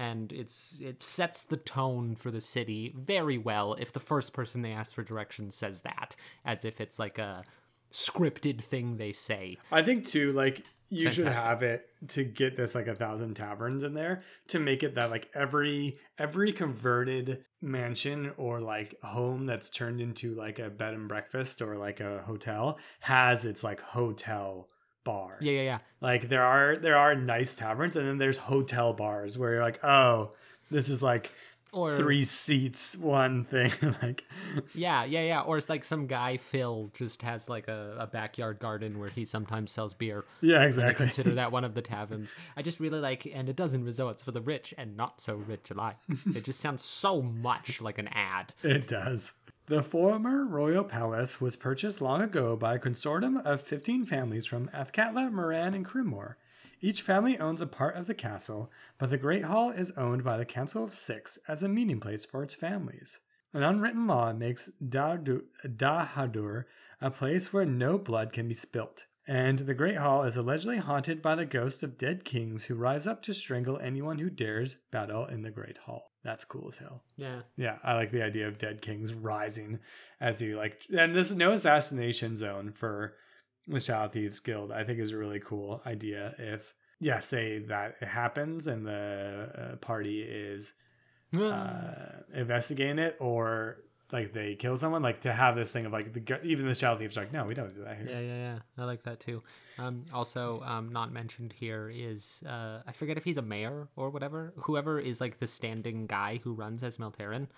and 0.00 0.32
it's 0.32 0.80
it 0.80 1.02
sets 1.02 1.42
the 1.42 1.58
tone 1.58 2.16
for 2.16 2.30
the 2.30 2.40
city 2.40 2.94
very 2.96 3.36
well 3.36 3.74
if 3.74 3.92
the 3.92 4.00
first 4.00 4.32
person 4.32 4.62
they 4.62 4.72
ask 4.72 4.94
for 4.94 5.02
directions 5.02 5.54
says 5.54 5.80
that, 5.80 6.16
as 6.42 6.64
if 6.64 6.80
it's 6.80 6.98
like 6.98 7.18
a 7.18 7.44
scripted 7.92 8.62
thing 8.62 8.96
they 8.96 9.12
say. 9.12 9.58
I 9.70 9.82
think 9.82 10.06
too, 10.06 10.32
like 10.32 10.64
you 10.88 11.10
should 11.10 11.26
have 11.26 11.62
it 11.62 11.86
to 12.08 12.24
get 12.24 12.56
this 12.56 12.74
like 12.74 12.86
a 12.86 12.94
thousand 12.94 13.34
taverns 13.34 13.82
in 13.82 13.92
there 13.92 14.22
to 14.48 14.58
make 14.58 14.82
it 14.82 14.94
that 14.94 15.10
like 15.10 15.28
every 15.34 15.98
every 16.18 16.50
converted 16.50 17.44
mansion 17.60 18.32
or 18.38 18.58
like 18.58 18.94
home 19.02 19.44
that's 19.44 19.68
turned 19.68 20.00
into 20.00 20.34
like 20.34 20.58
a 20.58 20.70
bed 20.70 20.94
and 20.94 21.08
breakfast 21.08 21.60
or 21.60 21.76
like 21.76 22.00
a 22.00 22.22
hotel 22.22 22.78
has 23.00 23.44
its 23.44 23.62
like 23.62 23.82
hotel 23.82 24.70
bar. 25.04 25.38
Yeah, 25.40 25.52
yeah, 25.52 25.62
yeah. 25.62 25.78
Like 26.00 26.28
there 26.28 26.44
are 26.44 26.76
there 26.76 26.96
are 26.96 27.14
nice 27.14 27.54
taverns 27.56 27.96
and 27.96 28.06
then 28.06 28.18
there's 28.18 28.38
hotel 28.38 28.92
bars 28.92 29.38
where 29.38 29.54
you're 29.54 29.62
like, 29.62 29.82
oh, 29.84 30.32
this 30.70 30.88
is 30.88 31.02
like 31.02 31.32
Or 31.72 31.94
three 31.96 32.24
seats, 32.24 32.96
one 32.96 33.44
thing. 33.44 33.72
like 34.02 34.24
Yeah, 34.74 35.04
yeah, 35.04 35.22
yeah. 35.22 35.40
Or 35.42 35.56
it's 35.58 35.68
like 35.68 35.84
some 35.84 36.06
guy 36.06 36.36
Phil 36.36 36.90
just 36.94 37.22
has 37.22 37.48
like 37.48 37.68
a, 37.68 37.96
a 37.98 38.06
backyard 38.06 38.58
garden 38.58 38.98
where 38.98 39.08
he 39.10 39.24
sometimes 39.24 39.70
sells 39.72 39.94
beer. 39.94 40.24
yeah, 40.40 40.62
exactly. 40.64 41.06
Consider 41.06 41.30
that 41.32 41.52
one 41.56 41.64
of 41.64 41.74
the 41.74 41.82
taverns. 41.82 42.32
I 42.56 42.62
just 42.62 42.80
really 42.80 42.98
like, 43.00 43.26
and 43.26 43.48
a 43.48 43.52
dozen 43.52 43.84
resorts 43.84 44.22
for 44.22 44.32
the 44.32 44.40
rich 44.40 44.74
and 44.78 44.96
not 44.96 45.20
so 45.20 45.34
rich 45.34 45.70
alike. 45.70 45.96
it 46.34 46.44
just 46.44 46.60
sounds 46.60 46.82
so 46.82 47.22
much 47.22 47.80
like 47.80 47.98
an 47.98 48.08
ad. 48.08 48.52
It 48.62 48.88
does. 48.88 49.32
The 49.70 49.84
former 49.84 50.44
royal 50.44 50.82
palace 50.82 51.40
was 51.40 51.54
purchased 51.54 52.00
long 52.00 52.22
ago 52.22 52.56
by 52.56 52.74
a 52.74 52.78
consortium 52.80 53.40
of 53.46 53.60
15 53.60 54.04
families 54.04 54.44
from 54.44 54.66
Athkatla, 54.70 55.30
Murann, 55.30 55.76
and 55.76 55.84
Crimmor. 55.84 56.38
Each 56.80 57.00
family 57.00 57.38
owns 57.38 57.60
a 57.60 57.68
part 57.68 57.94
of 57.94 58.08
the 58.08 58.14
castle, 58.14 58.68
but 58.98 59.10
the 59.10 59.16
Great 59.16 59.44
Hall 59.44 59.70
is 59.70 59.92
owned 59.92 60.24
by 60.24 60.38
the 60.38 60.44
Council 60.44 60.82
of 60.82 60.92
Six 60.92 61.38
as 61.46 61.62
a 61.62 61.68
meeting 61.68 62.00
place 62.00 62.24
for 62.24 62.42
its 62.42 62.52
families. 62.52 63.20
An 63.52 63.62
unwritten 63.62 64.08
law 64.08 64.32
makes 64.32 64.72
Dahadur 64.84 65.44
a 67.00 67.10
place 67.12 67.52
where 67.52 67.64
no 67.64 67.96
blood 67.96 68.32
can 68.32 68.48
be 68.48 68.54
spilt. 68.54 69.04
And 69.30 69.60
the 69.60 69.74
Great 69.74 69.96
Hall 69.96 70.24
is 70.24 70.36
allegedly 70.36 70.78
haunted 70.78 71.22
by 71.22 71.36
the 71.36 71.46
ghosts 71.46 71.84
of 71.84 71.96
dead 71.96 72.24
kings 72.24 72.64
who 72.64 72.74
rise 72.74 73.06
up 73.06 73.22
to 73.22 73.32
strangle 73.32 73.78
anyone 73.78 74.18
who 74.18 74.28
dares 74.28 74.78
battle 74.90 75.24
in 75.24 75.42
the 75.42 75.52
Great 75.52 75.78
Hall. 75.78 76.10
That's 76.24 76.44
cool 76.44 76.66
as 76.66 76.78
hell. 76.78 77.04
Yeah. 77.16 77.42
Yeah, 77.56 77.78
I 77.84 77.94
like 77.94 78.10
the 78.10 78.24
idea 78.24 78.48
of 78.48 78.58
dead 78.58 78.82
kings 78.82 79.14
rising 79.14 79.78
as 80.20 80.42
you 80.42 80.56
like, 80.56 80.82
and 80.92 81.14
this 81.14 81.30
no 81.30 81.52
assassination 81.52 82.34
zone 82.34 82.72
for 82.72 83.14
the 83.68 83.78
Shadow 83.78 84.08
Thieves 84.08 84.40
Guild. 84.40 84.72
I 84.72 84.82
think 84.82 84.98
is 84.98 85.12
a 85.12 85.16
really 85.16 85.38
cool 85.38 85.80
idea. 85.86 86.34
If 86.36 86.74
yeah, 86.98 87.20
say 87.20 87.60
that 87.68 87.98
it 88.00 88.08
happens 88.08 88.66
and 88.66 88.84
the 88.84 89.48
uh, 89.74 89.76
party 89.76 90.22
is 90.22 90.72
uh, 91.38 92.24
investigating 92.34 92.98
it, 92.98 93.16
or 93.20 93.84
like 94.12 94.32
they 94.32 94.54
kill 94.54 94.76
someone, 94.76 95.02
like 95.02 95.20
to 95.22 95.32
have 95.32 95.54
this 95.56 95.72
thing 95.72 95.86
of 95.86 95.92
like 95.92 96.12
the 96.12 96.40
even 96.44 96.66
the 96.66 96.74
Shadow 96.74 96.98
Thieves 96.98 97.16
are 97.16 97.20
like, 97.22 97.32
no, 97.32 97.44
we 97.44 97.54
don't 97.54 97.72
do 97.74 97.84
that 97.84 97.96
here. 97.96 98.06
Yeah, 98.08 98.20
yeah, 98.20 98.36
yeah. 98.36 98.58
I 98.78 98.84
like 98.84 99.02
that 99.04 99.20
too. 99.20 99.42
Um, 99.78 100.04
also, 100.12 100.62
um, 100.64 100.92
not 100.92 101.12
mentioned 101.12 101.52
here 101.52 101.90
is 101.94 102.42
uh, 102.46 102.80
I 102.86 102.92
forget 102.92 103.16
if 103.16 103.24
he's 103.24 103.36
a 103.36 103.42
mayor 103.42 103.88
or 103.96 104.10
whatever. 104.10 104.52
Whoever 104.64 104.98
is 104.98 105.20
like 105.20 105.38
the 105.38 105.46
standing 105.46 106.06
guy 106.06 106.40
who 106.42 106.52
runs 106.52 106.82
as 106.82 106.98
Melteran 106.98 107.48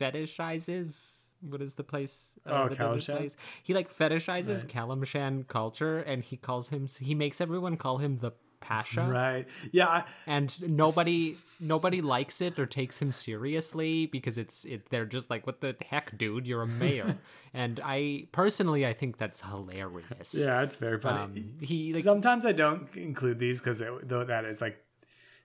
fetishizes. 0.00 1.22
What 1.42 1.60
is 1.60 1.74
the 1.74 1.84
place? 1.84 2.32
Uh, 2.46 2.50
Oh, 2.64 2.68
the 2.68 2.74
desert 2.76 2.88
Calimshan? 2.88 3.16
place? 3.18 3.36
He 3.62 3.74
like 3.74 3.94
fetishizes 3.96 4.66
Calimshan 4.66 5.46
culture, 5.48 5.98
and 5.98 6.24
he 6.24 6.36
calls 6.36 6.70
him. 6.70 6.88
He 7.00 7.14
makes 7.14 7.40
everyone 7.40 7.76
call 7.76 7.98
him 7.98 8.16
the 8.18 8.32
Pasha. 8.60 9.02
Right. 9.02 9.46
Yeah. 9.72 9.88
I, 9.88 10.04
and 10.26 10.76
nobody 10.76 11.36
nobody 11.60 12.02
likes 12.02 12.40
it 12.40 12.58
or 12.58 12.66
takes 12.66 13.00
him 13.00 13.12
seriously 13.12 14.06
because 14.06 14.36
it's 14.36 14.64
it 14.64 14.88
they're 14.90 15.06
just 15.06 15.30
like 15.30 15.46
what 15.46 15.60
the 15.60 15.74
heck 15.88 16.16
dude 16.18 16.46
you're 16.46 16.60
a 16.60 16.66
mayor 16.66 17.16
and 17.54 17.80
i 17.82 18.26
personally 18.30 18.86
i 18.86 18.92
think 18.92 19.16
that's 19.16 19.40
hilarious 19.40 20.34
yeah. 20.34 20.60
It's 20.60 20.76
very 20.76 21.00
funny. 21.00 21.18
um, 21.18 21.54
he 21.60 21.94
like 21.94 22.04
Sometimes 22.04 22.44
I 22.44 22.52
don't 22.52 22.94
include 22.96 23.38
these 23.38 23.60
because 23.60 23.82
though 24.02 24.24
that 24.24 24.44
is 24.44 24.60
like 24.60 24.78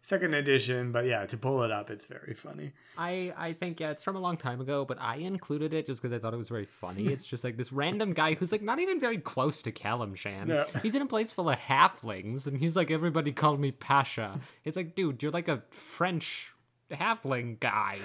second 0.02 0.34
edition, 0.34 0.92
but 0.92 1.06
yeah, 1.06 1.26
to 1.28 1.38
pull 1.38 1.64
it 1.64 1.72
up, 1.72 1.90
it's 1.90 2.06
very 2.06 2.34
funny. 2.34 2.72
i 2.98 3.34
i 3.38 3.54
think 3.54 3.80
yeah 3.80 3.92
it's 3.92 4.04
from 4.04 4.16
a 4.16 4.20
long 4.20 4.36
time 4.36 4.60
ago 4.60 4.84
but 4.84 4.98
i 5.00 5.16
included 5.16 5.74
it 5.74 5.86
just 5.86 6.02
because 6.02 6.12
i 6.12 6.20
thought 6.20 6.34
it 6.34 6.38
was 6.38 6.50
very 6.50 6.66
funny 6.66 7.08
it's 7.08 7.26
just 7.26 7.44
like 7.44 7.56
this 7.56 7.72
random 7.72 8.12
guy 8.14 8.34
who's 8.34 8.52
like 8.52 8.62
not 8.62 8.80
even 8.80 9.00
very 9.00 9.18
close 9.18 9.62
to 9.62 9.72
Calimshan. 9.72 10.48
No. 10.48 10.66
he's 10.84 10.94
in 10.96 11.02
a 11.02 11.06
place 11.06 11.32
full 11.32 11.50
of 11.50 11.58
halflings 11.58 12.48
and 12.48 12.58
he's 12.58 12.76
like 12.76 12.92
everybody 12.92 13.32
called 13.32 13.60
me 13.60 13.72
pasha 13.72 14.40
it's 14.66 14.76
like 14.76 14.94
dude 14.94 15.24
you're 15.24 15.32
like 15.32 15.48
a 15.48 15.64
french 15.70 16.52
halfling 16.92 17.58
guy 17.60 17.98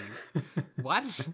what 0.83 1.05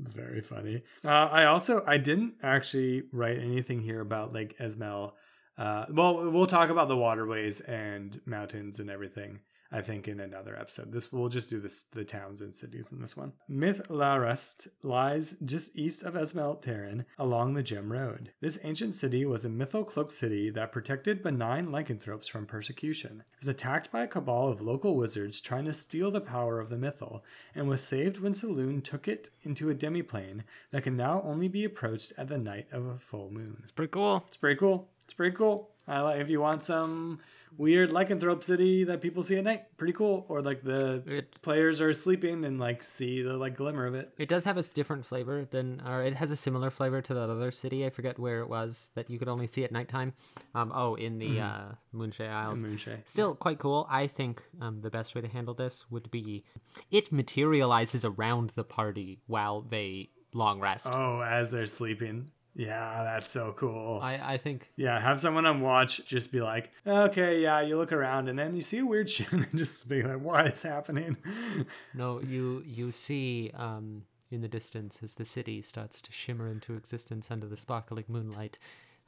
It's 0.00 0.12
very 0.12 0.40
funny. 0.40 0.82
Uh, 1.04 1.08
I 1.08 1.44
also 1.44 1.84
I 1.86 1.96
didn't 1.98 2.34
actually 2.42 3.04
write 3.12 3.38
anything 3.38 3.80
here 3.82 4.00
about 4.00 4.32
like 4.32 4.56
Esmel. 4.58 5.12
Uh, 5.60 5.84
well, 5.90 6.30
we'll 6.30 6.46
talk 6.46 6.70
about 6.70 6.88
the 6.88 6.96
waterways 6.96 7.60
and 7.60 8.18
mountains 8.24 8.80
and 8.80 8.88
everything. 8.88 9.40
I 9.72 9.82
think 9.82 10.08
in 10.08 10.18
another 10.18 10.58
episode. 10.58 10.90
This 10.90 11.12
we'll 11.12 11.28
just 11.28 11.48
do 11.48 11.60
this 11.60 11.84
the 11.84 12.02
towns 12.02 12.40
and 12.40 12.52
cities 12.52 12.88
in 12.90 13.00
this 13.00 13.16
one. 13.16 13.34
Myth 13.48 13.82
Larust 13.88 14.66
lies 14.82 15.36
just 15.44 15.76
east 15.76 16.02
of 16.02 16.14
Esmeltaran 16.14 17.04
along 17.18 17.54
the 17.54 17.62
Gem 17.62 17.92
Road. 17.92 18.32
This 18.40 18.58
ancient 18.64 18.94
city 18.94 19.24
was 19.24 19.44
a 19.44 19.48
mythal 19.48 19.86
cloaked 19.86 20.10
city 20.10 20.50
that 20.50 20.72
protected 20.72 21.22
benign 21.22 21.70
lycanthropes 21.70 22.26
from 22.26 22.46
persecution. 22.46 23.22
It 23.34 23.40
was 23.40 23.48
attacked 23.48 23.92
by 23.92 24.02
a 24.02 24.08
cabal 24.08 24.48
of 24.48 24.60
local 24.60 24.96
wizards 24.96 25.40
trying 25.40 25.66
to 25.66 25.72
steal 25.72 26.10
the 26.10 26.20
power 26.20 26.58
of 26.58 26.68
the 26.68 26.76
mythal, 26.76 27.20
and 27.54 27.68
was 27.68 27.80
saved 27.80 28.18
when 28.18 28.32
Selûne 28.32 28.82
took 28.82 29.06
it 29.06 29.30
into 29.42 29.70
a 29.70 29.74
demiplane 29.74 30.42
that 30.72 30.82
can 30.82 30.96
now 30.96 31.22
only 31.24 31.46
be 31.46 31.62
approached 31.62 32.12
at 32.18 32.26
the 32.26 32.38
night 32.38 32.66
of 32.72 32.86
a 32.86 32.98
full 32.98 33.30
moon. 33.30 33.58
It's 33.62 33.72
pretty 33.72 33.92
cool 33.92 34.24
It's 34.26 34.36
pretty 34.36 34.58
cool. 34.58 34.88
It's 35.10 35.14
pretty 35.16 35.34
cool. 35.34 35.70
I 35.88 36.02
like 36.02 36.20
if 36.20 36.30
you 36.30 36.40
want 36.40 36.62
some 36.62 37.18
weird 37.58 37.90
lycanthrope 37.90 38.44
city 38.44 38.84
that 38.84 39.00
people 39.00 39.24
see 39.24 39.36
at 39.38 39.42
night, 39.42 39.76
pretty 39.76 39.92
cool. 39.92 40.24
Or 40.28 40.40
like 40.40 40.62
the 40.62 41.02
It- 41.04 41.42
players 41.42 41.80
are 41.80 41.92
sleeping 41.92 42.44
and 42.44 42.60
like 42.60 42.80
see 42.84 43.20
the 43.20 43.36
like 43.36 43.56
glimmer 43.56 43.86
of 43.86 43.96
it. 43.96 44.14
It 44.18 44.28
does 44.28 44.44
have 44.44 44.56
a 44.56 44.62
different 44.62 45.04
flavor 45.04 45.44
than, 45.50 45.82
or 45.84 46.04
it 46.04 46.14
has 46.14 46.30
a 46.30 46.36
similar 46.36 46.70
flavor 46.70 47.02
to 47.02 47.14
that 47.14 47.28
other 47.28 47.50
city. 47.50 47.84
I 47.84 47.90
forget 47.90 48.20
where 48.20 48.38
it 48.38 48.48
was 48.48 48.90
that 48.94 49.10
you 49.10 49.18
could 49.18 49.26
only 49.26 49.48
see 49.48 49.64
at 49.64 49.72
nighttime. 49.72 50.12
Um, 50.54 50.70
oh, 50.72 50.94
in 50.94 51.18
the 51.18 51.40
uh, 51.40 51.72
Moonshae 51.92 52.30
Isles. 52.30 52.62
Moonshae. 52.62 52.98
Still 53.04 53.34
quite 53.34 53.58
cool. 53.58 53.88
I 53.90 54.06
think 54.06 54.40
um, 54.60 54.82
the 54.82 54.90
best 54.90 55.16
way 55.16 55.22
to 55.22 55.28
handle 55.28 55.54
this 55.54 55.90
would 55.90 56.08
be 56.12 56.44
it 56.92 57.10
materializes 57.10 58.04
around 58.04 58.50
the 58.50 58.62
party 58.62 59.18
while 59.26 59.60
they 59.60 60.10
long 60.32 60.60
rest. 60.60 60.86
Oh, 60.88 61.20
as 61.22 61.50
they're 61.50 61.66
sleeping. 61.66 62.30
Yeah, 62.54 63.02
that's 63.04 63.30
so 63.30 63.54
cool. 63.56 64.00
I, 64.02 64.34
I 64.34 64.36
think 64.36 64.70
yeah, 64.76 65.00
have 65.00 65.20
someone 65.20 65.46
on 65.46 65.60
watch 65.60 66.04
just 66.04 66.32
be 66.32 66.40
like, 66.40 66.70
okay, 66.86 67.40
yeah, 67.40 67.60
you 67.60 67.76
look 67.76 67.92
around 67.92 68.28
and 68.28 68.38
then 68.38 68.54
you 68.54 68.62
see 68.62 68.78
a 68.78 68.86
weird 68.86 69.08
shit 69.10 69.32
and 69.32 69.46
just 69.54 69.88
be 69.88 70.02
like, 70.02 70.20
what 70.20 70.46
is 70.46 70.62
happening? 70.62 71.16
no, 71.94 72.20
you 72.20 72.62
you 72.66 72.92
see 72.92 73.52
um, 73.54 74.02
in 74.30 74.40
the 74.40 74.48
distance 74.48 75.00
as 75.02 75.14
the 75.14 75.24
city 75.24 75.62
starts 75.62 76.00
to 76.02 76.12
shimmer 76.12 76.48
into 76.48 76.74
existence 76.74 77.30
under 77.30 77.46
the 77.46 77.56
sparkling 77.56 78.04
moonlight, 78.08 78.58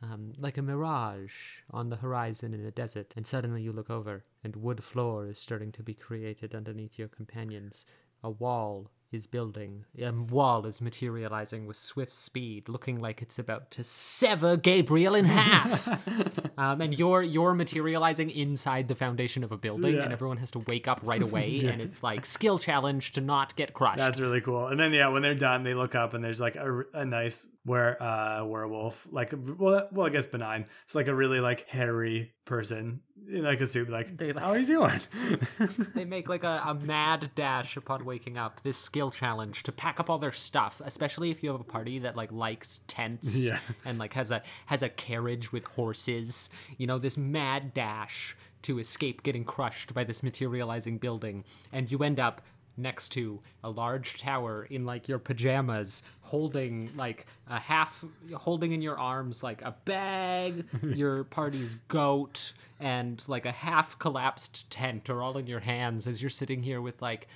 um, 0.02 0.32
like 0.38 0.56
a 0.56 0.62
mirage 0.62 1.32
on 1.70 1.90
the 1.90 1.96
horizon 1.96 2.54
in 2.54 2.64
a 2.64 2.70
desert. 2.70 3.12
And 3.16 3.26
suddenly 3.26 3.62
you 3.62 3.72
look 3.72 3.90
over, 3.90 4.24
and 4.42 4.56
wood 4.56 4.82
floor 4.82 5.28
is 5.28 5.38
starting 5.38 5.72
to 5.72 5.82
be 5.82 5.94
created 5.94 6.54
underneath 6.54 6.98
your 6.98 7.08
companions. 7.08 7.86
A 8.24 8.30
wall 8.30 8.90
is 9.12 9.26
building. 9.26 9.84
A 10.00 10.10
wall 10.10 10.66
is 10.66 10.80
materializing 10.80 11.66
with 11.66 11.76
swift 11.76 12.14
speed, 12.14 12.68
looking 12.68 13.00
like 13.00 13.22
it's 13.22 13.38
about 13.38 13.70
to 13.72 13.84
sever 13.84 14.56
Gabriel 14.56 15.14
in 15.14 15.24
half. 15.26 15.86
um, 16.58 16.80
and 16.80 16.98
you're 16.98 17.22
you're 17.22 17.54
materializing 17.54 18.30
inside 18.30 18.88
the 18.88 18.94
foundation 18.94 19.44
of 19.44 19.52
a 19.52 19.56
building, 19.56 19.94
Yeah. 19.96 20.02
and 20.02 20.12
everyone 20.12 20.38
has 20.38 20.50
to 20.52 20.60
wake 20.68 20.88
up 20.88 21.00
right 21.02 21.22
away. 21.22 21.60
And 21.72 21.80
it's 21.80 22.02
like 22.02 22.26
skill 22.26 22.58
challenge 22.58 23.12
to 23.12 23.20
not 23.20 23.56
get 23.56 23.72
crushed. 23.72 23.98
That's 23.98 24.20
really 24.20 24.40
cool. 24.40 24.66
And 24.66 24.78
then 24.78 24.92
yeah, 24.92 25.08
when 25.08 25.22
they're 25.22 25.34
done, 25.34 25.62
they 25.62 25.74
look 25.74 25.94
up 25.94 26.12
and 26.14 26.22
there's 26.24 26.40
like 26.40 26.56
a, 26.56 26.84
a 26.92 27.04
nice 27.04 27.48
were 27.64 28.02
uh 28.02 28.44
werewolf, 28.44 29.06
like 29.10 29.32
well, 29.58 29.88
well 29.92 30.06
I 30.06 30.10
guess 30.10 30.26
benign. 30.26 30.66
It's 30.84 30.94
like 30.94 31.08
a 31.08 31.14
really 31.14 31.40
like 31.40 31.68
hairy 31.68 32.32
person 32.44 33.00
in 33.30 33.42
like 33.44 33.60
a 33.60 33.66
suit. 33.66 33.88
Like, 33.88 34.16
They, 34.16 34.32
like- 34.32 34.42
how 34.42 34.50
are 34.50 34.58
you 34.58 34.66
doing? 34.66 35.00
they 35.94 36.04
make 36.04 36.28
like 36.28 36.44
a, 36.44 36.62
a 36.66 36.74
mad 36.74 37.30
dash 37.34 37.76
upon 37.76 38.04
waking 38.04 38.36
up. 38.36 38.62
This 38.62 38.76
skill 38.76 39.10
challenge 39.10 39.62
to 39.64 39.72
pack 39.72 40.00
up 40.00 40.10
all 40.10 40.18
their 40.18 40.32
stuff, 40.32 40.80
especially 40.84 41.30
if 41.30 41.42
you 41.42 41.50
have 41.52 41.60
a 41.60 41.64
party 41.64 41.98
that 42.00 42.16
like 42.16 42.32
likes 42.32 42.80
tents 42.88 43.36
Yeah. 43.44 43.58
and 43.84 43.98
like 43.98 44.14
has 44.14 44.30
a 44.30 44.42
has 44.66 44.82
a 44.82 44.88
carriage 44.88 45.52
with 45.52 45.64
horses. 45.66 46.50
You 46.78 46.86
know, 46.86 46.98
this 46.98 47.16
mad 47.16 47.74
dash 47.74 48.36
to 48.62 48.78
escape 48.78 49.22
getting 49.22 49.44
crushed 49.44 49.92
by 49.94 50.04
this 50.04 50.22
materializing 50.22 50.98
building, 50.98 51.44
and 51.72 51.90
you 51.90 51.98
end 52.02 52.20
up 52.20 52.42
next 52.76 53.10
to 53.10 53.40
a 53.62 53.70
large 53.70 54.18
tower 54.18 54.66
in 54.70 54.86
like 54.86 55.08
your 55.08 55.18
pajamas 55.18 56.02
holding 56.22 56.90
like 56.96 57.26
a 57.48 57.60
half 57.60 58.04
holding 58.34 58.72
in 58.72 58.80
your 58.80 58.98
arms 58.98 59.42
like 59.42 59.60
a 59.62 59.74
bag 59.84 60.64
your 60.82 61.24
party's 61.24 61.76
goat 61.88 62.52
and 62.80 63.22
like 63.28 63.46
a 63.46 63.52
half 63.52 63.98
collapsed 63.98 64.70
tent 64.70 65.10
are 65.10 65.22
all 65.22 65.36
in 65.36 65.46
your 65.46 65.60
hands 65.60 66.06
as 66.06 66.22
you're 66.22 66.30
sitting 66.30 66.62
here 66.62 66.80
with 66.80 67.00
like 67.02 67.28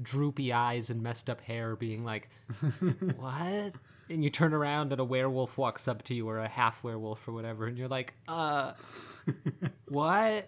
droopy 0.00 0.52
eyes 0.52 0.90
and 0.90 1.02
messed 1.02 1.28
up 1.28 1.40
hair 1.42 1.76
being 1.76 2.04
like 2.04 2.28
what? 3.16 3.74
And 4.10 4.22
you 4.22 4.28
turn 4.28 4.52
around 4.52 4.92
and 4.92 5.00
a 5.00 5.04
werewolf 5.04 5.56
walks 5.56 5.88
up 5.88 6.02
to 6.04 6.14
you 6.14 6.28
or 6.28 6.38
a 6.38 6.48
half 6.48 6.84
werewolf 6.84 7.26
or 7.26 7.32
whatever 7.32 7.66
and 7.66 7.76
you're 7.76 7.88
like 7.88 8.14
uh 8.28 8.72
what? 9.88 10.46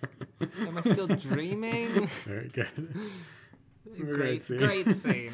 Am 0.60 0.78
i 0.78 0.80
still 0.82 1.06
dreaming? 1.06 2.06
Very 2.24 2.48
good. 2.48 2.96
Great 3.98 4.42
scene. 4.42 4.58
great 4.58 4.86
scene 4.94 5.32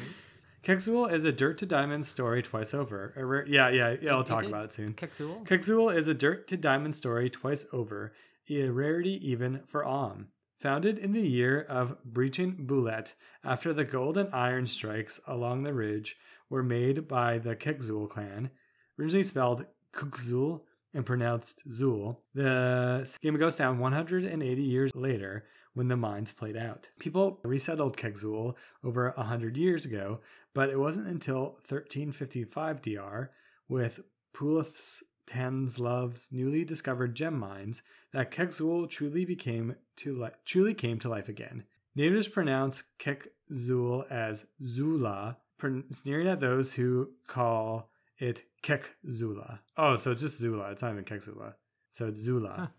Kexul 0.63 1.11
is 1.11 1.25
a 1.25 1.33
dirt 1.33 1.57
to 1.57 1.65
diamond 1.65 2.05
story 2.05 2.41
twice 2.41 2.73
over. 2.73 3.13
Rare, 3.17 3.45
yeah, 3.45 3.69
yeah, 3.69 3.95
yeah. 4.01 4.11
I'll 4.11 4.23
talk 4.23 4.45
it? 4.45 4.47
about 4.47 4.65
it 4.65 4.71
soon. 4.71 4.93
Kexul? 4.93 5.45
Kexul 5.45 5.93
is 5.93 6.07
a 6.07 6.13
dirt 6.13 6.47
to 6.47 6.57
diamond 6.57 6.95
story 6.95 7.29
twice 7.29 7.65
over, 7.73 8.13
a 8.49 8.69
rarity 8.69 9.19
even 9.29 9.61
for 9.65 9.83
Amn. 9.83 10.27
Founded 10.61 10.97
in 10.97 11.11
the 11.11 11.27
year 11.27 11.59
of 11.59 12.01
Breaching 12.05 12.65
Bulet, 12.65 13.13
after 13.43 13.73
the 13.73 13.83
gold 13.83 14.15
and 14.15 14.33
iron 14.33 14.65
strikes 14.65 15.19
along 15.27 15.63
the 15.63 15.73
ridge 15.73 16.15
were 16.49 16.63
made 16.63 17.09
by 17.09 17.39
the 17.39 17.57
Kekzul 17.57 18.09
clan, 18.09 18.49
originally 18.97 19.23
spelled 19.23 19.65
Kukzul 19.91 20.61
and 20.93 21.05
pronounced 21.05 21.67
Zul, 21.69 22.17
the 22.33 23.09
game 23.21 23.37
goes 23.37 23.57
down 23.57 23.79
180 23.79 24.61
years 24.61 24.95
later 24.95 25.45
when 25.73 25.87
the 25.87 25.97
mines 25.97 26.31
played 26.31 26.55
out. 26.55 26.87
People 26.99 27.39
resettled 27.43 27.97
Kekzul 27.97 28.55
over 28.83 29.11
100 29.15 29.57
years 29.57 29.85
ago, 29.85 30.19
but 30.53 30.69
it 30.69 30.79
wasn't 30.79 31.07
until 31.07 31.57
1355 31.67 32.81
DR, 32.81 33.31
with 33.67 34.01
Pulith's 34.33 35.03
Tanzlov's 35.25 36.29
newly 36.31 36.65
discovered 36.65 37.15
gem 37.15 37.39
mines, 37.39 37.81
that 38.11 38.31
Kekzul 38.31 38.89
truly 38.89 39.25
became 39.25 39.75
to 39.97 40.21
li- 40.21 40.29
truly 40.45 40.73
came 40.73 40.99
to 40.99 41.09
life 41.09 41.29
again. 41.29 41.63
Natives 41.95 42.27
pronounce 42.27 42.83
Kekzul 42.99 44.09
as 44.11 44.47
Zula, 44.63 45.37
sneering 45.91 46.27
at 46.27 46.39
those 46.39 46.73
who 46.73 47.11
call 47.27 47.89
it 48.17 48.43
Kekzula. 48.63 49.59
Oh, 49.77 49.95
so 49.95 50.11
it's 50.11 50.21
just 50.21 50.37
Zula. 50.37 50.71
It's 50.71 50.81
not 50.81 50.91
even 50.91 51.03
Kekzula. 51.03 51.53
So 51.89 52.07
it's 52.07 52.19
Zula. 52.19 52.71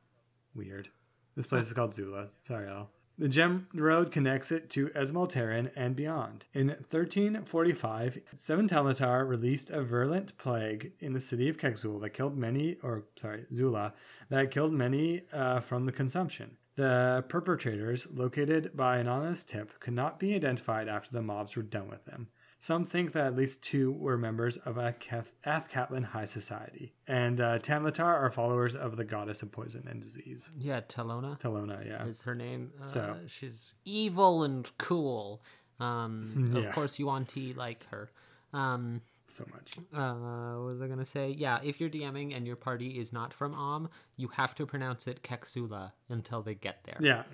Weird. 0.55 0.89
This 1.37 1.47
place 1.47 1.67
is 1.67 1.73
called 1.73 1.95
Zula. 1.95 2.29
Sorry. 2.41 2.69
The 3.17 3.29
gem 3.29 3.69
road 3.73 4.11
connects 4.11 4.51
it 4.51 4.69
to 4.71 4.89
Esmeltaran 4.89 5.71
and 5.77 5.95
beyond. 5.95 6.47
In 6.53 6.69
1345, 6.69 8.19
Seven 8.35 8.69
Talatar 8.69 9.29
released 9.29 9.71
a 9.71 9.83
virulent 9.83 10.37
plague 10.37 10.93
in 10.99 11.13
the 11.13 11.21
city 11.21 11.49
of 11.49 11.57
Kekzul 11.57 12.01
that 12.01 12.11
killed 12.11 12.37
many, 12.37 12.77
or 12.83 13.05
sorry, 13.15 13.47
Zula, 13.53 13.95
that 14.31 14.51
killed 14.51 14.73
many 14.73 15.23
uh, 15.33 15.61
from 15.61 15.87
the 15.87 15.93
consumption. 15.93 16.57
The 16.75 17.25
perpetrators, 17.29 18.09
located 18.13 18.77
by 18.77 18.97
an 18.97 19.07
anonymous 19.07 19.45
tip, 19.45 19.79
could 19.79 19.95
not 19.95 20.19
be 20.19 20.35
identified 20.35 20.89
after 20.89 21.13
the 21.13 21.23
mobs 21.23 21.57
were 21.57 21.63
done 21.63 21.89
with 21.89 22.05
them. 22.07 22.29
Some 22.65 22.87
think 22.87 23.13
that 23.13 23.27
at 23.27 23.37
least 23.37 23.63
two 23.63 23.93
were 23.93 24.17
members 24.17 24.57
of 24.57 24.77
Athcatlin 24.77 26.05
High 26.05 26.25
Society, 26.25 26.95
and 27.07 27.39
uh, 27.39 27.59
Talontar 27.59 28.07
are 28.07 28.31
followers 28.31 28.75
of 28.75 28.97
the 28.97 29.05
goddess 29.05 29.43
of 29.43 29.53
poison 29.53 29.87
and 29.87 30.01
disease. 30.01 30.51
Yeah, 30.59 30.81
Talona 30.81 31.39
Talona, 31.39 31.87
yeah. 31.87 32.07
is 32.07 32.23
her 32.23 32.35
name. 32.35 32.73
Uh, 32.83 32.87
So- 32.87 33.19
she's 33.27 33.75
evil 33.85 34.45
and 34.45 34.67
cool. 34.79 35.43
Um, 35.79 36.53
Yeah. 36.57 36.63
Of 36.69 36.75
course, 36.75 36.99
you 36.99 37.05
want 37.05 37.29
to 37.35 37.53
like 37.53 37.85
her. 37.91 38.11
Um, 38.55 39.03
So 39.27 39.45
much. 39.53 39.77
uh, 39.93 40.55
what 40.55 40.65
was 40.73 40.81
I 40.81 40.87
gonna 40.89 41.05
say? 41.05 41.33
Yeah, 41.33 41.59
if 41.63 41.83
you're 41.83 41.91
DMing 41.91 42.35
and 42.35 42.47
your 42.47 42.57
party 42.57 42.99
is 42.99 43.13
not 43.13 43.35
from 43.35 43.53
Amn, 43.53 43.91
you 44.17 44.29
have 44.29 44.55
to 44.55 44.65
pronounce 44.65 45.07
it 45.07 45.23
Keksula 45.23 45.93
until 46.09 46.41
they 46.41 46.55
get 46.55 46.79
there. 46.85 46.97
Yeah. 46.99 47.25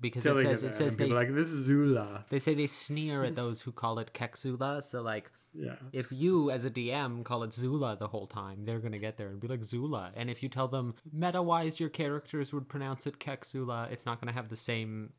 Because 0.00 0.26
it 0.26 0.36
says 0.38 0.62
it 0.62 0.74
says 0.74 0.96
they 0.96 1.06
like 1.06 1.32
this 1.34 1.50
is 1.50 1.64
Zula. 1.66 2.24
they 2.28 2.38
say 2.38 2.54
they 2.54 2.66
sneer 2.66 3.24
at 3.24 3.34
those 3.34 3.62
who 3.62 3.72
call 3.72 3.98
it 3.98 4.12
Keksula. 4.12 4.82
So 4.82 5.00
like, 5.02 5.30
Yeah. 5.54 5.76
if 5.92 6.10
you 6.12 6.50
as 6.50 6.64
a 6.64 6.70
DM 6.70 7.24
call 7.24 7.42
it 7.44 7.54
Zula 7.54 7.96
the 7.98 8.08
whole 8.08 8.26
time, 8.26 8.64
they're 8.64 8.80
gonna 8.80 8.98
get 8.98 9.16
there 9.16 9.28
and 9.28 9.40
be 9.40 9.48
like 9.48 9.64
Zula. 9.64 10.12
And 10.16 10.28
if 10.28 10.42
you 10.42 10.48
tell 10.48 10.68
them 10.68 10.94
meta 11.12 11.40
wise 11.42 11.80
your 11.80 11.88
characters 11.90 12.52
would 12.52 12.68
pronounce 12.68 13.06
it 13.06 13.18
Keksula, 13.18 13.90
it's 13.90 14.04
not 14.04 14.20
gonna 14.20 14.32
have 14.32 14.48
the 14.48 14.56
same 14.56 15.12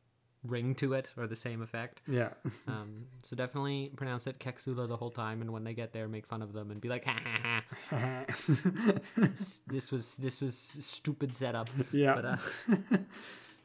ring 0.44 0.76
to 0.76 0.92
it 0.92 1.10
or 1.16 1.26
the 1.26 1.34
same 1.34 1.60
effect. 1.62 2.02
Yeah. 2.06 2.30
Um, 2.68 3.06
so 3.22 3.34
definitely 3.34 3.90
pronounce 3.96 4.26
it 4.28 4.38
Keksula 4.38 4.86
the 4.86 4.96
whole 4.96 5.10
time, 5.10 5.40
and 5.40 5.52
when 5.52 5.64
they 5.64 5.72
get 5.74 5.92
there, 5.92 6.06
make 6.08 6.26
fun 6.26 6.42
of 6.42 6.52
them 6.52 6.70
and 6.70 6.80
be 6.80 6.88
like, 6.88 7.04
ha 7.04 7.18
ha 7.24 7.62
ha. 7.90 8.24
This 9.66 9.90
was 9.90 10.16
this 10.16 10.40
was 10.40 10.56
stupid 10.56 11.34
setup. 11.34 11.68
Yeah. 11.92 12.14
But 12.14 12.24
uh, 12.24 12.36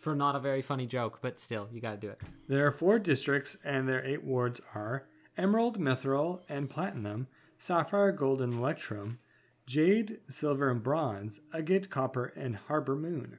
for 0.02 0.16
not 0.16 0.36
a 0.36 0.39
very 0.39 0.62
funny 0.62 0.86
joke, 0.88 1.20
but 1.22 1.39
still, 1.39 1.70
you 1.72 1.80
gotta 1.80 1.97
do 1.97 2.10
it. 2.10 2.20
There 2.47 2.66
are 2.68 2.72
four 2.72 2.99
districts, 2.99 3.56
and 3.64 3.88
their 3.88 4.04
eight 4.04 4.24
wards 4.24 4.60
are 4.76 5.08
Emerald, 5.38 5.80
Mithril, 5.80 6.41
and 6.49 6.70
Platinum, 6.70 7.28
Sapphire, 7.58 8.12
Gold, 8.12 8.41
and 8.41 8.54
Electrum, 8.56 9.20
Jade, 9.68 10.18
Silver, 10.30 10.70
and 10.70 10.84
Bronze, 10.84 11.39
Agate, 11.54 11.89
Copper, 11.89 12.34
and 12.36 12.58
Harbor 12.58 12.95
Moon. 12.95 13.38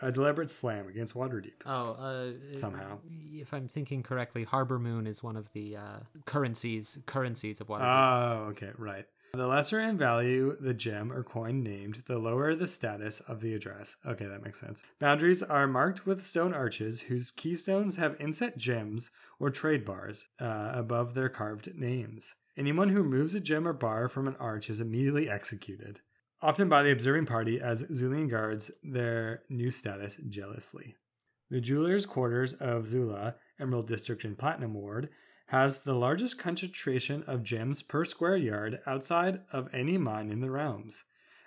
A 0.00 0.10
deliberate 0.12 0.48
slam 0.48 0.88
against 0.88 1.14
Waterdeep. 1.14 1.62
Oh, 1.66 1.90
uh, 1.92 2.56
Somehow. 2.56 2.98
if 3.32 3.52
I'm 3.52 3.68
thinking 3.68 4.02
correctly, 4.02 4.44
Harbor 4.44 4.78
Moon 4.78 5.06
is 5.08 5.22
one 5.24 5.36
of 5.36 5.52
the 5.52 5.76
uh, 5.76 5.98
currencies 6.24 6.98
currencies 7.06 7.60
of 7.60 7.66
Waterdeep. 7.66 7.82
Oh, 7.82 8.44
okay, 8.50 8.70
right. 8.78 9.06
The 9.32 9.46
lesser 9.46 9.78
in 9.80 9.98
value 9.98 10.56
the 10.58 10.74
gem 10.74 11.12
or 11.12 11.22
coin 11.22 11.62
named, 11.62 12.02
the 12.06 12.18
lower 12.18 12.54
the 12.54 12.66
status 12.66 13.20
of 13.20 13.40
the 13.40 13.54
address. 13.54 13.96
Okay, 14.06 14.24
that 14.26 14.42
makes 14.42 14.58
sense. 14.58 14.82
Boundaries 14.98 15.42
are 15.42 15.66
marked 15.66 16.06
with 16.06 16.24
stone 16.24 16.54
arches 16.54 17.02
whose 17.02 17.30
keystones 17.30 17.96
have 17.96 18.20
inset 18.20 18.56
gems 18.56 19.10
or 19.38 19.50
trade 19.50 19.84
bars 19.84 20.28
uh, 20.40 20.70
above 20.72 21.14
their 21.14 21.28
carved 21.28 21.74
names. 21.76 22.34
Anyone 22.56 22.88
who 22.88 23.02
removes 23.02 23.34
a 23.34 23.40
gem 23.40 23.68
or 23.68 23.72
bar 23.72 24.08
from 24.08 24.26
an 24.26 24.36
arch 24.40 24.68
is 24.68 24.80
immediately 24.80 25.28
executed, 25.30 26.00
often 26.42 26.68
by 26.68 26.82
the 26.82 26.90
observing 26.90 27.26
party 27.26 27.60
as 27.60 27.84
Zulian 27.84 28.28
guards 28.28 28.70
their 28.82 29.42
new 29.48 29.70
status 29.70 30.18
jealously. 30.28 30.96
The 31.50 31.60
jeweler's 31.60 32.04
quarters 32.04 32.54
of 32.54 32.88
Zula, 32.88 33.36
Emerald 33.60 33.86
District 33.86 34.24
and 34.24 34.36
Platinum 34.36 34.74
Ward, 34.74 35.08
has 35.48 35.80
the 35.80 35.94
largest 35.94 36.38
concentration 36.38 37.24
of 37.26 37.42
gems 37.42 37.82
per 37.82 38.04
square 38.04 38.36
yard 38.36 38.80
outside 38.86 39.40
of 39.52 39.72
any 39.74 39.98
mine 39.98 40.30
in 40.30 40.40
the 40.40 40.50
realms. 40.50 41.04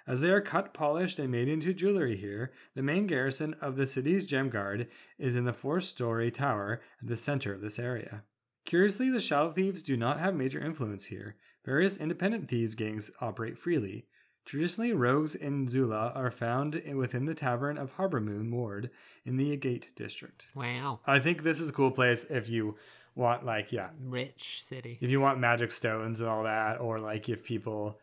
As 0.07 0.21
they 0.21 0.31
are 0.31 0.41
cut, 0.41 0.73
polished, 0.73 1.19
and 1.19 1.31
made 1.31 1.47
into 1.47 1.73
jewelry 1.73 2.17
here, 2.17 2.51
the 2.75 2.81
main 2.81 3.05
garrison 3.05 3.55
of 3.61 3.75
the 3.75 3.85
city's 3.85 4.25
gem 4.25 4.49
guard 4.49 4.87
is 5.19 5.35
in 5.35 5.45
the 5.45 5.53
four 5.53 5.79
story 5.79 6.31
tower 6.31 6.81
at 7.01 7.07
the 7.07 7.15
center 7.15 7.53
of 7.53 7.61
this 7.61 7.77
area. 7.77 8.23
Curiously, 8.65 9.09
the 9.09 9.21
Shadow 9.21 9.51
Thieves 9.51 9.83
do 9.83 9.95
not 9.95 10.19
have 10.19 10.35
major 10.35 10.59
influence 10.59 11.05
here. 11.05 11.35
Various 11.63 11.97
independent 11.97 12.49
thieves 12.49 12.73
gangs 12.73 13.11
operate 13.21 13.57
freely. 13.57 14.07
Traditionally, 14.45 14.93
rogues 14.93 15.35
in 15.35 15.67
Zula 15.67 16.11
are 16.15 16.31
found 16.31 16.81
within 16.95 17.25
the 17.25 17.35
Tavern 17.35 17.77
of 17.77 17.93
Harbor 17.93 18.19
Moon 18.19 18.49
Ward 18.49 18.89
in 19.23 19.37
the 19.37 19.53
Agate 19.53 19.91
district. 19.95 20.47
wow, 20.55 20.99
I 21.05 21.19
think 21.19 21.43
this 21.43 21.59
is 21.59 21.69
a 21.69 21.73
cool 21.73 21.91
place 21.91 22.23
if 22.23 22.49
you 22.49 22.75
want, 23.15 23.45
like, 23.45 23.71
yeah, 23.71 23.89
rich 24.03 24.63
city. 24.63 24.97
if 25.01 25.11
you 25.11 25.19
want 25.19 25.39
magic 25.39 25.71
stones 25.71 26.21
and 26.21 26.29
all 26.29 26.43
that, 26.43 26.79
or 26.79 26.99
like 26.99 27.29
if 27.29 27.43
people 27.43 27.99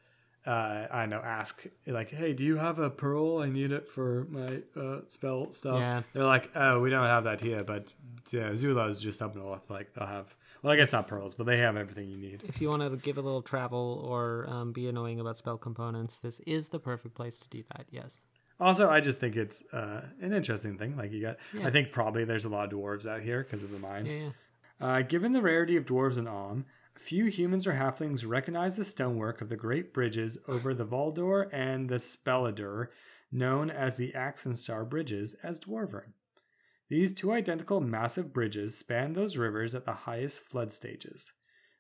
uh, 0.49 0.87
I 0.91 1.05
know, 1.05 1.21
ask 1.23 1.67
like, 1.87 2.11
"Hey, 2.11 2.33
do 2.33 2.43
you 2.43 2.57
have 2.57 2.79
a 2.79 2.89
pearl? 2.89 3.39
I 3.39 3.51
need 3.51 3.71
it 3.71 3.87
for 3.87 4.27
my 4.31 4.63
uh, 4.81 5.01
spell 5.09 5.53
stuff." 5.53 5.79
Yeah. 5.79 6.03
They're 6.15 6.25
like, 6.25 6.51
"Oh, 6.55 6.81
we 6.81 6.89
don't 6.89 7.05
have 7.07 7.25
that 7.25 7.43
here, 7.43 7.63
but 7.65 7.93
yeah, 8.31 8.55
Zula's 8.55 9.03
just 9.03 9.21
up 9.21 9.37
north. 9.37 9.69
Like 9.69 9.93
they'll 9.93 10.07
have. 10.07 10.35
Well, 10.63 10.73
I 10.73 10.77
guess 10.77 10.93
not 10.93 11.07
pearls, 11.07 11.35
but 11.35 11.45
they 11.45 11.59
have 11.59 11.77
everything 11.77 12.09
you 12.09 12.17
need." 12.17 12.45
If 12.45 12.63
you 12.63 12.71
want 12.71 12.81
to 12.83 12.97
give 12.97 13.19
a 13.19 13.21
little 13.21 13.43
travel 13.43 14.03
or 14.09 14.47
um, 14.49 14.73
be 14.73 14.89
annoying 14.89 15.21
about 15.21 15.37
spell 15.37 15.59
components, 15.59 16.19
this 16.19 16.41
is 16.47 16.69
the 16.69 16.79
perfect 16.79 17.15
place 17.15 17.39
to 17.41 17.49
do 17.51 17.63
that. 17.77 17.85
Yes. 17.91 18.19
Also, 18.59 18.89
I 18.89 19.01
just 19.01 19.21
think 19.21 19.37
it's 19.37 19.63
uh, 19.73 20.01
an 20.23 20.33
interesting 20.33 20.79
thing. 20.79 20.97
Like 20.97 21.13
you 21.13 21.21
got, 21.21 21.37
Yeah. 21.53 21.67
I 21.67 21.71
think 21.71 21.93
probably 21.93 22.25
there's 22.25 22.45
a 22.47 22.49
lot 22.49 22.73
of 22.73 22.79
dwarves 22.79 23.07
out 23.07 23.21
here 23.21 23.43
because 23.45 23.63
of 23.65 23.71
the 23.71 23.79
mines. 23.79 24.15
Yeah. 24.15 24.23
yeah. 24.23 24.31
Uh, 24.81 25.03
given 25.03 25.33
the 25.33 25.43
rarity 25.43 25.77
of 25.77 25.85
dwarves 25.85 26.19
in 26.19 26.27
Amn, 26.27 26.65
few 26.95 27.27
humans 27.27 27.67
or 27.67 27.75
halflings 27.75 28.27
recognize 28.27 28.77
the 28.77 28.85
stonework 28.85 29.41
of 29.41 29.49
the 29.49 29.57
great 29.57 29.93
bridges 29.93 30.39
over 30.47 30.75
the 30.75 30.87
Valdor 30.87 31.49
and 31.53 31.89
the 31.89 31.97
Speladur, 31.97 32.89
known 33.31 33.71
as 33.71 33.97
the 33.97 34.15
Axe 34.15 34.47
and 34.47 34.57
Star 34.57 34.85
Bridges, 34.85 35.35
as 35.43 35.61
Dwarven. 35.61 36.13
These 36.89 37.13
two 37.13 37.33
identical 37.33 37.81
massive 37.81 38.33
bridges 38.33 38.79
span 38.79 39.13
those 39.13 39.37
rivers 39.37 39.75
at 39.75 39.85
the 39.85 39.93
highest 39.93 40.41
flood 40.41 40.73
stages. 40.73 41.33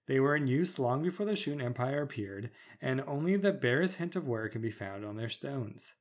They 0.06 0.20
were 0.20 0.36
in 0.36 0.46
use 0.46 0.78
long 0.78 1.02
before 1.02 1.26
the 1.26 1.36
Shoon 1.36 1.60
Empire 1.60 2.02
appeared, 2.02 2.50
and 2.80 3.02
only 3.06 3.36
the 3.36 3.52
barest 3.52 3.96
hint 3.96 4.16
of 4.16 4.26
wear 4.26 4.48
can 4.48 4.60
be 4.60 4.70
found 4.70 5.04
on 5.04 5.16
their 5.16 5.28
stones. 5.28 5.94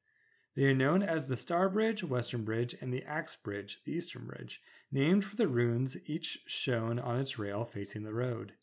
They 0.57 0.63
are 0.63 0.73
known 0.73 1.03
as 1.03 1.27
the 1.27 1.37
Star 1.37 1.69
Bridge, 1.69 2.03
Western 2.03 2.43
Bridge, 2.43 2.75
and 2.81 2.91
the 2.91 3.03
Axe 3.03 3.35
Bridge, 3.35 3.79
the 3.85 3.91
Eastern 3.91 4.25
Bridge, 4.25 4.59
named 4.91 5.23
for 5.23 5.35
the 5.35 5.47
runes 5.47 5.95
each 6.07 6.39
shown 6.47 6.97
on 6.97 7.19
its 7.19 7.37
rail 7.37 7.63
facing 7.63 8.01
the 8.01 8.11
road. 8.11 8.53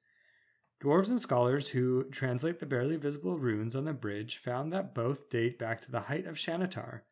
Dwarves 0.82 1.08
and 1.08 1.20
scholars 1.20 1.68
who 1.68 2.02
translate 2.10 2.58
the 2.58 2.66
barely 2.66 2.96
visible 2.96 3.38
runes 3.38 3.76
on 3.76 3.84
the 3.84 3.92
bridge 3.92 4.38
found 4.38 4.72
that 4.72 4.92
both 4.92 5.30
date 5.30 5.56
back 5.56 5.80
to 5.82 5.92
the 5.92 6.00
height 6.00 6.26
of 6.26 6.34
Shanatar. 6.34 7.02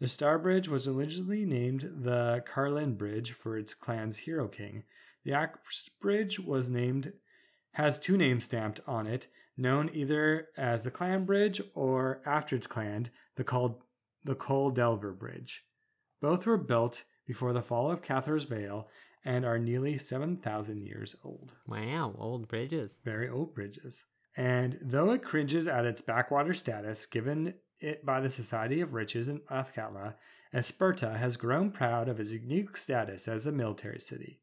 The 0.00 0.08
Star 0.08 0.40
Bridge 0.40 0.66
was 0.66 0.88
originally 0.88 1.44
named 1.44 1.88
the 2.02 2.42
Carlin 2.44 2.96
Bridge 2.96 3.30
for 3.30 3.56
its 3.56 3.74
clan's 3.74 4.18
hero 4.18 4.48
king. 4.48 4.82
The 5.22 5.34
Axe 5.34 5.88
Bridge 6.00 6.40
was 6.40 6.68
named 6.68 7.12
has 7.74 8.00
two 8.00 8.16
names 8.16 8.42
stamped 8.42 8.80
on 8.88 9.06
it, 9.06 9.28
known 9.56 9.88
either 9.92 10.48
as 10.56 10.82
the 10.82 10.90
Clan 10.90 11.24
Bridge 11.24 11.62
or 11.76 12.20
after 12.26 12.56
its 12.56 12.66
clan, 12.66 13.10
the 13.36 13.44
called 13.44 13.84
the 14.24 14.34
Cole 14.34 14.70
Delver 14.70 15.12
Bridge. 15.12 15.64
Both 16.20 16.46
were 16.46 16.58
built 16.58 17.04
before 17.26 17.52
the 17.52 17.62
fall 17.62 17.90
of 17.90 18.02
Cathar's 18.02 18.44
Vale 18.44 18.88
and 19.24 19.44
are 19.44 19.58
nearly 19.58 19.98
7,000 19.98 20.82
years 20.84 21.16
old. 21.24 21.52
Wow. 21.66 22.14
Old 22.18 22.48
bridges. 22.48 22.94
Very 23.04 23.28
old 23.28 23.54
bridges. 23.54 24.04
And 24.36 24.78
though 24.80 25.10
it 25.10 25.22
cringes 25.22 25.66
at 25.66 25.84
its 25.84 26.02
backwater 26.02 26.54
status 26.54 27.06
given 27.06 27.54
it 27.78 28.04
by 28.04 28.20
the 28.20 28.30
Society 28.30 28.80
of 28.80 28.94
Riches 28.94 29.28
in 29.28 29.40
Athkatla, 29.50 30.14
Espurta 30.54 31.16
has 31.16 31.36
grown 31.36 31.70
proud 31.70 32.08
of 32.08 32.18
its 32.18 32.32
unique 32.32 32.76
status 32.76 33.28
as 33.28 33.46
a 33.46 33.52
military 33.52 34.00
city. 34.00 34.40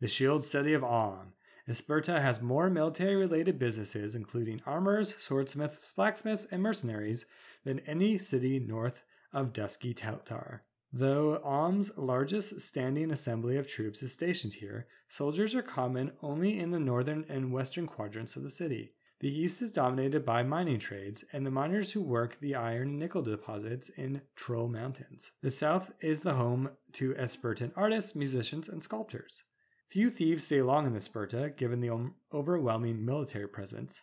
The 0.00 0.08
shield 0.08 0.44
city 0.44 0.74
of 0.74 0.84
On, 0.84 1.32
Espurta 1.68 2.20
has 2.20 2.40
more 2.40 2.70
military 2.70 3.16
related 3.16 3.58
businesses, 3.58 4.14
including 4.14 4.62
armors, 4.66 5.16
swordsmiths, 5.16 5.92
blacksmiths, 5.92 6.46
and 6.50 6.62
mercenaries, 6.62 7.26
than 7.64 7.80
any 7.80 8.18
city 8.18 8.60
north 8.60 9.02
of 9.32 9.52
Dusky 9.52 9.94
Teltar. 9.94 10.60
Though 10.92 11.42
Amn's 11.44 11.90
largest 11.96 12.60
standing 12.60 13.10
assembly 13.10 13.56
of 13.56 13.68
troops 13.68 14.02
is 14.02 14.12
stationed 14.12 14.54
here, 14.54 14.86
soldiers 15.08 15.54
are 15.54 15.62
common 15.62 16.12
only 16.22 16.58
in 16.58 16.70
the 16.70 16.80
northern 16.80 17.24
and 17.28 17.52
western 17.52 17.86
quadrants 17.86 18.36
of 18.36 18.42
the 18.42 18.50
city. 18.50 18.92
The 19.20 19.28
east 19.28 19.62
is 19.62 19.72
dominated 19.72 20.24
by 20.24 20.42
mining 20.42 20.78
trades 20.78 21.24
and 21.32 21.44
the 21.44 21.50
miners 21.50 21.92
who 21.92 22.02
work 22.02 22.38
the 22.38 22.54
iron 22.54 22.88
and 22.88 22.98
nickel 22.98 23.22
deposits 23.22 23.88
in 23.88 24.20
Troll 24.36 24.68
Mountains. 24.68 25.32
The 25.42 25.50
south 25.50 25.92
is 26.00 26.22
the 26.22 26.34
home 26.34 26.70
to 26.92 27.14
Espertan 27.14 27.72
artists, 27.76 28.14
musicians, 28.14 28.68
and 28.68 28.82
sculptors. 28.82 29.42
Few 29.88 30.10
thieves 30.10 30.44
stay 30.44 30.62
long 30.62 30.86
in 30.86 30.94
Espurta, 30.94 31.56
given 31.56 31.80
the 31.80 32.10
overwhelming 32.32 33.04
military 33.04 33.48
presence. 33.48 34.02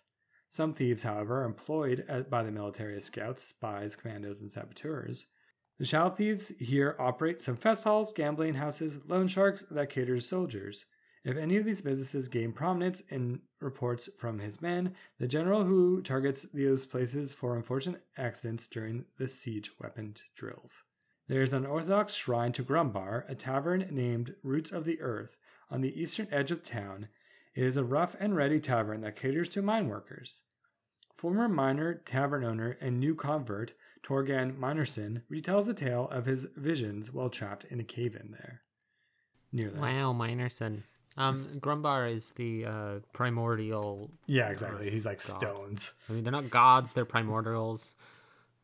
Some 0.54 0.72
thieves, 0.76 1.02
however, 1.02 1.42
are 1.42 1.46
employed 1.46 2.28
by 2.30 2.44
the 2.44 2.52
military 2.52 2.96
as 2.96 3.06
scouts, 3.06 3.44
spies, 3.44 3.96
commandos, 3.96 4.40
and 4.40 4.52
saboteurs. 4.52 5.26
The 5.80 5.86
Shao 5.88 6.12
thieves 6.12 6.50
here 6.60 6.96
operate 7.00 7.42
some 7.42 7.56
fest 7.56 7.86
halls, 7.86 8.14
gambling 8.14 8.54
houses, 8.54 9.00
loan 9.08 9.28
sharks 9.28 9.64
that 9.72 9.90
cater 9.90 10.14
to 10.14 10.22
soldiers. 10.22 10.86
If 11.24 11.38
any 11.38 11.58
of 11.58 11.66
these 11.66 11.82
businesses 11.82 12.28
gain 12.28 12.52
prominence 12.52 13.02
in 13.10 13.42
reports 13.60 14.12
from 14.20 14.38
his 14.38 14.62
men, 14.62 14.94
the 15.18 15.28
general 15.28 15.64
who 15.64 16.04
targets 16.04 16.44
those 16.44 16.86
places 16.86 17.34
for 17.34 17.56
unfortunate 17.56 18.04
accidents 18.16 18.68
during 18.68 19.06
the 19.18 19.28
siege 19.28 19.72
weapon 19.82 20.14
drills. 20.36 20.84
There 21.28 21.42
is 21.42 21.54
an 21.54 21.66
Orthodox 21.66 22.14
shrine 22.14 22.52
to 22.52 22.64
Grumbar, 22.64 23.28
a 23.28 23.34
tavern 23.34 23.88
named 23.90 24.36
Roots 24.44 24.72
of 24.72 24.86
the 24.86 25.02
Earth, 25.02 25.36
on 25.72 25.82
the 25.82 26.00
eastern 26.00 26.28
edge 26.30 26.52
of 26.52 26.64
town. 26.64 27.08
It 27.56 27.64
is 27.64 27.78
a 27.78 27.84
rough 27.84 28.16
and 28.20 28.36
ready 28.36 28.60
tavern 28.60 29.02
that 29.02 29.16
caters 29.16 29.50
to 29.50 29.62
mine 29.62 29.88
workers. 29.88 30.42
Former 31.16 31.48
miner, 31.48 31.94
tavern 31.94 32.44
owner, 32.44 32.78
and 32.82 33.00
new 33.00 33.16
convert 33.16 33.74
Torgan 34.02 34.58
Minerson 34.58 35.24
retells 35.32 35.66
the 35.66 35.74
tale 35.74 36.10
of 36.12 36.26
his 36.26 36.48
visions 36.56 37.14
while 37.14 37.30
trapped 37.30 37.66
in 37.66 37.80
a 37.80 37.84
cave 37.84 38.16
in 38.16 38.32
there. 38.32 38.62
Near 39.52 39.70
there. 39.70 39.82
Wow, 39.82 40.14
Minerson. 40.14 40.84
Um, 41.16 41.48
Grumbar 41.60 42.14
is 42.14 42.32
the 42.32 42.66
uh, 42.66 43.00
primordial. 43.14 44.12
Yeah, 44.26 44.50
exactly. 44.50 44.90
He's 44.90 45.06
like 45.06 45.20
God. 45.20 45.38
stones. 45.38 45.94
I 46.10 46.14
mean, 46.14 46.24
they're 46.24 46.34
not 46.34 46.50
gods; 46.50 46.94
they're 46.94 47.06
primordials. 47.06 47.94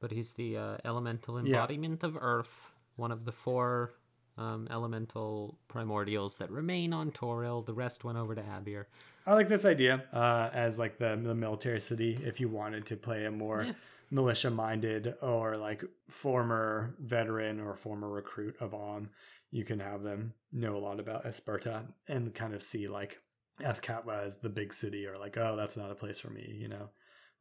But 0.02 0.12
he's 0.12 0.32
the 0.32 0.58
uh, 0.58 0.78
elemental 0.84 1.38
embodiment 1.38 2.04
of 2.04 2.18
Earth, 2.20 2.74
one 2.96 3.12
of 3.12 3.26
the 3.26 3.34
four 3.34 3.92
um, 4.40 4.68
elemental 4.72 5.60
primordials 5.68 6.38
that 6.38 6.50
remain 6.50 6.94
on 6.94 7.12
Toril. 7.12 7.66
The 7.66 7.74
rest 7.74 8.04
went 8.04 8.18
over 8.18 8.34
to 8.36 8.42
Abeir. 8.42 8.86
I 9.28 9.34
like 9.36 9.50
this 9.50 9.66
idea 9.66 10.04
uh, 10.14 10.50
as 10.54 10.80
like 10.80 10.98
the 10.98 11.20
the 11.22 11.36
military 11.36 11.80
city. 11.80 12.20
If 12.24 12.40
you 12.40 12.50
wanted 12.50 12.86
to 12.88 12.96
play 12.96 13.26
a 13.26 13.32
more 13.32 13.64
Yeah. 13.64 13.74
militia 14.10 14.50
minded 14.50 15.14
or 15.22 15.56
like 15.58 15.84
former 16.08 16.96
veteran 17.00 17.60
or 17.60 17.76
former 17.76 18.10
recruit 18.10 18.56
of 18.60 18.72
Amn, 18.72 19.10
you 19.52 19.64
can 19.66 19.80
have 19.80 20.02
them 20.04 20.34
know 20.52 20.76
a 20.78 20.80
lot 20.88 21.00
about 21.00 21.26
Espurta 21.26 21.86
and 22.08 22.34
kind 22.34 22.54
of 22.54 22.64
see 22.64 22.88
like 22.88 23.20
Athkatla 23.62 24.26
as 24.26 24.38
the 24.38 24.50
big 24.50 24.74
city 24.74 25.06
or 25.06 25.16
like 25.18 25.38
oh 25.38 25.56
that's 25.58 25.78
not 25.78 25.92
a 25.92 25.96
place 25.96 26.20
for 26.20 26.30
me. 26.30 26.46
You 26.60 26.70
know, 26.70 26.90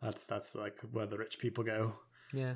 that's 0.03 0.24
that's 0.24 0.55
like 0.55 0.76
where 0.92 1.07
the 1.07 1.16
rich 1.18 1.38
people 1.38 1.64
go. 1.64 1.94
Yeah, 2.34 2.55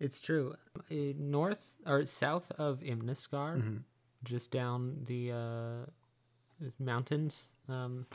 it's 0.00 0.20
true. 0.20 0.54
Uh, 0.90 0.94
north 1.18 1.74
or 1.86 2.04
south 2.06 2.50
of 2.58 2.80
Imnescar, 2.80 3.56
Mm-hmm. 3.58 3.76
just 4.24 4.50
down 4.50 5.04
the 5.06 5.32
uh, 5.32 5.86
mountains. 6.78 7.48
Um, 7.68 8.06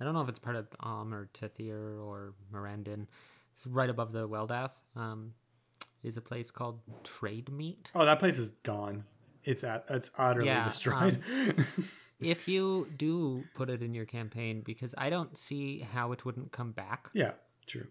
I 0.00 0.04
don't 0.04 0.14
know 0.14 0.22
if 0.22 0.28
it's 0.28 0.38
part 0.38 0.56
of 0.56 0.68
Amn 0.82 1.12
or 1.12 1.28
Tethyr 1.34 1.98
or 2.04 2.34
Mirandin. 2.52 3.06
It's 3.54 3.66
right 3.66 3.88
above 3.90 4.12
the 4.12 4.28
Weldath. 4.28 4.72
Um, 4.96 5.34
is 6.02 6.16
a 6.18 6.20
place 6.20 6.50
called 6.50 6.80
Trademeet. 7.02 7.86
Oh, 7.94 8.04
that 8.04 8.18
place 8.18 8.38
is 8.38 8.50
gone. 8.62 9.04
It's 9.44 9.64
at 9.64 9.86
it's 9.88 10.10
utterly 10.18 10.48
Yeah, 10.48 10.64
destroyed. 10.64 11.18
If 12.20 12.48
you 12.48 12.88
do 12.96 13.44
put 13.54 13.68
it 13.68 13.82
in 13.82 13.92
your 13.92 14.06
campaign, 14.06 14.62
because 14.64 14.94
I 14.96 15.10
don't 15.10 15.36
see 15.36 15.80
how 15.80 16.12
it 16.12 16.24
wouldn't 16.24 16.52
come 16.52 16.72
back. 16.72 17.10
yeah, 17.12 17.32
true. 17.66 17.86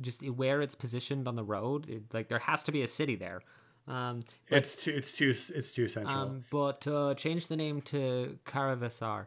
Just 0.00 0.22
where 0.28 0.60
it's 0.62 0.74
positioned 0.74 1.26
on 1.26 1.36
the 1.36 1.44
road, 1.44 1.88
it, 1.88 2.02
like 2.12 2.28
there 2.28 2.38
has 2.40 2.64
to 2.64 2.72
be 2.72 2.82
a 2.82 2.88
city 2.88 3.16
there. 3.16 3.40
Um, 3.88 4.22
It's 4.48 4.76
too 4.76 4.90
it's 4.90 5.16
too 5.16 5.30
it's 5.30 5.72
too 5.72 5.88
central. 5.88 6.18
Um, 6.18 6.44
but 6.50 6.86
uh, 6.86 7.14
change 7.14 7.46
the 7.46 7.56
name 7.56 7.80
to 7.82 8.38
Karavasar. 8.44 9.26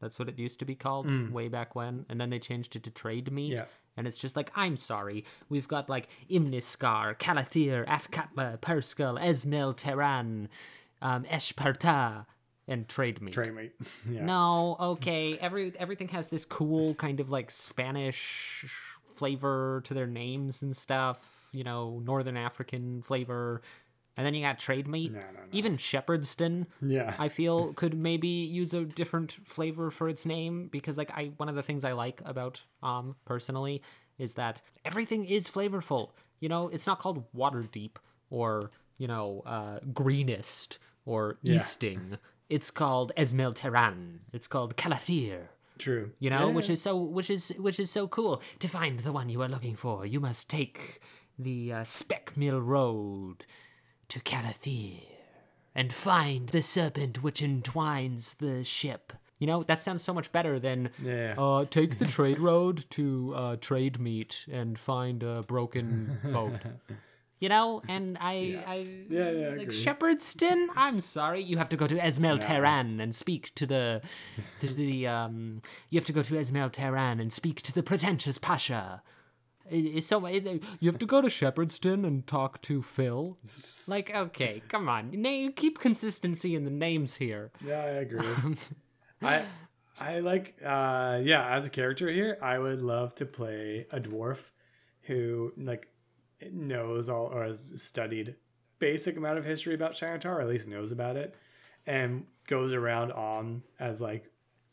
That's 0.00 0.18
what 0.18 0.28
it 0.28 0.38
used 0.38 0.58
to 0.60 0.64
be 0.64 0.74
called 0.74 1.30
way 1.30 1.48
back 1.48 1.74
when, 1.74 2.06
and 2.08 2.20
then 2.20 2.30
they 2.30 2.38
changed 2.38 2.74
it 2.74 2.82
to 2.84 2.90
Trademeet. 2.90 3.50
Mm. 3.50 3.50
Yeah. 3.50 3.64
And 3.96 4.06
it's 4.06 4.16
just 4.16 4.34
like, 4.34 4.50
I'm 4.54 4.78
sorry, 4.78 5.24
we've 5.50 5.68
got 5.68 5.90
like 5.90 6.08
Imnescar, 6.30 7.18
Calathir, 7.18 7.86
Athkatla, 7.86 8.58
Purskul, 8.60 9.20
Esmel, 9.20 9.76
Terran, 9.76 10.48
um, 11.02 11.24
Espurta, 11.24 12.24
and 12.66 12.88
Trade 12.88 13.20
Meat. 13.20 13.34
Trade 13.34 13.54
mate. 13.54 13.72
yeah. 14.10 14.24
No, 14.24 14.76
okay. 14.80 15.36
Every 15.38 15.72
everything 15.78 16.08
has 16.08 16.28
this 16.28 16.44
cool 16.44 16.94
kind 16.94 17.20
of 17.20 17.28
like 17.28 17.50
Spanish 17.50 18.64
flavor 19.20 19.82
to 19.84 19.94
their 19.94 20.06
names 20.06 20.62
and 20.62 20.76
stuff. 20.76 21.18
You 21.52 21.64
know, 21.64 22.00
Northern 22.04 22.36
African 22.36 23.02
flavor, 23.02 23.60
and 24.16 24.24
then 24.24 24.34
you 24.34 24.40
got 24.42 24.58
trade 24.58 24.86
meat. 24.88 25.12
No, 25.12 25.18
no, 25.18 25.24
no. 25.26 25.40
Even 25.52 25.76
Shepherdston, 25.76 26.66
Yeah. 26.80 27.14
I 27.18 27.28
feel 27.28 27.72
could 27.80 27.94
maybe 27.94 28.28
use 28.28 28.72
a 28.74 28.84
different 28.84 29.32
flavor 29.46 29.90
for 29.90 30.08
its 30.08 30.24
name 30.24 30.68
because, 30.70 30.96
like, 30.96 31.10
I 31.10 31.32
one 31.36 31.48
of 31.48 31.54
the 31.56 31.62
things 31.62 31.84
I 31.84 31.92
like 31.92 32.22
about 32.24 32.62
um 32.82 33.16
personally 33.24 33.82
is 34.18 34.34
that 34.34 34.60
everything 34.84 35.24
is 35.24 35.48
flavorful. 35.48 36.10
You 36.40 36.48
know, 36.48 36.68
it's 36.68 36.86
not 36.86 36.98
called 37.00 37.24
Waterdeep 37.34 37.96
or 38.30 38.70
you 38.98 39.08
know 39.08 39.42
uh, 39.46 39.78
Greenest 39.92 40.78
or 41.04 41.38
Yeah. 41.42 41.56
Easting. 41.56 42.18
It's 42.48 42.70
called 42.70 43.12
Esmeltaran. 43.16 44.20
It's 44.32 44.46
called 44.46 44.76
Calathir. 44.76 45.48
True. 45.80 46.12
you 46.18 46.30
know 46.30 46.48
Yeah, 46.48 46.54
which 46.54 46.70
is 46.70 46.80
so 46.82 46.96
which 46.96 47.30
is 47.30 47.52
which 47.58 47.80
is 47.80 47.90
so 47.90 48.06
cool 48.08 48.42
to 48.58 48.68
find 48.68 49.00
the 49.00 49.12
one 49.12 49.28
you 49.28 49.40
are 49.42 49.48
looking 49.48 49.76
for 49.76 50.04
you 50.06 50.20
must 50.20 50.48
take 50.50 51.00
the 51.38 51.72
uh, 51.72 51.84
speck 51.84 52.36
mill 52.36 52.60
road 52.60 53.44
to 54.08 54.20
calathir 54.20 55.00
and 55.74 55.92
find 55.92 56.48
the 56.50 56.62
serpent 56.62 57.22
which 57.22 57.40
entwines 57.42 58.34
the 58.34 58.62
ship 58.64 59.12
you 59.38 59.46
know 59.46 59.62
that 59.62 59.80
sounds 59.80 60.02
so 60.04 60.12
much 60.12 60.30
better 60.32 60.58
than 60.58 60.90
Yeah. 61.02 61.34
uh, 61.38 61.64
take 61.64 61.98
the 61.98 62.04
trade 62.16 62.38
road 62.38 62.84
to 62.90 63.32
uh, 63.34 63.56
Trademeet 63.56 64.46
and 64.52 64.78
find 64.78 65.22
a 65.22 65.42
broken 65.46 66.18
boat 66.24 66.60
you 67.40 67.48
know 67.48 67.82
and 67.88 68.16
i 68.20 68.62
i 68.66 68.76
Yeah, 69.08 69.30
yeah, 69.30 69.46
I 69.46 69.50
like 69.50 69.62
agree. 69.62 69.74
Shepherdston. 69.84 70.68
I'm 70.76 71.00
sorry, 71.00 71.42
you 71.42 71.56
have 71.58 71.68
to 71.70 71.76
go 71.76 71.86
to 71.86 71.96
Esmeltaran 71.96 73.00
and 73.02 73.14
speak 73.14 73.52
to 73.56 73.66
the, 73.66 74.02
to 74.60 74.66
the 74.68 75.06
um. 75.08 75.62
You 75.90 75.98
have 75.98 76.06
to 76.06 76.12
go 76.12 76.22
to 76.22 76.34
Esmeltaran 76.34 77.20
and 77.20 77.32
speak 77.32 77.62
to 77.62 77.72
the 77.72 77.82
pretentious 77.82 78.38
Pasha. 78.38 79.02
So 80.00 80.26
you 80.26 80.90
have 80.90 80.98
to 80.98 81.06
go 81.06 81.20
to 81.20 81.28
Shepherdston 81.28 82.04
and 82.06 82.26
talk 82.26 82.60
to 82.62 82.82
Phil. 82.82 83.38
Like, 83.86 84.14
okay, 84.14 84.62
come 84.68 84.88
on, 84.88 85.10
Na- 85.12 85.50
keep 85.54 85.78
consistency 85.78 86.54
in 86.56 86.64
the 86.64 86.70
names 86.70 87.14
here. 87.16 87.50
Yeah, 87.64 87.78
I 87.82 87.88
agree. 88.06 88.26
I 89.22 89.42
I 90.00 90.20
like 90.20 90.56
uh 90.64 91.20
yeah, 91.22 91.54
as 91.56 91.66
a 91.66 91.70
character 91.70 92.08
here, 92.08 92.36
I 92.42 92.58
would 92.58 92.82
love 92.82 93.14
to 93.16 93.26
play 93.26 93.86
a 93.92 94.00
dwarf 94.00 94.50
who 95.02 95.52
like 95.56 95.88
knows 96.52 97.08
all 97.08 97.26
or 97.26 97.44
has 97.44 97.72
studied 97.76 98.34
basic 98.78 99.16
amount 99.16 99.38
of 99.38 99.44
history 99.44 99.74
about 99.74 99.92
Shanatar, 99.92 100.36
or 100.36 100.40
at 100.40 100.48
least 100.48 100.66
knows 100.68 100.90
about 100.92 101.16
it, 101.16 101.34
and 101.86 102.24
goes 102.46 102.72
around 102.72 103.12
on 103.12 103.62
as 103.78 104.00
like 104.00 104.24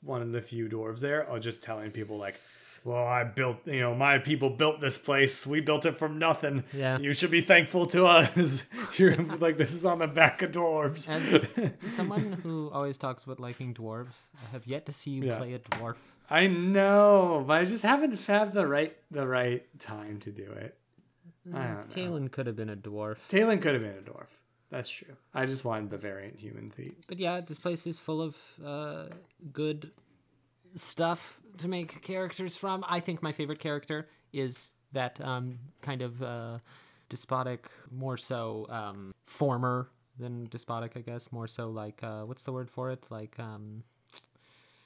one 0.02 0.22
of 0.22 0.32
the 0.32 0.42
few 0.42 0.70
dwarves 0.70 1.00
there, 1.02 1.28
or 1.28 1.40
just 1.40 1.64
telling 1.64 1.92
people 1.92 2.18
like 2.18 2.36
well, 2.84 3.06
I 3.06 3.26
built, 3.26 3.68
you 3.68 3.82
know, 3.82 3.94
my 3.94 4.18
people 4.18 4.50
built 4.50 4.80
this 4.80 4.98
place. 4.98 5.46
We 5.46 5.60
built 5.60 5.86
it 5.86 5.98
from 5.98 6.20
nothing. 6.20 6.64
Yeah. 6.72 6.98
You 6.98 7.12
should 7.12 7.32
be 7.32 7.42
thankful 7.42 7.86
to 7.88 8.06
us. 8.06 8.64
You're 8.98 9.18
like, 9.18 9.58
this 9.58 9.74
is 9.74 9.84
on 9.84 10.00
the 10.00 10.08
back 10.08 10.42
of 10.42 10.54
dwarves. 10.54 11.10
As 11.10 11.72
someone 11.96 12.32
who 12.44 12.70
always 12.72 12.98
talks 12.98 13.26
about 13.26 13.42
liking 13.42 13.74
dwarves, 13.74 14.14
I 14.42 14.52
have 14.54 14.66
yet 14.68 14.86
to 14.86 14.94
see 14.94 15.12
you 15.12 15.24
Yeah. 15.26 15.38
play 15.38 15.54
a 15.54 15.60
dwarf. 15.60 15.96
I 16.30 16.48
know, 16.48 17.44
but 17.46 17.56
I 17.56 17.66
just 17.66 17.84
haven't 17.84 18.18
had 18.22 18.54
the 18.54 18.66
right 18.66 18.96
the 19.12 19.28
right 19.28 19.66
time 19.80 20.20
to 20.20 20.32
do 20.32 20.50
it. 20.50 20.77
I 21.54 21.68
don't 21.68 21.90
know. 21.90 21.96
Talon 21.96 22.30
could 22.30 22.48
have 22.48 22.56
been 22.56 22.70
a 22.70 22.76
dwarf. 22.76 23.18
Talon 23.30 23.60
could 23.60 23.74
have 23.74 23.84
been 23.84 23.98
a 23.98 24.10
dwarf. 24.10 24.28
That's 24.70 24.90
true. 24.90 25.16
I 25.34 25.46
just 25.46 25.64
wanted 25.64 25.90
the 25.90 25.98
variant 25.98 26.40
human 26.40 26.70
feat. 26.70 26.98
But 27.08 27.20
yeah, 27.20 27.40
this 27.42 27.58
place 27.60 27.88
is 27.88 28.00
full 28.00 28.22
of 28.22 28.36
uh, 28.66 29.06
good 29.54 29.92
stuff 30.76 31.40
to 31.60 31.68
make 31.68 32.02
characters 32.02 32.58
from. 32.58 32.84
I 32.88 33.00
think 33.00 33.24
my 33.24 33.32
favorite 33.32 33.60
character 33.60 34.08
is 34.34 34.72
that 34.92 35.22
um, 35.22 35.60
kind 35.82 36.02
of 36.02 36.22
uh, 36.22 36.60
despotic, 37.10 37.70
more 37.92 38.18
so 38.18 38.68
um, 38.70 39.14
former 39.26 39.90
than 40.20 40.48
despotic, 40.50 40.94
I 40.96 41.02
guess. 41.02 41.32
More 41.32 41.48
so 41.48 41.70
like, 41.70 42.04
uh, 42.04 42.24
what's 42.24 42.44
the 42.44 42.52
word 42.52 42.70
for 42.70 42.92
it? 42.92 43.06
Like, 43.10 43.36
um, 43.40 43.84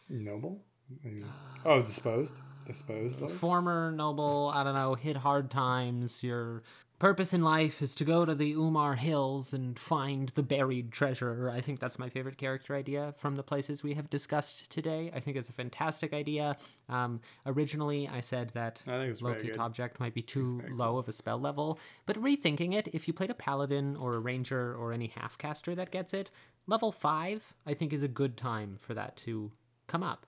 Noble? 0.10 0.62
Maybe. 1.04 1.26
Oh, 1.66 1.82
disposed. 1.82 2.40
Disposed. 2.66 3.20
Former 3.30 3.92
noble, 3.92 4.52
I 4.54 4.64
don't 4.64 4.76
know, 4.76 4.94
hit 4.94 5.18
hard 5.18 5.50
times. 5.50 6.24
Your 6.24 6.64
purpose 7.00 7.34
in 7.34 7.44
life 7.44 7.82
is 7.82 7.96
to 7.96 8.06
go 8.06 8.26
to 8.26 8.36
the 8.36 8.52
Umar 8.54 8.94
Hills 8.94 9.54
and 9.54 9.78
find 9.78 10.30
the 10.30 10.44
buried 10.44 10.92
treasure. 10.92 11.50
I 11.50 11.60
think 11.60 11.80
that's 11.80 11.98
my 11.98 12.10
favorite 12.10 12.38
character 12.38 12.76
idea 12.76 13.16
from 13.18 13.36
the 13.36 13.44
places 13.44 13.82
we 13.82 13.96
have 13.96 14.10
discussed 14.12 14.70
today. 14.72 15.12
I 15.14 15.20
think 15.20 15.36
it's 15.36 15.50
a 15.50 15.54
fantastic 15.54 16.14
idea. 16.14 16.58
Um, 16.88 17.20
originally, 17.48 18.08
I 18.08 18.22
said 18.22 18.52
that 18.54 18.84
I 18.86 19.00
think 19.00 19.10
it's 19.10 19.22
very 19.22 19.38
locate 19.38 19.58
object 19.58 20.00
might 20.00 20.14
be 20.14 20.22
too 20.22 20.62
low 20.70 20.98
of 20.98 21.10
a 21.10 21.12
spell 21.12 21.40
level, 21.40 21.80
but 22.06 22.22
rethinking 22.22 22.76
it, 22.76 22.88
if 22.94 23.08
you 23.08 23.14
played 23.14 23.32
a 23.32 23.36
paladin 23.36 23.96
or 23.96 24.14
a 24.14 24.20
ranger 24.20 24.76
or 24.76 24.94
any 24.94 25.08
half 25.08 25.40
caster 25.40 25.74
that 25.74 25.90
gets 25.90 26.14
it, 26.14 26.30
level 26.68 26.92
five, 26.92 27.56
I 27.66 27.74
think 27.74 27.94
is 27.94 28.04
a 28.04 28.08
good 28.08 28.38
time 28.38 28.78
for 28.80 28.94
that 28.94 29.18
to 29.18 29.52
come 29.88 30.04
up 30.04 30.28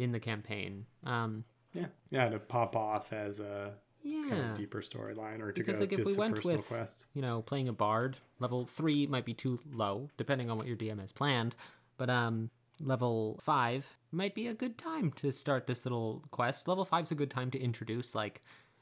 in 0.00 0.12
the 0.12 0.20
campaign. 0.20 0.86
Um, 1.04 1.44
Yeah. 1.74 1.86
Yeah, 2.10 2.28
to 2.30 2.38
pop 2.38 2.74
off 2.74 3.12
as 3.12 3.38
a 3.38 3.74
kind 4.02 4.32
of 4.50 4.56
deeper 4.56 4.80
storyline 4.80 5.40
or 5.40 5.52
to 5.52 5.60
Because 5.60 5.76
go 5.76 5.80
like 5.84 5.92
if 5.92 6.04
we 6.06 6.14
went 6.16 6.42
with 6.44 6.66
quest. 6.66 7.06
you 7.14 7.22
know 7.22 7.42
playing 7.42 7.68
a 7.68 7.72
bard, 7.72 8.16
level 8.38 8.66
three 8.66 9.06
might 9.06 9.24
be 9.24 9.34
too 9.34 9.60
low, 9.72 10.08
depending 10.16 10.50
on 10.50 10.56
what 10.58 10.66
your 10.66 10.76
DM 10.76 10.98
has 11.00 11.12
planned. 11.12 11.54
But 11.98 12.08
um, 12.10 12.50
level 12.80 13.38
five 13.42 13.98
might 14.10 14.34
be 14.34 14.46
a 14.48 14.54
good 14.54 14.78
time 14.78 15.12
to 15.16 15.30
start 15.30 15.66
this 15.66 15.84
little 15.84 16.24
quest. 16.30 16.66
Level 16.66 16.84
five's 16.84 17.10
a 17.12 17.14
good 17.14 17.30
time 17.30 17.50
to 17.52 17.60
introduce 17.60 18.14
like 18.14 18.40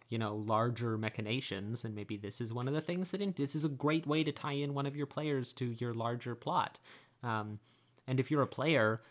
you 0.09 0.19
know 0.19 0.37
larger 0.37 0.97
machinations, 0.97 1.85
and 1.85 1.95
maybe 1.95 2.16
this 2.16 2.41
is 2.41 2.53
one 2.55 2.69
of 2.69 2.75
the 2.75 2.81
things 2.81 3.11
that 3.11 3.21
in- 3.21 3.35
this 3.37 3.55
is 3.57 3.64
a 3.64 3.69
great 3.69 4.07
way 4.07 4.23
to 4.25 4.33
tie 4.33 4.53
in 4.53 4.73
one 4.73 4.87
of 4.87 4.97
your 4.97 5.07
players 5.07 5.53
to 5.55 5.66
your 5.79 5.93
larger 5.95 6.35
plot. 6.37 6.79
Um, 7.23 7.59
and 8.07 8.19
if 8.21 8.31
you're 8.31 8.43
a 8.43 8.47
player, 8.47 9.03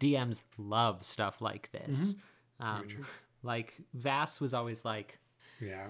DMs 0.00 0.44
love 0.58 1.04
stuff 1.04 1.40
like 1.40 1.70
this. 1.72 2.14
Um, 2.60 2.86
like 3.42 3.74
Vass 3.92 4.40
was 4.40 4.54
always 4.54 4.84
like, 4.84 5.18
Yeah. 5.60 5.86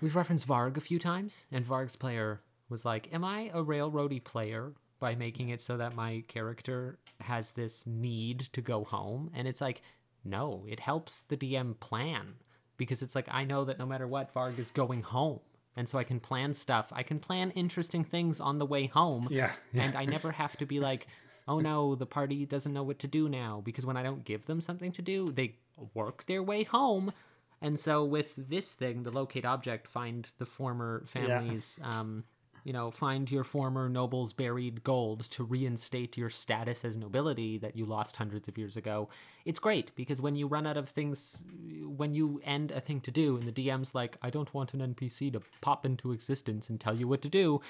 We've 0.00 0.16
referenced 0.16 0.48
Varg 0.48 0.76
a 0.76 0.80
few 0.80 0.98
times, 0.98 1.44
and 1.52 1.66
Varg's 1.66 1.96
player 1.96 2.40
was 2.68 2.84
like, 2.84 3.12
Am 3.12 3.24
I 3.24 3.50
a 3.52 3.62
railroady 3.62 4.22
player 4.22 4.72
by 4.98 5.14
making 5.14 5.50
it 5.50 5.60
so 5.60 5.76
that 5.76 5.94
my 5.94 6.24
character 6.28 6.98
has 7.20 7.52
this 7.52 7.86
need 7.86 8.40
to 8.52 8.60
go 8.60 8.84
home? 8.84 9.30
And 9.34 9.46
it's 9.46 9.60
like, 9.60 9.82
No, 10.24 10.64
it 10.68 10.80
helps 10.80 11.22
the 11.22 11.36
DM 11.36 11.78
plan 11.78 12.34
because 12.76 13.02
it's 13.02 13.14
like, 13.14 13.28
I 13.30 13.44
know 13.44 13.64
that 13.64 13.78
no 13.78 13.86
matter 13.86 14.06
what, 14.06 14.34
Varg 14.34 14.58
is 14.58 14.70
going 14.70 15.02
home. 15.02 15.40
And 15.76 15.88
so 15.88 15.98
I 15.98 16.04
can 16.04 16.20
plan 16.20 16.52
stuff. 16.52 16.92
I 16.92 17.02
can 17.02 17.18
plan 17.18 17.50
interesting 17.52 18.04
things 18.04 18.40
on 18.40 18.58
the 18.58 18.66
way 18.66 18.86
home. 18.86 19.28
Yeah. 19.30 19.52
yeah. 19.72 19.84
And 19.84 19.96
I 19.96 20.04
never 20.04 20.32
have 20.32 20.56
to 20.58 20.66
be 20.66 20.80
like, 20.80 21.06
oh 21.48 21.60
no, 21.60 21.94
the 21.94 22.06
party 22.06 22.46
doesn't 22.46 22.72
know 22.72 22.82
what 22.82 22.98
to 23.00 23.08
do 23.08 23.28
now. 23.28 23.60
Because 23.64 23.86
when 23.86 23.96
I 23.96 24.02
don't 24.02 24.24
give 24.24 24.46
them 24.46 24.60
something 24.60 24.92
to 24.92 25.02
do, 25.02 25.26
they 25.30 25.56
work 25.94 26.26
their 26.26 26.42
way 26.42 26.62
home. 26.64 27.12
And 27.60 27.78
so 27.78 28.04
with 28.04 28.34
this 28.36 28.72
thing, 28.72 29.04
the 29.04 29.10
locate 29.10 29.44
object, 29.44 29.86
find 29.86 30.26
the 30.38 30.46
former 30.46 31.04
families, 31.06 31.78
um, 31.82 32.24
you 32.64 32.72
know, 32.72 32.90
find 32.90 33.30
your 33.30 33.44
former 33.44 33.88
noble's 33.88 34.32
buried 34.32 34.84
gold 34.84 35.20
to 35.30 35.44
reinstate 35.44 36.16
your 36.16 36.30
status 36.30 36.84
as 36.84 36.96
nobility 36.96 37.58
that 37.58 37.76
you 37.76 37.84
lost 37.84 38.16
hundreds 38.16 38.48
of 38.48 38.56
years 38.56 38.76
ago. 38.76 39.08
It's 39.44 39.58
great 39.58 39.94
because 39.96 40.20
when 40.20 40.36
you 40.36 40.46
run 40.46 40.66
out 40.66 40.76
of 40.76 40.88
things, 40.88 41.42
when 41.84 42.14
you 42.14 42.40
end 42.44 42.70
a 42.70 42.80
thing 42.80 43.00
to 43.02 43.10
do, 43.10 43.36
and 43.36 43.46
the 43.46 43.52
DM's 43.52 43.94
like, 43.94 44.16
I 44.22 44.30
don't 44.30 44.52
want 44.54 44.74
an 44.74 44.94
NPC 44.94 45.32
to 45.32 45.42
pop 45.60 45.84
into 45.84 46.12
existence 46.12 46.70
and 46.70 46.80
tell 46.80 46.94
you 46.94 47.08
what 47.08 47.22
to 47.22 47.28
do, 47.28 47.60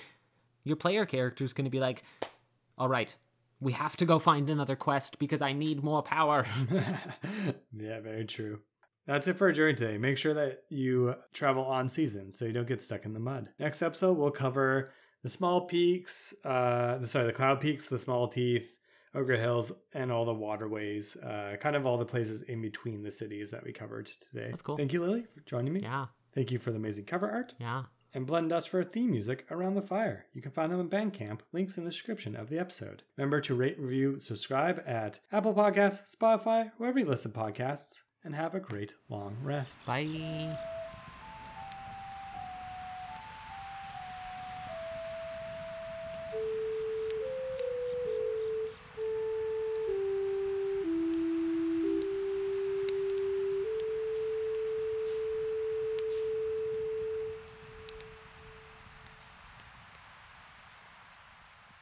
your 0.65 0.77
player 0.77 1.07
character 1.07 1.45
is 1.45 1.53
going 1.53 1.65
to 1.65 1.71
be 1.71 1.81
like, 1.81 2.03
all 2.77 2.89
right, 2.89 3.15
we 3.63 3.73
have 3.73 3.97
to 3.99 4.05
go 4.05 4.19
find 4.19 4.51
another 4.51 4.77
quest 4.77 5.19
because 5.19 5.41
I 5.41 5.53
need 5.53 5.83
more 5.83 6.03
power. 6.03 6.45
Yeah, 7.75 8.01
very 8.01 8.25
true. 8.27 8.61
That's 9.07 9.27
it 9.27 9.37
for 9.37 9.47
our 9.47 9.53
journey 9.53 9.75
today. 9.75 9.99
Make 9.99 10.19
sure 10.19 10.35
that 10.35 10.61
you 10.69 11.15
travel 11.33 11.65
on 11.65 11.89
season 11.89 12.31
so 12.33 12.45
you 12.45 12.53
don't 12.53 12.69
get 12.69 12.83
stuck 12.83 13.05
in 13.05 13.15
the 13.15 13.21
mud. 13.21 13.49
Next 13.59 13.83
episode, 13.83 14.17
we'll 14.19 14.31
cover 14.31 14.93
the 15.23 15.29
small 15.29 15.63
peaks, 15.63 16.35
uh, 16.45 17.05
sorry, 17.07 17.27
the 17.27 17.33
cloud 17.33 17.61
peaks, 17.61 17.89
the 17.89 17.99
small 17.99 18.29
teeth, 18.29 18.79
Ogre 19.15 19.37
Hills, 19.37 19.73
and 19.93 20.13
all 20.13 20.25
the 20.25 20.35
waterways, 20.35 21.17
uh, 21.17 21.57
kind 21.61 21.75
of 21.77 21.87
all 21.87 21.99
the 21.99 22.05
places 22.05 22.43
in 22.43 22.61
between 22.63 23.03
the 23.03 23.11
cities 23.11 23.51
that 23.51 23.65
we 23.65 23.73
covered 23.73 24.07
today. 24.07 24.49
That's 24.51 24.63
cool. 24.63 24.77
Thank 24.77 24.93
you, 24.93 25.01
Lily, 25.01 25.25
for 25.35 25.41
joining 25.41 25.73
me. 25.73 25.81
yeah, 25.83 26.07
Thank 26.35 26.51
you 26.51 26.59
for 26.59 26.71
the 26.71 26.77
amazing 26.77 27.05
cover 27.05 27.31
art 27.31 27.55
yeah. 27.59 27.85
And 28.15 28.27
Blend 28.27 28.53
Us 28.53 28.67
for 28.67 28.81
a 28.81 28.85
theme 28.85 29.11
music 29.11 29.47
around 29.51 29.75
the 29.75 29.83
fire. 29.83 30.27
You 30.33 30.43
can 30.43 30.53
find 30.53 30.73
them 30.73 30.81
on 30.81 30.89
Bandcamp, 30.89 31.41
links 31.53 31.77
in 31.77 31.85
the 31.85 31.91
description 31.91 32.37
of 32.37 32.49
the 32.49 32.59
episode. 32.59 33.03
Remember 33.17 33.41
to 33.41 33.55
rate, 33.55 33.79
review, 33.79 34.19
subscribe 34.19 34.83
at 34.87 35.21
Apple 35.31 35.55
Podcasts, 35.55 36.15
Spotify, 36.15 36.73
wherever 36.77 36.99
you 36.99 37.07
listen 37.07 37.33
to 37.33 37.39
podcasts, 37.39 38.03
and 38.25 38.35
have 38.35 38.55
a 38.55 38.61
great 38.61 38.95
long 39.09 39.37
rest. 39.43 39.85
Bye. 39.87 40.82